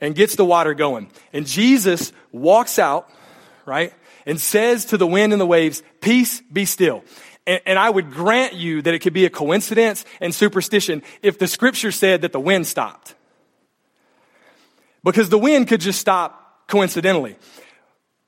and 0.01 0.15
gets 0.15 0.35
the 0.35 0.43
water 0.43 0.73
going. 0.73 1.09
And 1.31 1.45
Jesus 1.45 2.11
walks 2.31 2.79
out, 2.79 3.09
right, 3.65 3.93
and 4.25 4.41
says 4.41 4.85
to 4.85 4.97
the 4.97 5.07
wind 5.07 5.31
and 5.31 5.39
the 5.39 5.45
waves, 5.45 5.83
Peace, 6.01 6.41
be 6.51 6.65
still. 6.65 7.03
And, 7.47 7.61
and, 7.65 7.79
I 7.79 7.89
would 7.89 8.11
grant 8.11 8.53
you 8.53 8.81
that 8.81 8.93
it 8.93 8.99
could 8.99 9.13
be 9.13 9.25
a 9.25 9.29
coincidence 9.29 10.05
and 10.19 10.33
superstition 10.33 11.01
if 11.23 11.39
the 11.39 11.47
scripture 11.47 11.91
said 11.91 12.21
that 12.21 12.33
the 12.33 12.39
wind 12.39 12.67
stopped. 12.67 13.15
Because 15.03 15.29
the 15.29 15.39
wind 15.39 15.67
could 15.67 15.81
just 15.81 15.99
stop 15.99 16.67
coincidentally. 16.67 17.35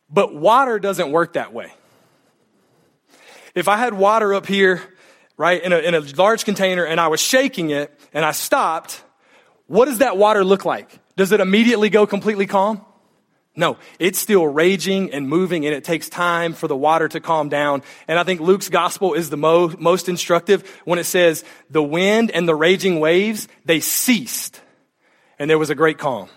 But 0.10 0.34
water 0.34 0.80
doesn't 0.80 1.12
work 1.12 1.34
that 1.34 1.54
way. 1.54 1.72
If 3.54 3.68
I 3.68 3.78
had 3.78 3.94
water 3.94 4.34
up 4.34 4.48
here, 4.48 4.82
right, 5.38 5.62
in 5.62 5.72
a, 5.74 5.78
in 5.78 5.94
a 5.94 6.00
large 6.00 6.44
container 6.44 6.84
and 6.84 7.00
I 7.00 7.08
was 7.08 7.20
shaking 7.20 7.70
it 7.70 7.94
and 8.14 8.26
I 8.26 8.32
stopped, 8.32 9.04
what 9.68 9.86
does 9.86 10.00
that 10.00 10.18
water 10.18 10.44
look 10.44 10.66
like? 10.66 11.00
Does 11.16 11.32
it 11.32 11.40
immediately 11.40 11.90
go 11.90 12.08
completely 12.08 12.48
calm? 12.48 12.84
No, 13.56 13.78
it's 14.00 14.18
still 14.18 14.48
raging 14.48 15.14
and 15.14 15.30
moving, 15.30 15.66
and 15.66 15.76
it 15.76 15.84
takes 15.84 16.10
time 16.10 16.54
for 16.54 16.68
the 16.68 16.76
water 16.76 17.08
to 17.08 17.20
calm 17.20 17.50
down. 17.50 17.84
And 18.08 18.18
I 18.18 18.24
think 18.24 18.42
Luke's 18.42 18.68
gospel 18.68 19.14
is 19.14 19.30
the 19.30 19.38
mo- 19.38 19.76
most 19.78 20.10
instructive 20.10 20.68
when 20.86 20.98
it 20.98 21.04
says, 21.04 21.46
the 21.70 21.84
wind 21.84 22.32
and 22.32 22.48
the 22.48 22.56
raging 22.56 23.00
waves, 23.00 23.48
they 23.64 23.80
ceased, 23.80 24.60
and 25.38 25.48
there 25.48 25.60
was 25.60 25.70
a 25.70 25.76
great 25.76 26.00
calm. 26.00 26.30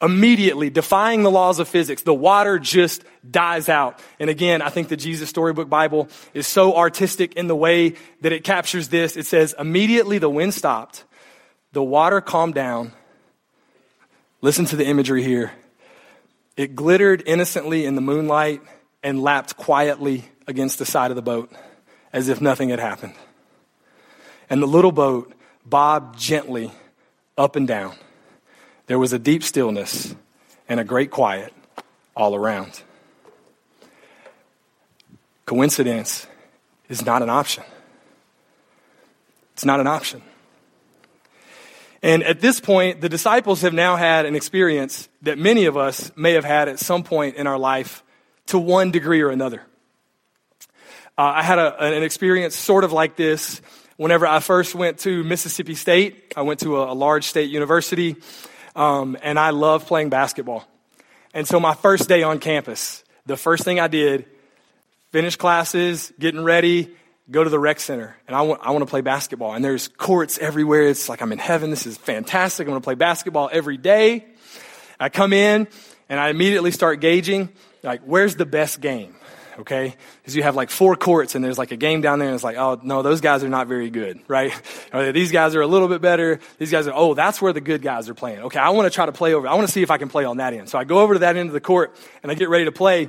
Immediately, 0.00 0.70
defying 0.70 1.24
the 1.24 1.30
laws 1.30 1.58
of 1.58 1.66
physics, 1.66 2.02
the 2.02 2.14
water 2.14 2.60
just 2.60 3.04
dies 3.28 3.68
out. 3.68 3.98
And 4.20 4.30
again, 4.30 4.62
I 4.62 4.68
think 4.68 4.88
the 4.88 4.96
Jesus 4.96 5.28
Storybook 5.28 5.68
Bible 5.68 6.08
is 6.34 6.46
so 6.46 6.76
artistic 6.76 7.34
in 7.34 7.48
the 7.48 7.56
way 7.56 7.94
that 8.20 8.32
it 8.32 8.44
captures 8.44 8.88
this. 8.88 9.16
It 9.16 9.26
says, 9.26 9.56
immediately 9.58 10.18
the 10.18 10.30
wind 10.30 10.54
stopped, 10.54 11.04
the 11.72 11.82
water 11.82 12.20
calmed 12.20 12.54
down, 12.54 12.92
Listen 14.44 14.66
to 14.66 14.76
the 14.76 14.84
imagery 14.84 15.22
here. 15.22 15.52
It 16.54 16.76
glittered 16.76 17.22
innocently 17.24 17.86
in 17.86 17.94
the 17.94 18.02
moonlight 18.02 18.60
and 19.02 19.22
lapped 19.22 19.56
quietly 19.56 20.26
against 20.46 20.78
the 20.78 20.84
side 20.84 21.10
of 21.10 21.14
the 21.14 21.22
boat 21.22 21.50
as 22.12 22.28
if 22.28 22.42
nothing 22.42 22.68
had 22.68 22.78
happened. 22.78 23.14
And 24.50 24.60
the 24.60 24.66
little 24.66 24.92
boat 24.92 25.32
bobbed 25.64 26.18
gently 26.18 26.70
up 27.38 27.56
and 27.56 27.66
down. 27.66 27.94
There 28.86 28.98
was 28.98 29.14
a 29.14 29.18
deep 29.18 29.42
stillness 29.42 30.14
and 30.68 30.78
a 30.78 30.84
great 30.84 31.10
quiet 31.10 31.54
all 32.14 32.34
around. 32.34 32.82
Coincidence 35.46 36.26
is 36.90 37.02
not 37.02 37.22
an 37.22 37.30
option. 37.30 37.64
It's 39.54 39.64
not 39.64 39.80
an 39.80 39.86
option. 39.86 40.20
And 42.04 42.22
at 42.22 42.38
this 42.38 42.60
point, 42.60 43.00
the 43.00 43.08
disciples 43.08 43.62
have 43.62 43.72
now 43.72 43.96
had 43.96 44.26
an 44.26 44.36
experience 44.36 45.08
that 45.22 45.38
many 45.38 45.64
of 45.64 45.78
us 45.78 46.12
may 46.14 46.32
have 46.34 46.44
had 46.44 46.68
at 46.68 46.78
some 46.78 47.02
point 47.02 47.36
in 47.36 47.46
our 47.46 47.56
life 47.56 48.04
to 48.48 48.58
one 48.58 48.90
degree 48.90 49.22
or 49.22 49.30
another. 49.30 49.62
Uh, 51.16 51.32
I 51.36 51.42
had 51.42 51.58
a, 51.58 51.82
an 51.82 52.02
experience 52.02 52.56
sort 52.56 52.84
of 52.84 52.92
like 52.92 53.16
this 53.16 53.62
whenever 53.96 54.26
I 54.26 54.40
first 54.40 54.74
went 54.74 54.98
to 54.98 55.24
Mississippi 55.24 55.74
State. 55.74 56.34
I 56.36 56.42
went 56.42 56.60
to 56.60 56.76
a, 56.76 56.92
a 56.92 56.94
large 56.94 57.24
state 57.24 57.48
university, 57.48 58.16
um, 58.76 59.16
and 59.22 59.38
I 59.38 59.48
love 59.48 59.86
playing 59.86 60.10
basketball. 60.10 60.68
And 61.32 61.48
so 61.48 61.58
my 61.58 61.72
first 61.72 62.06
day 62.06 62.22
on 62.22 62.38
campus, 62.38 63.02
the 63.24 63.38
first 63.38 63.64
thing 63.64 63.80
I 63.80 63.88
did, 63.88 64.26
finish 65.10 65.36
classes, 65.36 66.12
getting 66.18 66.44
ready, 66.44 66.94
go 67.30 67.42
to 67.42 67.50
the 67.50 67.58
rec 67.58 67.80
center 67.80 68.16
and 68.26 68.36
I 68.36 68.42
want, 68.42 68.60
I 68.62 68.70
want 68.70 68.82
to 68.82 68.90
play 68.90 69.00
basketball. 69.00 69.54
And 69.54 69.64
there's 69.64 69.88
courts 69.88 70.38
everywhere. 70.38 70.82
It's 70.88 71.08
like 71.08 71.22
I'm 71.22 71.32
in 71.32 71.38
heaven. 71.38 71.70
This 71.70 71.86
is 71.86 71.96
fantastic. 71.96 72.66
I'm 72.66 72.72
going 72.72 72.80
to 72.80 72.84
play 72.84 72.94
basketball 72.94 73.48
every 73.52 73.76
day. 73.76 74.26
I 75.00 75.08
come 75.08 75.32
in 75.32 75.68
and 76.08 76.20
I 76.20 76.28
immediately 76.28 76.70
start 76.70 77.00
gauging 77.00 77.50
like, 77.82 78.02
where's 78.02 78.36
the 78.36 78.46
best 78.46 78.80
game? 78.80 79.14
okay? 79.58 79.94
Because 80.20 80.36
you 80.36 80.42
have 80.42 80.56
like 80.56 80.70
four 80.70 80.96
courts 80.96 81.34
and 81.34 81.44
there's 81.44 81.58
like 81.58 81.72
a 81.72 81.76
game 81.76 82.00
down 82.00 82.18
there 82.18 82.28
and 82.28 82.34
it's 82.34 82.44
like, 82.44 82.56
oh, 82.56 82.80
no, 82.82 83.02
those 83.02 83.20
guys 83.20 83.44
are 83.44 83.48
not 83.48 83.66
very 83.66 83.90
good, 83.90 84.20
right? 84.28 84.52
Or 84.92 85.12
these 85.12 85.32
guys 85.32 85.54
are 85.54 85.60
a 85.60 85.66
little 85.66 85.88
bit 85.88 86.00
better. 86.00 86.40
These 86.58 86.70
guys 86.70 86.86
are, 86.86 86.92
oh, 86.94 87.14
that's 87.14 87.40
where 87.42 87.52
the 87.52 87.60
good 87.60 87.82
guys 87.82 88.08
are 88.08 88.14
playing. 88.14 88.40
Okay, 88.40 88.58
I 88.58 88.70
want 88.70 88.86
to 88.86 88.94
try 88.94 89.06
to 89.06 89.12
play 89.12 89.34
over. 89.34 89.48
I 89.48 89.54
want 89.54 89.66
to 89.66 89.72
see 89.72 89.82
if 89.82 89.90
I 89.90 89.98
can 89.98 90.08
play 90.08 90.24
on 90.24 90.38
that 90.38 90.54
end. 90.54 90.68
So 90.68 90.78
I 90.78 90.84
go 90.84 90.98
over 90.98 91.14
to 91.14 91.20
that 91.20 91.36
end 91.36 91.48
of 91.48 91.52
the 91.52 91.60
court 91.60 91.96
and 92.22 92.30
I 92.30 92.34
get 92.34 92.48
ready 92.48 92.64
to 92.64 92.72
play. 92.72 93.08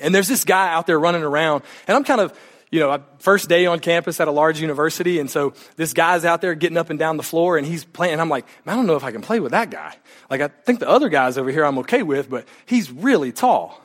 And 0.00 0.14
there's 0.14 0.28
this 0.28 0.44
guy 0.44 0.72
out 0.72 0.86
there 0.86 0.98
running 0.98 1.22
around 1.22 1.62
and 1.86 1.96
I'm 1.96 2.04
kind 2.04 2.20
of, 2.20 2.38
you 2.72 2.80
know, 2.80 3.00
first 3.18 3.48
day 3.48 3.66
on 3.66 3.78
campus 3.78 4.18
at 4.18 4.26
a 4.26 4.32
large 4.32 4.60
university. 4.60 5.20
And 5.20 5.30
so 5.30 5.54
this 5.76 5.92
guy's 5.92 6.24
out 6.24 6.40
there 6.40 6.56
getting 6.56 6.78
up 6.78 6.90
and 6.90 6.98
down 6.98 7.16
the 7.16 7.22
floor 7.22 7.56
and 7.56 7.64
he's 7.64 7.84
playing. 7.84 8.14
And 8.14 8.20
I'm 8.20 8.28
like, 8.28 8.46
I 8.66 8.74
don't 8.74 8.86
know 8.86 8.96
if 8.96 9.04
I 9.04 9.12
can 9.12 9.22
play 9.22 9.38
with 9.38 9.52
that 9.52 9.70
guy. 9.70 9.94
Like, 10.28 10.40
I 10.40 10.48
think 10.48 10.80
the 10.80 10.88
other 10.88 11.08
guys 11.08 11.38
over 11.38 11.50
here 11.50 11.64
I'm 11.64 11.78
okay 11.78 12.02
with, 12.02 12.28
but 12.28 12.48
he's 12.66 12.90
really 12.90 13.30
tall 13.30 13.78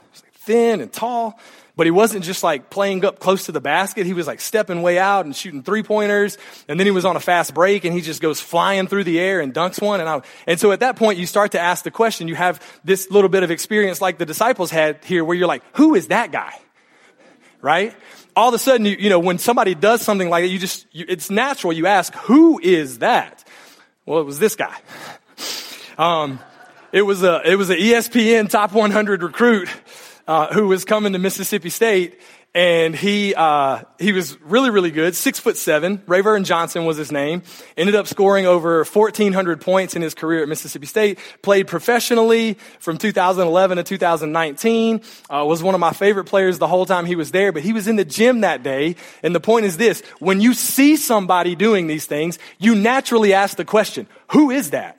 thin 0.48 0.80
and 0.80 0.92
tall, 0.92 1.38
but 1.76 1.86
he 1.86 1.92
wasn't 1.92 2.24
just 2.24 2.42
like 2.42 2.70
playing 2.70 3.04
up 3.04 3.20
close 3.20 3.46
to 3.48 3.52
the 3.52 3.60
basket. 3.60 4.06
He 4.06 4.14
was 4.14 4.26
like 4.26 4.40
stepping 4.40 4.82
way 4.82 4.98
out 4.98 5.26
and 5.26 5.36
shooting 5.36 5.62
three 5.62 5.84
pointers. 5.84 6.38
And 6.70 6.80
then 6.80 6.88
he 6.88 6.92
was 6.92 7.04
on 7.04 7.18
a 7.18 7.20
fast 7.20 7.54
break 7.54 7.84
and 7.84 7.94
he 7.94 8.02
just 8.02 8.22
goes 8.22 8.40
flying 8.40 8.88
through 8.88 9.04
the 9.04 9.20
air 9.20 9.42
and 9.42 9.54
dunks 9.54 9.82
one. 9.82 10.00
And, 10.00 10.10
I, 10.10 10.22
and 10.48 10.60
so 10.60 10.72
at 10.72 10.80
that 10.80 10.96
point, 10.96 11.20
you 11.20 11.26
start 11.28 11.52
to 11.52 11.60
ask 11.60 11.84
the 11.84 11.92
question. 11.92 12.30
You 12.30 12.36
have 12.36 12.64
this 12.86 13.12
little 13.12 13.30
bit 13.30 13.44
of 13.44 13.52
experience 13.52 14.02
like 14.02 14.18
the 14.18 14.26
disciples 14.26 14.72
had 14.72 15.04
here 15.04 15.26
where 15.26 15.36
you're 15.36 15.48
like, 15.48 15.64
who 15.74 15.94
is 15.94 16.08
that 16.08 16.32
guy? 16.32 16.58
Right? 17.62 17.94
All 18.38 18.50
of 18.50 18.54
a 18.54 18.60
sudden, 18.60 18.86
you, 18.86 18.96
you 19.00 19.10
know, 19.10 19.18
when 19.18 19.40
somebody 19.40 19.74
does 19.74 20.04
something 20.04 20.30
like 20.30 20.44
that, 20.44 20.50
you 20.50 20.60
just, 20.60 20.86
you, 20.92 21.06
it's 21.10 21.32
natural. 21.32 21.74
You 21.74 21.88
ask, 21.88 22.14
who 22.14 22.60
is 22.60 23.00
that? 23.00 23.44
Well, 24.06 24.20
it 24.20 24.26
was 24.26 24.38
this 24.38 24.56
guy. 24.56 24.78
Um, 25.98 26.40
it 26.92 27.02
was 27.02 27.24
a, 27.24 27.42
it 27.44 27.56
was 27.56 27.72
an 27.72 27.78
ESPN 27.78 28.48
top 28.48 28.74
100 28.74 29.24
recruit 29.24 29.70
uh, 30.28 30.54
who 30.54 30.68
was 30.68 30.86
coming 30.86 31.14
to 31.14 31.20
Mississippi 31.20 31.72
State, 31.72 32.22
and 32.54 32.96
he 32.96 33.36
uh, 33.36 33.84
he 34.00 34.14
was 34.14 34.40
really 34.42 34.70
really 34.70 34.90
good, 34.90 35.16
six 35.16 35.40
foot 35.40 35.58
seven. 35.58 36.00
Ravern 36.00 36.44
Johnson 36.44 36.86
was 36.86 36.98
his 36.98 37.12
name. 37.12 37.44
Ended 37.76 37.96
up 37.96 38.08
scoring 38.08 38.48
over 38.48 38.84
1,400 38.84 39.62
points 39.62 39.96
in 39.96 40.02
his 40.02 40.16
career 40.16 40.42
at 40.42 40.50
Mississippi 40.50 40.88
State. 40.88 41.20
Played 41.44 41.68
professionally 41.68 42.58
from 42.80 42.98
2011 42.98 43.78
to 43.78 43.84
2019. 43.84 45.02
Uh, 45.30 45.46
was 45.46 45.62
one 45.62 45.76
of 45.76 45.80
my 45.80 45.94
favorite 45.94 46.26
players 46.26 46.58
the 46.58 46.68
whole 46.68 46.86
time 46.86 47.06
he 47.06 47.16
was 47.16 47.32
there. 47.32 47.52
But 47.52 47.62
he 47.62 47.74
was 47.74 47.88
in 47.88 47.96
the 47.96 48.06
gym 48.06 48.42
that 48.42 48.64
day, 48.64 48.96
and 49.22 49.36
the 49.36 49.40
point 49.40 49.66
is 49.66 49.78
this: 49.78 50.02
when 50.20 50.42
you 50.42 50.54
see 50.54 50.96
somebody 50.96 51.56
doing 51.56 51.88
these 51.88 52.08
things, 52.08 52.40
you 52.58 52.74
naturally 52.74 53.34
ask 53.34 53.58
the 53.58 53.66
question, 53.66 54.08
"Who 54.32 54.50
is 54.50 54.72
that?" 54.72 54.98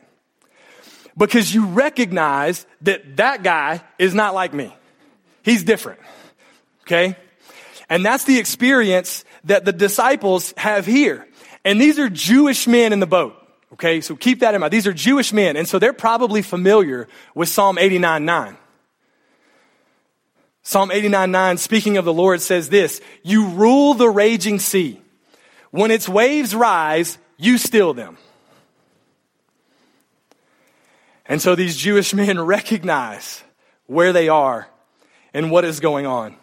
Because 1.17 1.53
you 1.53 1.67
recognize 1.67 2.67
that 2.83 3.17
that 3.17 3.43
guy 3.43 3.83
is 3.99 4.15
not 4.15 4.35
like 4.35 4.55
me. 4.55 4.73
He's 5.43 5.65
different. 5.65 5.99
Okay? 6.83 7.17
And 7.89 8.05
that's 8.05 8.25
the 8.25 8.39
experience 8.39 9.25
that 9.45 9.65
the 9.65 9.73
disciples 9.73 10.53
have 10.57 10.87
here. 10.87 11.27
And 11.65 11.81
these 11.81 11.99
are 11.99 12.09
Jewish 12.09 12.67
men 12.67 12.93
in 12.93 13.01
the 13.01 13.07
boat. 13.07 13.35
Okay? 13.75 14.01
So 14.01 14.17
keep 14.17 14.41
that 14.41 14.55
in 14.55 14.61
mind. 14.61 14.73
These 14.73 14.87
are 14.87 14.93
Jewish 14.93 15.33
men. 15.33 15.57
And 15.57 15.67
so 15.67 15.79
they're 15.79 15.93
probably 15.93 16.43
familiar 16.43 17.09
with 17.35 17.49
Psalm 17.49 17.79
89 17.79 18.25
9. 18.25 18.57
Psalm 20.63 20.91
89 20.91 21.31
9, 21.31 21.57
speaking 21.57 21.97
of 21.97 22.05
the 22.05 22.13
Lord, 22.13 22.43
says 22.43 22.69
this 22.69 23.01
You 23.23 23.49
rule 23.49 23.95
the 23.95 24.11
raging 24.11 24.59
sea. 24.59 25.01
When 25.71 25.91
its 25.91 26.09
waves 26.09 26.55
rise, 26.55 27.17
you 27.37 27.57
still 27.57 27.95
them. 27.95 28.19
And 31.25 31.41
so 31.41 31.55
these 31.55 31.77
Jewish 31.77 32.13
men 32.15 32.41
recognize 32.41 33.43
where 33.87 34.13
they 34.13 34.29
are 34.29 34.69
and 35.33 35.51
what 35.51 35.65
is 35.65 35.81
going 35.81 36.07
on. 36.07 36.37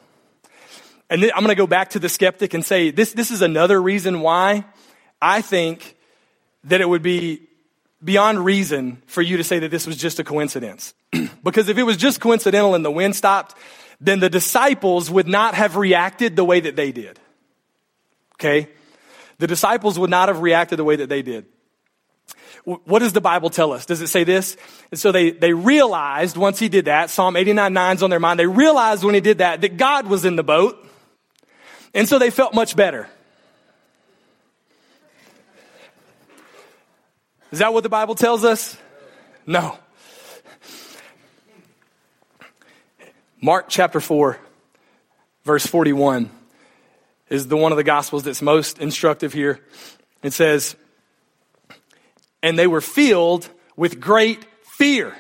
And 1.09 1.21
then 1.21 1.31
I'm 1.35 1.41
going 1.41 1.49
to 1.49 1.55
go 1.55 1.67
back 1.67 1.91
to 1.91 1.99
the 1.99 2.09
skeptic 2.09 2.53
and 2.53 2.65
say 2.65 2.91
this, 2.91 3.13
this 3.13 3.31
is 3.31 3.41
another 3.41 3.81
reason 3.81 4.21
why 4.21 4.65
I 5.21 5.41
think 5.41 5.95
that 6.63 6.81
it 6.81 6.89
would 6.89 7.03
be 7.03 7.41
beyond 8.03 8.43
reason 8.43 9.01
for 9.05 9.21
you 9.21 9.37
to 9.37 9.43
say 9.43 9.59
that 9.59 9.71
this 9.71 9.87
was 9.87 9.97
just 9.97 10.19
a 10.19 10.23
coincidence. 10.23 10.93
because 11.43 11.69
if 11.69 11.77
it 11.77 11.83
was 11.83 11.97
just 11.97 12.19
coincidental 12.19 12.75
and 12.75 12.83
the 12.83 12.91
wind 12.91 13.15
stopped, 13.15 13.55
then 14.01 14.19
the 14.19 14.29
disciples 14.29 15.09
would 15.09 15.27
not 15.27 15.55
have 15.55 15.75
reacted 15.75 16.35
the 16.35 16.43
way 16.43 16.59
that 16.59 16.75
they 16.75 16.91
did. 16.91 17.19
Okay? 18.35 18.69
The 19.37 19.47
disciples 19.47 19.97
would 19.99 20.09
not 20.09 20.29
have 20.29 20.41
reacted 20.41 20.79
the 20.79 20.83
way 20.83 20.97
that 20.97 21.09
they 21.09 21.21
did. 21.21 21.45
What 22.63 22.99
does 22.99 23.13
the 23.13 23.21
Bible 23.21 23.51
tell 23.51 23.73
us? 23.73 23.85
Does 23.85 24.01
it 24.01 24.07
say 24.07 24.23
this? 24.23 24.57
And 24.89 24.99
so 24.99 25.11
they, 25.11 25.29
they 25.29 25.53
realized 25.53 26.35
once 26.35 26.57
he 26.57 26.67
did 26.67 26.85
that, 26.85 27.11
Psalm 27.11 27.35
89 27.35 27.71
9's 27.71 28.01
on 28.01 28.09
their 28.09 28.19
mind, 28.19 28.39
they 28.39 28.47
realized 28.47 29.03
when 29.03 29.13
he 29.13 29.21
did 29.21 29.37
that 29.37 29.61
that 29.61 29.77
God 29.77 30.07
was 30.07 30.25
in 30.25 30.35
the 30.35 30.43
boat. 30.43 30.83
And 31.95 32.09
so 32.09 32.19
they 32.19 32.29
felt 32.29 32.53
much 32.53 32.75
better. 32.75 33.07
Is 37.51 37.59
that 37.59 37.73
what 37.73 37.83
the 37.83 37.89
Bible 37.89 38.15
tells 38.15 38.43
us? 38.43 38.77
No. 39.47 39.77
Mark 43.41 43.67
chapter 43.69 44.01
4, 44.01 44.37
verse 45.45 45.65
41 45.65 46.29
is 47.29 47.47
the 47.47 47.55
one 47.55 47.71
of 47.71 47.77
the 47.77 47.83
gospels 47.83 48.23
that's 48.23 48.41
most 48.41 48.79
instructive 48.79 49.31
here. 49.31 49.61
It 50.21 50.33
says, 50.33 50.75
and 52.43 52.59
they 52.59 52.67
were 52.67 52.81
filled 52.81 53.47
with 53.77 54.01
great 54.01 54.45
fear. 54.63 55.15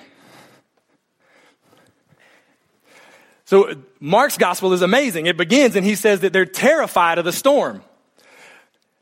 So 3.45 3.75
Mark's 3.99 4.37
gospel 4.37 4.73
is 4.73 4.81
amazing. 4.81 5.27
It 5.27 5.37
begins 5.37 5.75
and 5.75 5.85
he 5.85 5.95
says 5.95 6.21
that 6.21 6.33
they're 6.33 6.45
terrified 6.45 7.17
of 7.17 7.25
the 7.25 7.31
storm. 7.31 7.83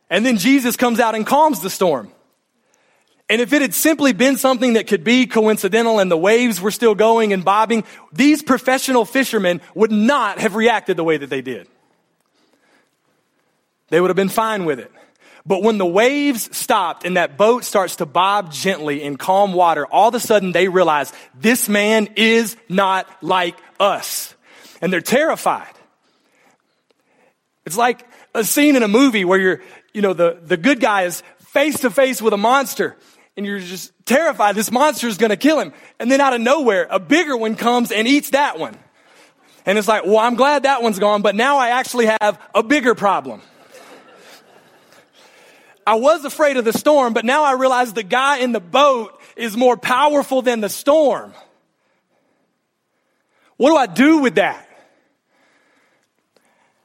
And 0.09 0.25
then 0.25 0.37
Jesus 0.37 0.75
comes 0.75 0.99
out 0.99 1.15
and 1.15 1.25
calms 1.25 1.61
the 1.61 1.69
storm. 1.69 2.11
And 3.29 3.41
if 3.41 3.53
it 3.53 3.61
had 3.61 3.73
simply 3.73 4.11
been 4.11 4.37
something 4.37 4.73
that 4.73 4.87
could 4.87 5.03
be 5.03 5.25
coincidental 5.25 5.99
and 5.99 6.11
the 6.11 6.17
waves 6.17 6.59
were 6.59 6.71
still 6.71 6.93
going 6.93 7.31
and 7.31 7.43
bobbing, 7.43 7.85
these 8.11 8.43
professional 8.43 9.05
fishermen 9.05 9.61
would 9.73 9.91
not 9.91 10.39
have 10.39 10.55
reacted 10.55 10.97
the 10.97 11.03
way 11.03 11.17
that 11.17 11.29
they 11.29 11.41
did. 11.41 11.67
They 13.89 14.01
would 14.01 14.09
have 14.09 14.17
been 14.17 14.29
fine 14.29 14.65
with 14.65 14.79
it. 14.79 14.91
But 15.45 15.61
when 15.61 15.77
the 15.77 15.85
waves 15.85 16.55
stopped 16.55 17.05
and 17.05 17.17
that 17.17 17.37
boat 17.37 17.65
starts 17.65 17.97
to 17.97 18.05
bob 18.05 18.51
gently 18.51 19.03
in 19.03 19.17
calm 19.17 19.53
water, 19.53 19.85
all 19.85 20.09
of 20.09 20.15
a 20.15 20.19
sudden 20.19 20.53
they 20.53 20.69
realize 20.69 21.11
this 21.35 21.67
man 21.67 22.07
is 22.15 22.55
not 22.69 23.07
like 23.21 23.57
us. 23.79 24.33
And 24.81 24.91
they're 24.91 25.01
terrified. 25.01 25.73
It's 27.65 27.77
like 27.77 28.05
a 28.33 28.43
scene 28.43 28.75
in 28.75 28.83
a 28.83 28.87
movie 28.87 29.25
where 29.25 29.39
you're, 29.39 29.61
you 29.93 30.01
know, 30.01 30.13
the, 30.13 30.39
the 30.41 30.57
good 30.57 30.79
guy 30.79 31.03
is 31.03 31.23
face 31.39 31.81
to 31.81 31.89
face 31.89 32.21
with 32.21 32.33
a 32.33 32.37
monster 32.37 32.95
and 33.35 33.45
you're 33.45 33.59
just 33.59 33.91
terrified 34.05 34.55
this 34.55 34.71
monster 34.71 35.07
is 35.07 35.17
going 35.17 35.31
to 35.31 35.37
kill 35.37 35.59
him. 35.59 35.73
And 35.99 36.11
then 36.11 36.21
out 36.21 36.33
of 36.33 36.41
nowhere, 36.41 36.87
a 36.89 36.99
bigger 36.99 37.35
one 37.35 37.55
comes 37.55 37.91
and 37.91 38.07
eats 38.07 38.31
that 38.31 38.59
one. 38.59 38.77
And 39.65 39.77
it's 39.77 39.87
like, 39.87 40.05
well, 40.05 40.19
I'm 40.19 40.35
glad 40.35 40.63
that 40.63 40.83
one's 40.83 40.99
gone, 40.99 41.21
but 41.21 41.35
now 41.35 41.57
I 41.57 41.69
actually 41.69 42.07
have 42.07 42.39
a 42.53 42.63
bigger 42.63 42.95
problem. 42.95 43.41
I 45.85 45.95
was 45.95 46.25
afraid 46.25 46.57
of 46.57 46.65
the 46.65 46.73
storm, 46.73 47.13
but 47.13 47.25
now 47.25 47.43
I 47.43 47.53
realize 47.53 47.93
the 47.93 48.03
guy 48.03 48.37
in 48.37 48.51
the 48.51 48.59
boat 48.59 49.19
is 49.35 49.57
more 49.57 49.77
powerful 49.77 50.41
than 50.41 50.61
the 50.61 50.69
storm. 50.69 51.33
What 53.57 53.69
do 53.69 53.75
I 53.75 53.85
do 53.87 54.19
with 54.19 54.35
that? 54.35 54.67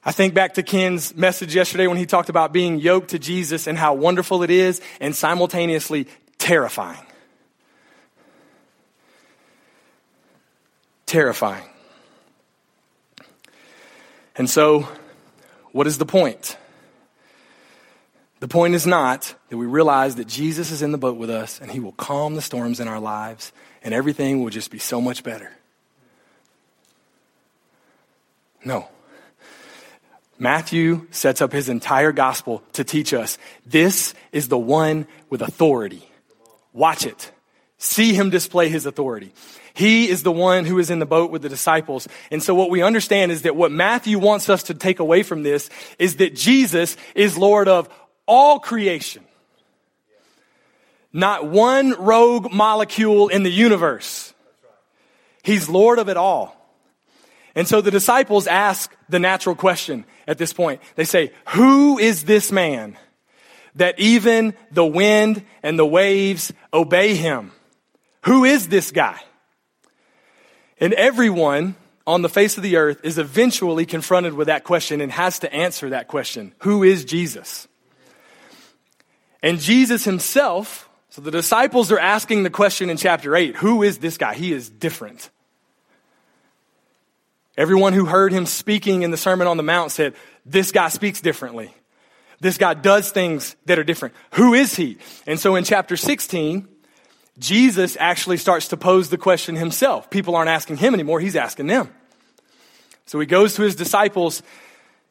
I 0.05 0.13
think 0.13 0.33
back 0.33 0.55
to 0.55 0.63
Ken's 0.63 1.15
message 1.15 1.55
yesterday 1.55 1.87
when 1.87 1.97
he 1.97 2.07
talked 2.07 2.29
about 2.29 2.53
being 2.53 2.79
yoked 2.79 3.11
to 3.11 3.19
Jesus 3.19 3.67
and 3.67 3.77
how 3.77 3.95
wonderful 3.95 4.43
it 4.43 4.51
is 4.51 4.81
and 5.01 5.15
simultaneously 5.15 6.07
terrifying. 6.39 7.05
Terrifying. 11.07 11.69
And 14.37 14.49
so, 14.49 14.89
what 15.73 15.87
is 15.87 15.99
the 15.99 16.07
point? 16.07 16.57
The 18.40 18.48
point 18.48 18.74
is 18.74 18.87
not 18.87 19.35
that 19.48 19.57
we 19.57 19.66
realize 19.66 20.14
that 20.16 20.29
Jesus 20.29 20.70
is 20.70 20.83
in 20.83 20.92
the 20.92 20.98
boat 20.98 21.16
with 21.16 21.31
us 21.31 21.61
and 21.61 21.70
he 21.70 21.81
will 21.81 21.92
calm 21.92 22.35
the 22.35 22.42
storms 22.42 22.79
in 22.79 22.87
our 22.87 23.01
lives 23.01 23.53
and 23.83 23.92
everything 23.92 24.42
will 24.42 24.51
just 24.51 24.70
be 24.70 24.79
so 24.79 25.01
much 25.01 25.24
better. 25.24 25.51
No. 28.64 28.88
Matthew 30.38 31.09
sets 31.11 31.40
up 31.40 31.53
his 31.53 31.68
entire 31.68 32.12
gospel 32.12 32.62
to 32.74 32.85
teach 32.85 33.12
us 33.12 33.38
this 33.66 34.14
is 34.31 34.48
the 34.48 34.59
one 34.59 35.07
with 35.31 35.42
authority. 35.42 36.09
Watch 36.72 37.07
it. 37.07 37.33
See 37.79 38.12
him 38.14 38.31
display 38.31 38.68
his 38.68 38.87
authority. 38.87 39.33
He 39.74 40.09
is 40.09 40.22
the 40.22 40.33
one 40.33 40.64
who 40.64 40.79
is 40.79 40.90
in 40.90 40.98
the 40.98 41.07
boat 41.07 41.31
with 41.31 41.42
the 41.42 41.48
disciples. 41.48 42.09
And 42.31 42.42
so 42.42 42.55
what 42.55 42.70
we 42.70 42.83
understand 42.83 43.31
is 43.31 43.42
that 43.42 43.57
what 43.57 43.70
Matthew 43.70 44.18
wants 44.18 44.48
us 44.48 44.64
to 44.64 44.74
take 44.74 44.98
away 44.98 45.22
from 45.22 45.44
this 45.44 45.70
is 45.98 46.16
that 46.16 46.35
Jesus 46.35 46.96
is 47.14 47.38
Lord 47.38 47.68
of 47.68 47.88
all 48.29 48.61
creation. 48.61 49.25
Not 51.12 51.49
one 51.49 51.93
rogue 51.99 52.53
molecule 52.53 53.29
in 53.29 53.43
the 53.43 53.51
universe. 53.51 54.33
He's 55.43 55.69
Lord 55.69 55.99
of 55.99 56.09
it 56.09 56.17
all. 56.17 56.55
And 57.55 57.67
so 57.67 57.81
the 57.81 57.91
disciples 57.91 58.47
ask 58.47 58.95
the 59.09 59.19
natural 59.19 59.57
question 59.57 60.05
at 60.29 60.38
this 60.38 60.53
point. 60.53 60.81
They 60.95 61.05
say, 61.05 61.33
Who 61.49 61.99
is 61.99 62.25
this 62.25 62.53
man 62.53 62.97
that 63.75 63.99
even 63.99 64.55
the 64.71 64.87
wind 64.87 65.45
and 65.62 65.79
the 65.79 65.87
waves 65.87 66.53
obey 66.73 67.14
him? 67.14 67.53
Who 68.25 68.45
is 68.45 68.69
this 68.69 68.91
guy? 68.91 69.19
And 70.79 70.93
everyone 70.93 71.77
on 72.07 72.23
the 72.23 72.29
face 72.29 72.57
of 72.57 72.62
the 72.62 72.77
earth 72.77 73.01
is 73.05 73.19
eventually 73.19 73.87
confronted 73.87 74.35
with 74.35 74.47
that 74.47 74.64
question 74.64 75.01
and 75.01 75.12
has 75.12 75.41
to 75.41 75.53
answer 75.53 75.91
that 75.91 76.09
question 76.09 76.55
Who 76.61 76.83
is 76.83 77.05
Jesus? 77.05 77.68
And 79.42 79.61
Jesus 79.61 80.05
himself, 80.05 80.88
so 81.11 81.22
the 81.22 81.31
disciples 81.31 81.92
are 81.92 81.98
asking 81.98 82.42
the 82.42 82.51
question 82.51 82.90
in 82.90 82.96
chapter 82.96 83.35
8 83.35 83.57
Who 83.57 83.83
is 83.83 83.98
this 83.98 84.18
guy? 84.18 84.35
He 84.35 84.53
is 84.53 84.68
different. 84.68 85.31
Everyone 87.57 87.92
who 87.92 88.05
heard 88.05 88.33
him 88.33 88.46
speaking 88.46 89.03
in 89.03 89.11
the 89.11 89.16
Sermon 89.16 89.46
on 89.48 89.57
the 89.57 89.62
Mount 89.62 89.90
said, 89.90 90.14
This 90.46 90.70
guy 90.70 90.88
speaks 90.88 91.20
differently. 91.20 91.74
This 92.40 92.57
guy 92.57 92.74
does 92.74 93.11
things 93.11 93.57
that 93.66 93.79
are 93.79 93.85
different. 93.85 94.14
Who 94.35 94.55
is 94.55 94.77
he? 94.77 94.98
And 95.27 95.40
so 95.40 95.57
in 95.57 95.64
chapter 95.64 95.96
16, 95.96 96.68
Jesus 97.38 97.96
actually 97.98 98.37
starts 98.37 98.68
to 98.68 98.77
pose 98.77 99.11
the 99.11 99.18
question 99.18 99.57
himself. 99.57 100.09
People 100.09 100.37
aren't 100.37 100.51
asking 100.51 100.77
him 100.77 100.94
anymore, 100.94 101.20
he's 101.20 101.37
asking 101.37 101.66
them. 101.66 101.92
So 103.07 103.18
he 103.18 103.27
goes 103.27 103.55
to 103.55 103.62
his 103.62 103.74
disciples 103.74 104.42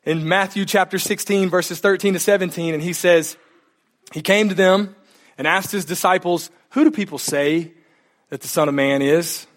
in 0.05 0.27
Matthew 0.27 0.65
chapter 0.65 0.99
16, 0.99 1.49
verses 1.49 1.79
13 1.79 2.13
to 2.13 2.19
17, 2.19 2.73
and 2.73 2.83
he 2.83 2.93
says, 2.93 3.35
He 4.13 4.21
came 4.21 4.49
to 4.49 4.55
them 4.55 4.95
and 5.37 5.47
asked 5.47 5.71
his 5.71 5.85
disciples, 5.85 6.49
Who 6.71 6.83
do 6.83 6.91
people 6.91 7.17
say 7.17 7.71
that 8.29 8.41
the 8.41 8.47
Son 8.47 8.67
of 8.67 8.75
Man 8.75 9.01
is? 9.01 9.47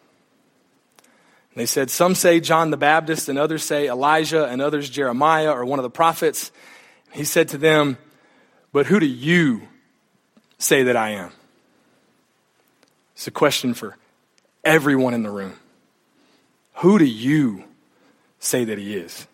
They 1.56 1.66
said, 1.66 1.90
Some 1.90 2.14
say 2.14 2.40
John 2.40 2.70
the 2.70 2.76
Baptist, 2.76 3.28
and 3.28 3.38
others 3.38 3.64
say 3.64 3.88
Elijah, 3.88 4.46
and 4.46 4.62
others 4.62 4.88
Jeremiah 4.88 5.52
or 5.52 5.64
one 5.64 5.78
of 5.78 5.82
the 5.82 5.90
prophets. 5.90 6.52
He 7.12 7.24
said 7.24 7.48
to 7.48 7.58
them, 7.58 7.98
But 8.72 8.86
who 8.86 9.00
do 9.00 9.06
you 9.06 9.62
say 10.58 10.84
that 10.84 10.96
I 10.96 11.10
am? 11.10 11.32
It's 13.14 13.26
a 13.26 13.32
question 13.32 13.74
for 13.74 13.96
everyone 14.64 15.14
in 15.14 15.22
the 15.22 15.30
room. 15.30 15.58
Who 16.76 16.98
do 16.98 17.04
you 17.04 17.64
say 18.38 18.64
that 18.64 18.78
he 18.78 18.94
is? 18.94 19.26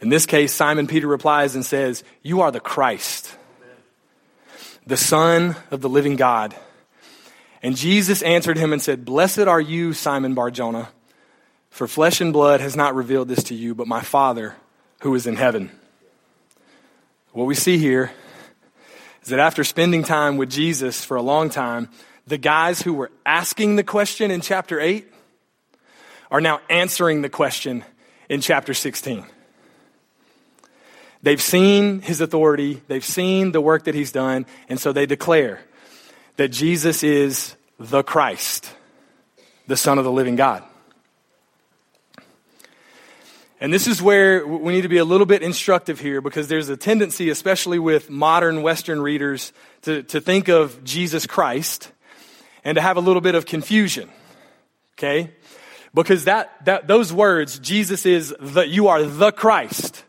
In 0.00 0.08
this 0.08 0.26
case, 0.26 0.54
Simon 0.54 0.86
Peter 0.86 1.06
replies 1.06 1.54
and 1.54 1.64
says, 1.64 2.04
You 2.22 2.40
are 2.42 2.52
the 2.52 2.60
Christ, 2.60 3.36
the 4.86 4.96
Son 4.96 5.56
of 5.70 5.80
the 5.80 5.88
living 5.88 6.16
God. 6.16 6.54
And 7.62 7.76
Jesus 7.76 8.22
answered 8.22 8.56
him 8.56 8.72
and 8.72 8.80
said, 8.80 9.04
Blessed 9.04 9.40
are 9.40 9.60
you, 9.60 9.92
Simon 9.92 10.34
Barjona, 10.34 10.90
for 11.70 11.88
flesh 11.88 12.20
and 12.20 12.32
blood 12.32 12.60
has 12.60 12.76
not 12.76 12.94
revealed 12.94 13.28
this 13.28 13.42
to 13.44 13.54
you, 13.54 13.74
but 13.74 13.88
my 13.88 14.00
Father 14.00 14.54
who 15.00 15.14
is 15.14 15.26
in 15.26 15.36
heaven. 15.36 15.70
What 17.32 17.46
we 17.46 17.54
see 17.54 17.78
here 17.78 18.12
is 19.22 19.28
that 19.28 19.40
after 19.40 19.64
spending 19.64 20.02
time 20.02 20.36
with 20.36 20.50
Jesus 20.50 21.04
for 21.04 21.16
a 21.16 21.22
long 21.22 21.50
time, 21.50 21.88
the 22.26 22.38
guys 22.38 22.82
who 22.82 22.94
were 22.94 23.10
asking 23.26 23.76
the 23.76 23.84
question 23.84 24.30
in 24.30 24.40
chapter 24.40 24.80
8 24.80 25.06
are 26.30 26.40
now 26.40 26.60
answering 26.68 27.22
the 27.22 27.28
question 27.28 27.84
in 28.28 28.40
chapter 28.40 28.74
16. 28.74 29.24
They've 31.22 31.42
seen 31.42 32.00
his 32.00 32.20
authority, 32.20 32.82
they've 32.86 33.04
seen 33.04 33.52
the 33.52 33.60
work 33.60 33.84
that 33.84 33.94
he's 33.94 34.12
done, 34.12 34.46
and 34.68 34.78
so 34.78 34.92
they 34.92 35.06
declare 35.06 35.60
that 36.36 36.48
Jesus 36.48 37.02
is 37.02 37.56
the 37.78 38.02
Christ, 38.02 38.72
the 39.66 39.76
Son 39.76 39.98
of 39.98 40.04
the 40.04 40.12
living 40.12 40.36
God. 40.36 40.62
And 43.60 43.72
this 43.72 43.88
is 43.88 44.00
where 44.00 44.46
we 44.46 44.72
need 44.72 44.82
to 44.82 44.88
be 44.88 44.98
a 44.98 45.04
little 45.04 45.26
bit 45.26 45.42
instructive 45.42 45.98
here 45.98 46.20
because 46.20 46.46
there's 46.46 46.68
a 46.68 46.76
tendency, 46.76 47.28
especially 47.28 47.80
with 47.80 48.08
modern 48.08 48.62
Western 48.62 49.00
readers, 49.00 49.52
to, 49.82 50.04
to 50.04 50.20
think 50.20 50.46
of 50.46 50.84
Jesus 50.84 51.26
Christ 51.26 51.90
and 52.62 52.76
to 52.76 52.80
have 52.80 52.96
a 52.96 53.00
little 53.00 53.20
bit 53.20 53.34
of 53.34 53.46
confusion. 53.46 54.08
Okay? 54.96 55.32
Because 55.92 56.24
that, 56.24 56.64
that, 56.66 56.86
those 56.86 57.12
words, 57.12 57.58
Jesus 57.58 58.06
is 58.06 58.32
the, 58.38 58.62
you 58.62 58.88
are 58.88 59.02
the 59.02 59.32
Christ. 59.32 60.04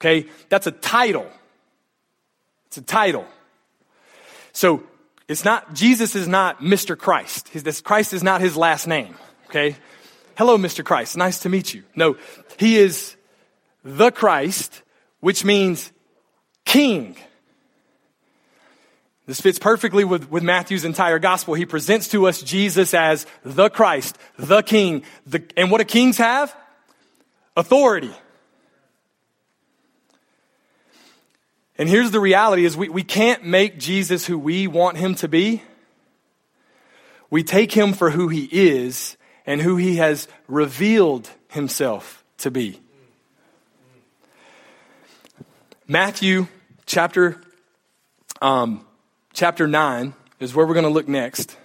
Okay? 0.00 0.28
That's 0.48 0.66
a 0.66 0.72
title. 0.72 1.30
It's 2.66 2.78
a 2.78 2.82
title. 2.82 3.26
So 4.52 4.82
it's 5.28 5.44
not, 5.44 5.74
Jesus 5.74 6.14
is 6.14 6.26
not 6.26 6.60
Mr. 6.60 6.96
Christ. 6.96 7.48
His, 7.48 7.62
this 7.62 7.80
Christ 7.80 8.12
is 8.12 8.22
not 8.22 8.40
his 8.40 8.56
last 8.56 8.86
name, 8.86 9.14
okay? 9.46 9.76
Hello, 10.36 10.56
Mr. 10.56 10.84
Christ. 10.84 11.16
Nice 11.16 11.40
to 11.40 11.48
meet 11.48 11.74
you. 11.74 11.84
No, 11.94 12.16
he 12.58 12.78
is 12.78 13.16
the 13.84 14.10
Christ, 14.10 14.82
which 15.20 15.44
means 15.44 15.92
king. 16.64 17.16
This 19.26 19.40
fits 19.40 19.58
perfectly 19.58 20.02
with, 20.02 20.30
with 20.30 20.42
Matthew's 20.42 20.84
entire 20.84 21.20
gospel. 21.20 21.54
He 21.54 21.66
presents 21.66 22.08
to 22.08 22.26
us 22.26 22.42
Jesus 22.42 22.94
as 22.94 23.26
the 23.44 23.68
Christ, 23.68 24.18
the 24.36 24.62
king. 24.62 25.04
The, 25.26 25.44
and 25.56 25.70
what 25.70 25.78
do 25.78 25.84
kings 25.84 26.18
have? 26.18 26.54
Authority. 27.56 28.12
And 31.80 31.88
here's 31.88 32.10
the 32.10 32.20
reality 32.20 32.66
is 32.66 32.76
we, 32.76 32.90
we 32.90 33.02
can't 33.02 33.42
make 33.42 33.78
Jesus 33.78 34.26
who 34.26 34.38
we 34.38 34.66
want 34.66 34.98
him 34.98 35.14
to 35.14 35.28
be. 35.28 35.62
We 37.30 37.42
take 37.42 37.72
him 37.72 37.94
for 37.94 38.10
who 38.10 38.28
he 38.28 38.44
is 38.52 39.16
and 39.46 39.62
who 39.62 39.76
he 39.76 39.96
has 39.96 40.28
revealed 40.46 41.30
himself 41.48 42.22
to 42.36 42.50
be. 42.50 42.82
Matthew 45.88 46.48
chapter, 46.84 47.40
um, 48.42 48.84
chapter 49.32 49.66
9 49.66 50.12
is 50.38 50.54
where 50.54 50.66
we're 50.66 50.74
going 50.74 50.84
to 50.84 50.90
look 50.90 51.08
next. 51.08 51.56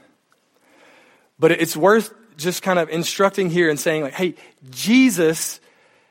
But 1.37 1.51
it's 1.51 1.75
worth 1.75 2.13
just 2.37 2.63
kind 2.63 2.79
of 2.79 2.87
instructing 2.87 3.49
here 3.49 3.69
and 3.69 3.77
saying, 3.77 4.03
like, 4.03 4.13
hey, 4.13 4.35
Jesus, 4.69 5.59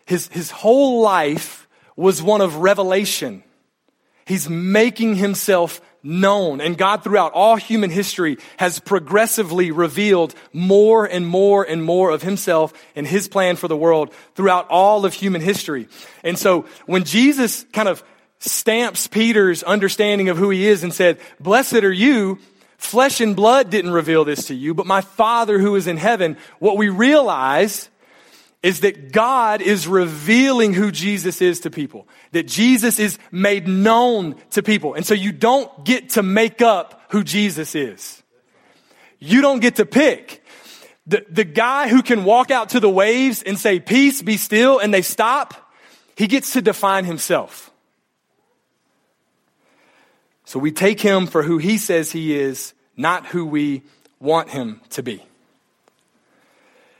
his, 0.04 0.28
his 0.28 0.50
whole 0.50 1.00
life 1.00 1.66
was 1.96 2.22
one 2.22 2.42
of 2.42 2.56
revelation. 2.56 3.42
He's 4.26 4.48
making 4.48 5.16
himself 5.16 5.80
known. 6.02 6.60
And 6.60 6.76
God, 6.76 7.02
throughout 7.02 7.32
all 7.32 7.56
human 7.56 7.90
history, 7.90 8.38
has 8.58 8.78
progressively 8.78 9.70
revealed 9.70 10.34
more 10.52 11.06
and 11.06 11.26
more 11.26 11.64
and 11.64 11.82
more 11.82 12.10
of 12.10 12.22
himself 12.22 12.72
and 12.94 13.06
his 13.06 13.26
plan 13.26 13.56
for 13.56 13.68
the 13.68 13.76
world 13.76 14.12
throughout 14.34 14.68
all 14.68 15.06
of 15.06 15.14
human 15.14 15.40
history. 15.40 15.88
And 16.22 16.38
so 16.38 16.66
when 16.86 17.04
Jesus 17.04 17.64
kind 17.72 17.88
of 17.88 18.04
stamps 18.38 19.06
Peter's 19.06 19.62
understanding 19.62 20.28
of 20.28 20.36
who 20.36 20.50
he 20.50 20.68
is 20.68 20.84
and 20.84 20.92
said, 20.92 21.18
Blessed 21.40 21.82
are 21.82 21.92
you, 21.92 22.38
flesh 22.76 23.20
and 23.22 23.34
blood 23.34 23.70
didn't 23.70 23.92
reveal 23.92 24.24
this 24.24 24.46
to 24.48 24.54
you, 24.54 24.74
but 24.74 24.86
my 24.86 25.00
Father 25.00 25.58
who 25.58 25.74
is 25.74 25.86
in 25.86 25.96
heaven, 25.96 26.36
what 26.58 26.76
we 26.76 26.90
realize 26.90 27.88
is 28.64 28.80
that 28.80 29.12
God 29.12 29.60
is 29.60 29.86
revealing 29.86 30.72
who 30.72 30.90
Jesus 30.90 31.42
is 31.42 31.60
to 31.60 31.70
people. 31.70 32.08
That 32.32 32.46
Jesus 32.46 32.98
is 32.98 33.18
made 33.30 33.68
known 33.68 34.36
to 34.52 34.62
people. 34.62 34.94
And 34.94 35.04
so 35.04 35.12
you 35.12 35.32
don't 35.32 35.84
get 35.84 36.08
to 36.10 36.22
make 36.22 36.62
up 36.62 37.02
who 37.10 37.22
Jesus 37.22 37.74
is. 37.74 38.22
You 39.18 39.42
don't 39.42 39.60
get 39.60 39.76
to 39.76 39.84
pick. 39.84 40.42
The, 41.06 41.26
the 41.28 41.44
guy 41.44 41.88
who 41.88 42.02
can 42.02 42.24
walk 42.24 42.50
out 42.50 42.70
to 42.70 42.80
the 42.80 42.88
waves 42.88 43.42
and 43.42 43.58
say, 43.58 43.80
peace, 43.80 44.22
be 44.22 44.38
still, 44.38 44.78
and 44.78 44.94
they 44.94 45.02
stop, 45.02 45.70
he 46.16 46.26
gets 46.26 46.54
to 46.54 46.62
define 46.62 47.04
himself. 47.04 47.70
So 50.46 50.58
we 50.58 50.72
take 50.72 51.02
him 51.02 51.26
for 51.26 51.42
who 51.42 51.58
he 51.58 51.76
says 51.76 52.12
he 52.12 52.34
is, 52.34 52.72
not 52.96 53.26
who 53.26 53.44
we 53.44 53.82
want 54.20 54.48
him 54.48 54.80
to 54.90 55.02
be. 55.02 55.22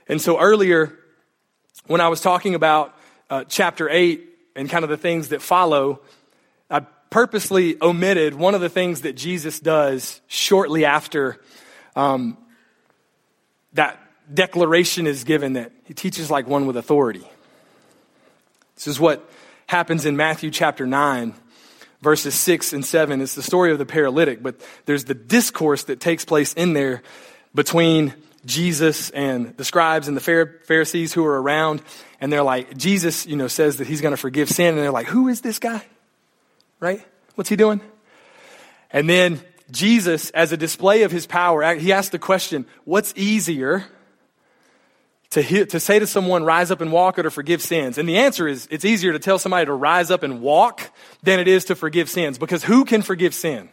And 0.07 0.21
so 0.21 0.39
earlier, 0.39 0.99
when 1.87 2.01
I 2.01 2.07
was 2.07 2.21
talking 2.21 2.55
about 2.55 2.97
uh, 3.29 3.43
chapter 3.47 3.89
8 3.89 4.27
and 4.55 4.69
kind 4.69 4.83
of 4.83 4.89
the 4.89 4.97
things 4.97 5.29
that 5.29 5.41
follow, 5.41 6.01
I 6.69 6.81
purposely 7.09 7.77
omitted 7.81 8.33
one 8.33 8.55
of 8.55 8.61
the 8.61 8.69
things 8.69 9.01
that 9.01 9.13
Jesus 9.13 9.59
does 9.59 10.21
shortly 10.27 10.85
after 10.85 11.39
um, 11.95 12.37
that 13.73 13.99
declaration 14.33 15.05
is 15.05 15.23
given 15.23 15.53
that 15.53 15.71
he 15.85 15.93
teaches 15.93 16.31
like 16.31 16.47
one 16.47 16.65
with 16.65 16.77
authority. 16.77 17.27
This 18.75 18.87
is 18.87 18.99
what 18.99 19.29
happens 19.67 20.05
in 20.05 20.17
Matthew 20.17 20.49
chapter 20.49 20.87
9, 20.87 21.33
verses 22.01 22.33
6 22.35 22.73
and 22.73 22.83
7. 22.83 23.21
It's 23.21 23.35
the 23.35 23.43
story 23.43 23.71
of 23.71 23.77
the 23.77 23.85
paralytic, 23.85 24.41
but 24.41 24.55
there's 24.85 25.05
the 25.05 25.13
discourse 25.13 25.83
that 25.83 25.99
takes 25.99 26.25
place 26.25 26.53
in 26.53 26.73
there 26.73 27.03
between 27.53 28.13
Jesus 28.45 29.09
and 29.09 29.57
the 29.57 29.65
scribes 29.65 30.07
and 30.07 30.15
the 30.15 30.55
Pharisees 30.65 31.13
who 31.13 31.25
are 31.25 31.41
around, 31.41 31.81
and 32.21 32.31
they're 32.31 32.43
like, 32.43 32.77
Jesus, 32.77 33.25
you 33.25 33.35
know, 33.35 33.47
says 33.47 33.77
that 33.77 33.87
he's 33.87 34.01
going 34.01 34.13
to 34.13 34.17
forgive 34.17 34.49
sin, 34.49 34.69
and 34.69 34.77
they're 34.77 34.91
like, 34.91 35.07
who 35.07 35.27
is 35.27 35.41
this 35.41 35.59
guy? 35.59 35.83
Right? 36.79 37.05
What's 37.35 37.49
he 37.49 37.55
doing? 37.55 37.81
And 38.91 39.09
then 39.09 39.41
Jesus, 39.71 40.29
as 40.31 40.51
a 40.51 40.57
display 40.57 41.03
of 41.03 41.11
his 41.11 41.25
power, 41.25 41.75
he 41.75 41.91
asked 41.91 42.11
the 42.11 42.19
question, 42.19 42.65
what's 42.83 43.13
easier 43.15 43.85
to, 45.31 45.65
to 45.65 45.79
say 45.79 45.99
to 45.99 46.07
someone, 46.07 46.43
rise 46.43 46.71
up 46.71 46.81
and 46.81 46.91
walk 46.91 47.17
or 47.17 47.23
to 47.23 47.31
forgive 47.31 47.61
sins? 47.61 47.97
And 47.97 48.07
the 48.07 48.17
answer 48.17 48.47
is 48.47 48.67
it's 48.69 48.85
easier 48.85 49.11
to 49.11 49.19
tell 49.19 49.39
somebody 49.39 49.65
to 49.65 49.73
rise 49.73 50.11
up 50.11 50.23
and 50.23 50.41
walk 50.41 50.91
than 51.23 51.39
it 51.39 51.47
is 51.47 51.65
to 51.65 51.75
forgive 51.75 52.09
sins 52.09 52.37
because 52.37 52.63
who 52.63 52.85
can 52.85 53.01
forgive 53.01 53.33
sin? 53.33 53.69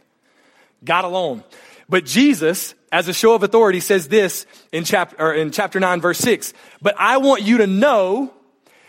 God 0.82 1.04
alone. 1.04 1.44
But 1.88 2.06
Jesus, 2.06 2.74
as 2.92 3.08
a 3.08 3.14
show 3.14 3.34
of 3.34 3.42
authority, 3.42 3.80
says 3.80 4.06
this 4.06 4.46
in 4.70 4.84
chapter, 4.84 5.32
in 5.32 5.50
chapter 5.50 5.80
9, 5.80 6.02
verse 6.02 6.18
6. 6.18 6.52
But 6.82 6.94
I 6.98 7.16
want 7.16 7.42
you 7.42 7.58
to 7.58 7.66
know 7.66 8.32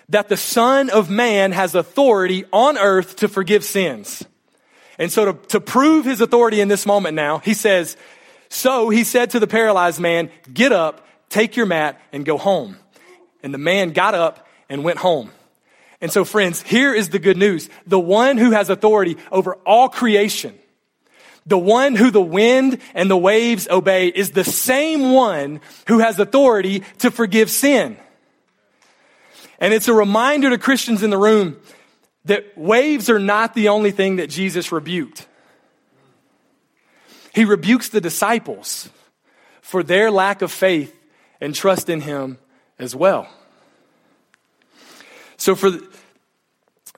that 0.09 0.27
the 0.27 0.37
Son 0.37 0.89
of 0.89 1.09
Man 1.09 1.53
has 1.53 1.73
authority 1.73 2.43
on 2.51 2.77
earth 2.77 3.15
to 3.17 3.29
forgive 3.29 3.63
sins. 3.63 4.23
And 4.99 5.11
so 5.11 5.31
to, 5.31 5.47
to 5.47 5.61
prove 5.61 6.05
his 6.05 6.19
authority 6.19 6.59
in 6.59 6.67
this 6.67 6.85
moment 6.85 7.15
now, 7.15 7.39
he 7.39 7.53
says, 7.53 7.95
So 8.49 8.89
he 8.89 9.05
said 9.05 9.31
to 9.31 9.39
the 9.39 9.47
paralyzed 9.47 10.01
man, 10.01 10.29
Get 10.53 10.73
up, 10.73 11.07
take 11.29 11.55
your 11.55 11.65
mat, 11.65 11.99
and 12.11 12.25
go 12.25 12.37
home. 12.37 12.77
And 13.41 13.53
the 13.53 13.57
man 13.57 13.91
got 13.91 14.15
up 14.15 14.47
and 14.69 14.83
went 14.83 14.99
home. 14.99 15.31
And 16.01 16.11
so, 16.11 16.25
friends, 16.25 16.61
here 16.61 16.93
is 16.93 17.09
the 17.09 17.19
good 17.19 17.37
news. 17.37 17.69
The 17.87 17.99
one 17.99 18.37
who 18.37 18.51
has 18.51 18.69
authority 18.69 19.15
over 19.31 19.55
all 19.65 19.87
creation, 19.87 20.53
the 21.45 21.57
one 21.57 21.95
who 21.95 22.11
the 22.11 22.21
wind 22.21 22.79
and 22.93 23.09
the 23.09 23.17
waves 23.17 23.67
obey, 23.69 24.07
is 24.07 24.31
the 24.31 24.43
same 24.43 25.11
one 25.11 25.61
who 25.87 25.99
has 25.99 26.19
authority 26.19 26.83
to 26.99 27.11
forgive 27.11 27.49
sin. 27.49 27.97
And 29.59 29.73
it's 29.73 29.87
a 29.87 29.93
reminder 29.93 30.49
to 30.49 30.57
Christians 30.57 31.03
in 31.03 31.09
the 31.09 31.17
room 31.17 31.57
that 32.25 32.57
waves 32.57 33.09
are 33.09 33.19
not 33.19 33.53
the 33.53 33.69
only 33.69 33.91
thing 33.91 34.17
that 34.17 34.29
Jesus 34.29 34.71
rebuked. 34.71 35.27
He 37.33 37.45
rebukes 37.45 37.89
the 37.89 38.01
disciples 38.01 38.89
for 39.61 39.83
their 39.83 40.11
lack 40.11 40.41
of 40.41 40.51
faith 40.51 40.97
and 41.41 41.53
trust 41.53 41.89
in 41.89 42.01
him 42.01 42.37
as 42.79 42.95
well. 42.95 43.27
So, 45.37 45.55
for 45.55 45.71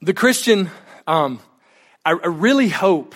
the 0.01 0.13
Christian, 0.13 0.69
um, 1.07 1.39
I, 2.05 2.11
I 2.11 2.27
really 2.27 2.69
hope 2.69 3.15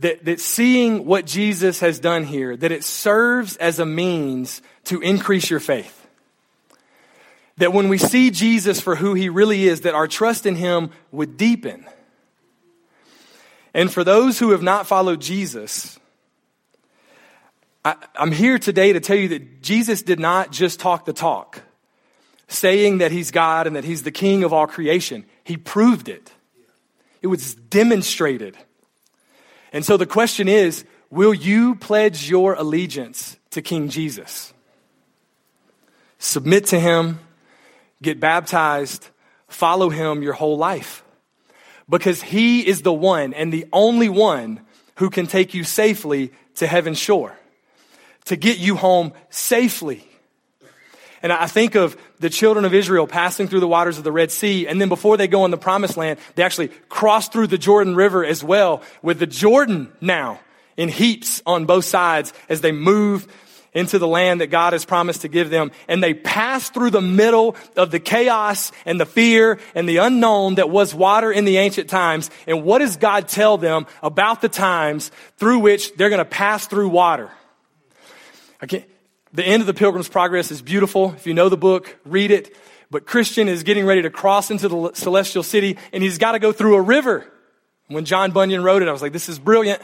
that, 0.00 0.24
that 0.24 0.40
seeing 0.40 1.04
what 1.04 1.26
Jesus 1.26 1.80
has 1.80 1.98
done 1.98 2.24
here, 2.24 2.56
that 2.56 2.72
it 2.72 2.84
serves 2.84 3.56
as 3.56 3.78
a 3.78 3.86
means 3.86 4.62
to 4.84 5.00
increase 5.00 5.50
your 5.50 5.60
faith. 5.60 6.06
That 7.56 7.72
when 7.72 7.88
we 7.88 7.98
see 7.98 8.30
Jesus 8.30 8.80
for 8.80 8.94
who 8.94 9.14
he 9.14 9.28
really 9.28 9.66
is, 9.66 9.80
that 9.80 9.94
our 9.94 10.06
trust 10.06 10.46
in 10.46 10.54
him 10.54 10.90
would 11.10 11.36
deepen. 11.36 11.84
And 13.74 13.92
for 13.92 14.04
those 14.04 14.38
who 14.38 14.52
have 14.52 14.62
not 14.62 14.86
followed 14.86 15.20
Jesus, 15.20 15.98
I, 17.84 17.96
am 18.16 18.30
here 18.30 18.58
today 18.58 18.92
to 18.92 19.00
tell 19.00 19.16
you 19.16 19.28
that 19.28 19.62
Jesus 19.62 20.02
did 20.02 20.20
not 20.20 20.52
just 20.52 20.78
talk 20.78 21.04
the 21.04 21.12
talk, 21.12 21.62
saying 22.46 22.98
that 22.98 23.10
he's 23.10 23.32
God 23.32 23.66
and 23.66 23.74
that 23.74 23.84
he's 23.84 24.04
the 24.04 24.12
king 24.12 24.44
of 24.44 24.52
all 24.52 24.68
creation. 24.68 25.24
He 25.42 25.56
proved 25.56 26.08
it, 26.08 26.32
it 27.20 27.26
was 27.26 27.54
demonstrated. 27.54 28.56
And 29.72 29.84
so 29.84 29.96
the 29.96 30.06
question 30.06 30.48
is 30.48 30.84
will 31.10 31.34
you 31.34 31.74
pledge 31.74 32.28
your 32.28 32.54
allegiance 32.54 33.36
to 33.50 33.62
King 33.62 33.88
Jesus? 33.88 34.52
Submit 36.18 36.66
to 36.66 36.80
him 36.80 37.20
get 38.02 38.20
baptized, 38.20 39.08
follow 39.48 39.90
him 39.90 40.22
your 40.22 40.32
whole 40.32 40.56
life. 40.56 41.04
Because 41.88 42.22
he 42.22 42.66
is 42.66 42.82
the 42.82 42.92
one 42.92 43.32
and 43.32 43.52
the 43.52 43.66
only 43.72 44.08
one 44.08 44.60
who 44.96 45.10
can 45.10 45.26
take 45.26 45.54
you 45.54 45.64
safely 45.64 46.32
to 46.56 46.66
heaven's 46.66 46.98
shore, 46.98 47.38
to 48.26 48.36
get 48.36 48.58
you 48.58 48.76
home 48.76 49.12
safely. 49.30 50.07
And 51.22 51.32
I 51.32 51.46
think 51.46 51.74
of 51.74 51.96
the 52.20 52.30
children 52.30 52.64
of 52.64 52.74
Israel 52.74 53.06
passing 53.06 53.48
through 53.48 53.60
the 53.60 53.68
waters 53.68 53.98
of 53.98 54.04
the 54.04 54.12
Red 54.12 54.30
Sea, 54.30 54.66
and 54.66 54.80
then 54.80 54.88
before 54.88 55.16
they 55.16 55.28
go 55.28 55.44
in 55.44 55.50
the 55.50 55.58
promised 55.58 55.96
land, 55.96 56.18
they 56.34 56.42
actually 56.42 56.68
cross 56.88 57.28
through 57.28 57.48
the 57.48 57.58
Jordan 57.58 57.96
River 57.96 58.24
as 58.24 58.44
well, 58.44 58.82
with 59.02 59.18
the 59.18 59.26
Jordan 59.26 59.92
now 60.00 60.40
in 60.76 60.88
heaps 60.88 61.42
on 61.44 61.66
both 61.66 61.84
sides 61.84 62.32
as 62.48 62.60
they 62.60 62.72
move 62.72 63.26
into 63.74 63.98
the 63.98 64.08
land 64.08 64.40
that 64.40 64.46
God 64.46 64.72
has 64.72 64.84
promised 64.84 65.22
to 65.22 65.28
give 65.28 65.50
them. 65.50 65.70
And 65.88 66.02
they 66.02 66.14
pass 66.14 66.70
through 66.70 66.90
the 66.90 67.00
middle 67.00 67.54
of 67.76 67.90
the 67.90 68.00
chaos 68.00 68.72
and 68.86 69.00
the 69.00 69.06
fear 69.06 69.58
and 69.74 69.88
the 69.88 69.98
unknown 69.98 70.54
that 70.56 70.70
was 70.70 70.94
water 70.94 71.30
in 71.30 71.44
the 71.44 71.58
ancient 71.58 71.88
times. 71.88 72.30
And 72.46 72.64
what 72.64 72.78
does 72.78 72.96
God 72.96 73.28
tell 73.28 73.58
them 73.58 73.86
about 74.02 74.40
the 74.40 74.48
times 74.48 75.10
through 75.36 75.58
which 75.58 75.94
they're 75.94 76.10
going 76.10 76.18
to 76.18 76.24
pass 76.24 76.66
through 76.66 76.88
water? 76.88 77.30
Okay. 78.62 78.86
The 79.32 79.44
end 79.44 79.60
of 79.60 79.66
the 79.66 79.74
Pilgrim's 79.74 80.08
Progress 80.08 80.50
is 80.50 80.62
beautiful. 80.62 81.12
If 81.14 81.26
you 81.26 81.34
know 81.34 81.48
the 81.48 81.56
book, 81.56 81.98
read 82.04 82.30
it. 82.30 82.54
But 82.90 83.06
Christian 83.06 83.48
is 83.48 83.62
getting 83.62 83.84
ready 83.84 84.02
to 84.02 84.10
cross 84.10 84.50
into 84.50 84.68
the 84.68 84.92
celestial 84.94 85.42
city 85.42 85.76
and 85.92 86.02
he's 86.02 86.18
got 86.18 86.32
to 86.32 86.38
go 86.38 86.52
through 86.52 86.76
a 86.76 86.80
river. 86.80 87.30
When 87.88 88.04
John 88.04 88.32
Bunyan 88.32 88.62
wrote 88.62 88.82
it, 88.82 88.88
I 88.88 88.92
was 88.92 89.02
like, 89.02 89.12
this 89.12 89.28
is 89.28 89.38
brilliant. 89.38 89.82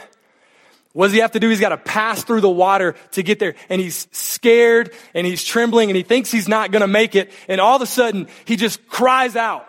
What 0.93 1.07
does 1.07 1.13
he 1.13 1.19
have 1.19 1.33
to 1.33 1.39
do? 1.39 1.49
He's 1.49 1.59
got 1.59 1.69
to 1.69 1.77
pass 1.77 2.23
through 2.23 2.41
the 2.41 2.49
water 2.49 2.95
to 3.11 3.21
get 3.21 3.37
there. 3.37 3.55
And 3.69 3.81
he's 3.81 4.07
scared 4.11 4.93
and 5.13 5.27
he's 5.27 5.43
trembling 5.43 5.89
and 5.89 5.97
he 5.97 6.03
thinks 6.03 6.31
he's 6.31 6.47
not 6.47 6.71
going 6.71 6.81
to 6.81 6.87
make 6.87 7.15
it. 7.15 7.31
And 7.47 7.59
all 7.59 7.75
of 7.75 7.81
a 7.81 7.85
sudden, 7.85 8.27
he 8.45 8.55
just 8.55 8.87
cries 8.87 9.35
out. 9.35 9.67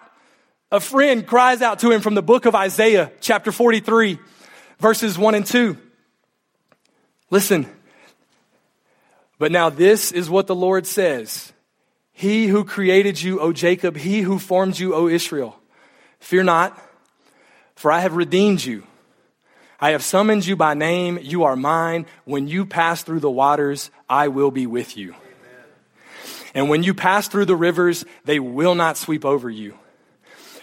A 0.70 0.81
friend 0.81 1.27
cries 1.27 1.62
out 1.62 1.81
to 1.81 1.91
him 1.91 2.01
from 2.01 2.14
the 2.14 2.22
book 2.22 2.47
of 2.47 2.55
Isaiah, 2.55 3.12
chapter 3.20 3.53
43, 3.53 4.18
verses 4.79 5.18
1 5.18 5.35
and 5.35 5.47
2. 5.47 5.77
Listen. 7.31 7.76
But 9.39 9.53
now 9.53 9.70
this 9.70 10.12
is 10.12 10.30
what 10.30 10.47
the 10.47 10.55
Lord 10.55 10.87
says. 10.87 11.53
He 12.12 12.47
who 12.47 12.64
created 12.64 13.20
you, 13.20 13.41
O 13.41 13.53
Jacob, 13.53 13.97
he 13.97 14.22
who 14.22 14.39
formed 14.39 14.78
you, 14.78 14.95
O 14.95 15.09
Israel. 15.09 15.61
Fear 16.18 16.45
not, 16.45 16.78
for 17.74 17.93
I 17.93 18.01
have 18.01 18.16
redeemed 18.16 18.64
you. 18.64 18.84
I 19.78 19.91
have 19.91 20.03
summoned 20.03 20.47
you 20.47 20.57
by 20.57 20.72
name. 20.72 21.18
You 21.20 21.45
are 21.45 21.57
mine. 21.57 22.07
When 22.24 22.49
you 22.49 22.64
pass 22.64 23.03
through 23.03 23.20
the 23.20 23.30
waters, 23.30 23.91
I 24.09 24.28
will 24.28 24.51
be 24.51 24.66
with 24.66 24.97
you. 24.97 25.14
And 26.55 26.70
when 26.70 26.82
you 26.82 26.95
pass 26.95 27.28
through 27.28 27.45
the 27.45 27.55
rivers, 27.55 28.07
they 28.24 28.41
will 28.41 28.74
not 28.74 28.97
sweep 28.97 29.26
over 29.26 29.51
you. 29.51 29.74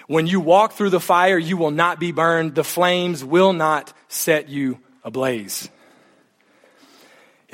When 0.07 0.25
you 0.25 0.39
walk 0.39 0.73
through 0.73 0.89
the 0.89 0.99
fire, 0.99 1.37
you 1.37 1.55
will 1.55 1.71
not 1.71 1.99
be 1.99 2.11
burned. 2.11 2.55
The 2.55 2.63
flames 2.63 3.23
will 3.23 3.53
not 3.53 3.93
set 4.07 4.49
you 4.49 4.79
ablaze. 5.03 5.69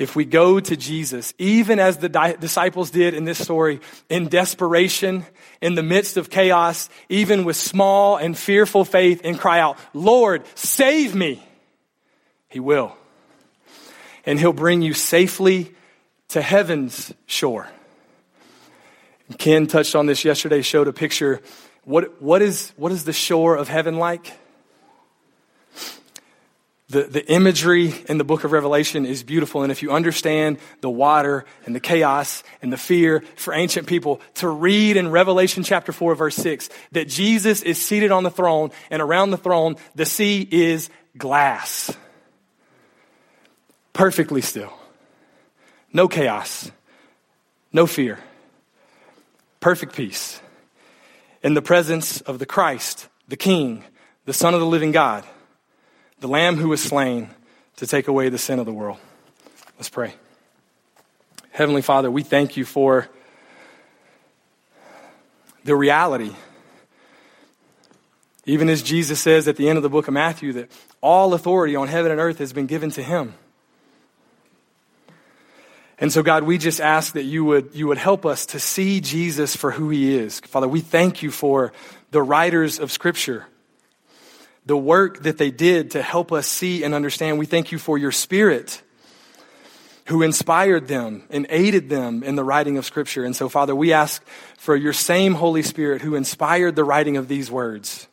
If 0.00 0.16
we 0.16 0.24
go 0.24 0.58
to 0.58 0.76
Jesus, 0.78 1.34
even 1.36 1.78
as 1.78 1.98
the 1.98 2.08
di- 2.08 2.32
disciples 2.32 2.90
did 2.90 3.12
in 3.12 3.26
this 3.26 3.38
story, 3.38 3.80
in 4.08 4.28
desperation, 4.28 5.26
in 5.60 5.74
the 5.74 5.82
midst 5.82 6.16
of 6.16 6.30
chaos, 6.30 6.88
even 7.10 7.44
with 7.44 7.56
small 7.56 8.16
and 8.16 8.36
fearful 8.36 8.86
faith, 8.86 9.20
and 9.24 9.38
cry 9.38 9.60
out, 9.60 9.76
Lord, 9.92 10.44
save 10.54 11.14
me. 11.14 11.46
He 12.48 12.60
will. 12.60 12.96
And 14.24 14.40
He'll 14.40 14.54
bring 14.54 14.80
you 14.80 14.94
safely 14.94 15.74
to 16.28 16.40
heaven's 16.40 17.12
shore. 17.26 17.68
Ken 19.36 19.66
touched 19.66 19.94
on 19.94 20.06
this 20.06 20.24
yesterday, 20.24 20.62
showed 20.62 20.88
a 20.88 20.94
picture. 20.94 21.42
What, 21.84 22.22
what, 22.22 22.40
is, 22.40 22.72
what 22.76 22.90
is 22.90 23.04
the 23.04 23.12
shore 23.12 23.54
of 23.54 23.68
heaven 23.68 23.98
like? 23.98 24.32
The, 26.90 27.04
the 27.04 27.26
imagery 27.32 27.94
in 28.08 28.18
the 28.18 28.24
book 28.24 28.44
of 28.44 28.52
Revelation 28.52 29.06
is 29.06 29.22
beautiful. 29.22 29.62
And 29.62 29.70
if 29.70 29.82
you 29.82 29.92
understand 29.92 30.58
the 30.80 30.90
water 30.90 31.44
and 31.64 31.74
the 31.74 31.80
chaos 31.80 32.42
and 32.62 32.72
the 32.72 32.76
fear 32.76 33.22
for 33.36 33.54
ancient 33.54 33.86
people, 33.86 34.20
to 34.34 34.48
read 34.48 34.96
in 34.96 35.10
Revelation 35.10 35.62
chapter 35.62 35.92
4, 35.92 36.14
verse 36.16 36.36
6, 36.36 36.68
that 36.92 37.08
Jesus 37.08 37.62
is 37.62 37.80
seated 37.80 38.10
on 38.10 38.24
the 38.24 38.30
throne, 38.30 38.70
and 38.90 39.00
around 39.00 39.30
the 39.30 39.36
throne, 39.36 39.76
the 39.94 40.04
sea 40.04 40.46
is 40.50 40.90
glass 41.16 41.96
perfectly 43.92 44.40
still. 44.40 44.72
No 45.92 46.08
chaos, 46.08 46.70
no 47.72 47.86
fear, 47.86 48.18
perfect 49.60 49.94
peace 49.94 50.40
in 51.42 51.52
the 51.52 51.62
presence 51.62 52.20
of 52.22 52.38
the 52.38 52.46
Christ, 52.46 53.08
the 53.28 53.36
King, 53.36 53.84
the 54.24 54.32
Son 54.32 54.54
of 54.54 54.60
the 54.60 54.66
living 54.66 54.92
God, 54.92 55.24
the 56.20 56.28
Lamb 56.28 56.56
who 56.56 56.68
was 56.68 56.82
slain 56.82 57.30
to 57.76 57.86
take 57.86 58.08
away 58.08 58.28
the 58.28 58.38
sin 58.38 58.58
of 58.58 58.66
the 58.66 58.72
world. 58.72 58.98
Let's 59.76 59.88
pray. 59.88 60.14
Heavenly 61.50 61.82
Father, 61.82 62.10
we 62.10 62.22
thank 62.22 62.56
you 62.56 62.64
for 62.64 63.08
the 65.64 65.74
reality. 65.74 66.32
Even 68.44 68.68
as 68.68 68.82
Jesus 68.82 69.20
says 69.20 69.48
at 69.48 69.56
the 69.56 69.68
end 69.68 69.76
of 69.76 69.82
the 69.82 69.88
book 69.88 70.08
of 70.08 70.14
Matthew, 70.14 70.52
that 70.54 70.70
all 71.00 71.34
authority 71.34 71.76
on 71.76 71.88
heaven 71.88 72.12
and 72.12 72.20
earth 72.20 72.38
has 72.38 72.52
been 72.52 72.66
given 72.66 72.90
to 72.92 73.02
him. 73.02 73.34
And 75.98 76.10
so, 76.10 76.22
God, 76.22 76.44
we 76.44 76.56
just 76.56 76.80
ask 76.80 77.12
that 77.12 77.24
you 77.24 77.44
would, 77.44 77.70
you 77.74 77.86
would 77.86 77.98
help 77.98 78.24
us 78.24 78.46
to 78.46 78.60
see 78.60 79.00
Jesus 79.00 79.54
for 79.54 79.70
who 79.70 79.90
he 79.90 80.16
is. 80.16 80.40
Father, 80.40 80.66
we 80.66 80.80
thank 80.80 81.22
you 81.22 81.30
for 81.30 81.72
the 82.10 82.22
writers 82.22 82.78
of 82.78 82.90
Scripture, 82.90 83.46
the 84.66 84.76
work 84.76 85.22
that 85.22 85.38
they 85.38 85.50
did 85.50 85.92
to 85.92 86.02
help 86.02 86.32
us 86.32 86.46
see 86.46 86.84
and 86.84 86.94
understand. 86.94 87.38
We 87.38 87.46
thank 87.46 87.72
you 87.72 87.78
for 87.78 87.98
your 87.98 88.12
Spirit 88.12 88.82
who 90.06 90.22
inspired 90.22 90.88
them 90.88 91.22
and 91.30 91.46
aided 91.50 91.88
them 91.88 92.24
in 92.24 92.34
the 92.34 92.42
writing 92.42 92.76
of 92.78 92.84
Scripture. 92.84 93.24
And 93.24 93.34
so, 93.34 93.48
Father, 93.48 93.74
we 93.76 93.92
ask 93.92 94.24
for 94.58 94.74
your 94.74 94.92
same 94.92 95.34
Holy 95.34 95.62
Spirit 95.62 96.02
who 96.02 96.16
inspired 96.16 96.74
the 96.74 96.82
writing 96.82 97.16
of 97.16 97.28
these 97.28 97.48
words, 97.48 98.08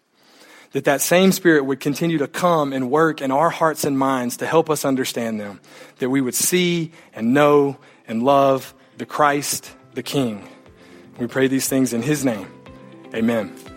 that 0.73 0.83
that 0.83 1.01
same 1.01 1.31
Spirit 1.31 1.65
would 1.65 1.79
continue 1.79 2.19
to 2.19 2.27
come 2.27 2.71
and 2.71 2.91
work 2.91 3.19
in 3.19 3.31
our 3.31 3.49
hearts 3.49 3.83
and 3.83 3.97
minds 3.97 4.37
to 4.37 4.45
help 4.45 4.69
us 4.69 4.85
understand 4.85 5.39
them, 5.39 5.59
that 5.97 6.09
we 6.09 6.21
would 6.21 6.35
see 6.35 6.91
and 7.13 7.33
know 7.33 7.77
and 8.07 8.21
love 8.21 8.75
the 8.97 9.05
Christ, 9.05 9.71
the 9.95 10.03
King. 10.03 10.47
We 11.17 11.25
pray 11.25 11.47
these 11.47 11.67
things 11.67 11.93
in 11.93 12.03
His 12.03 12.23
name. 12.23 12.47
Amen. 13.15 13.76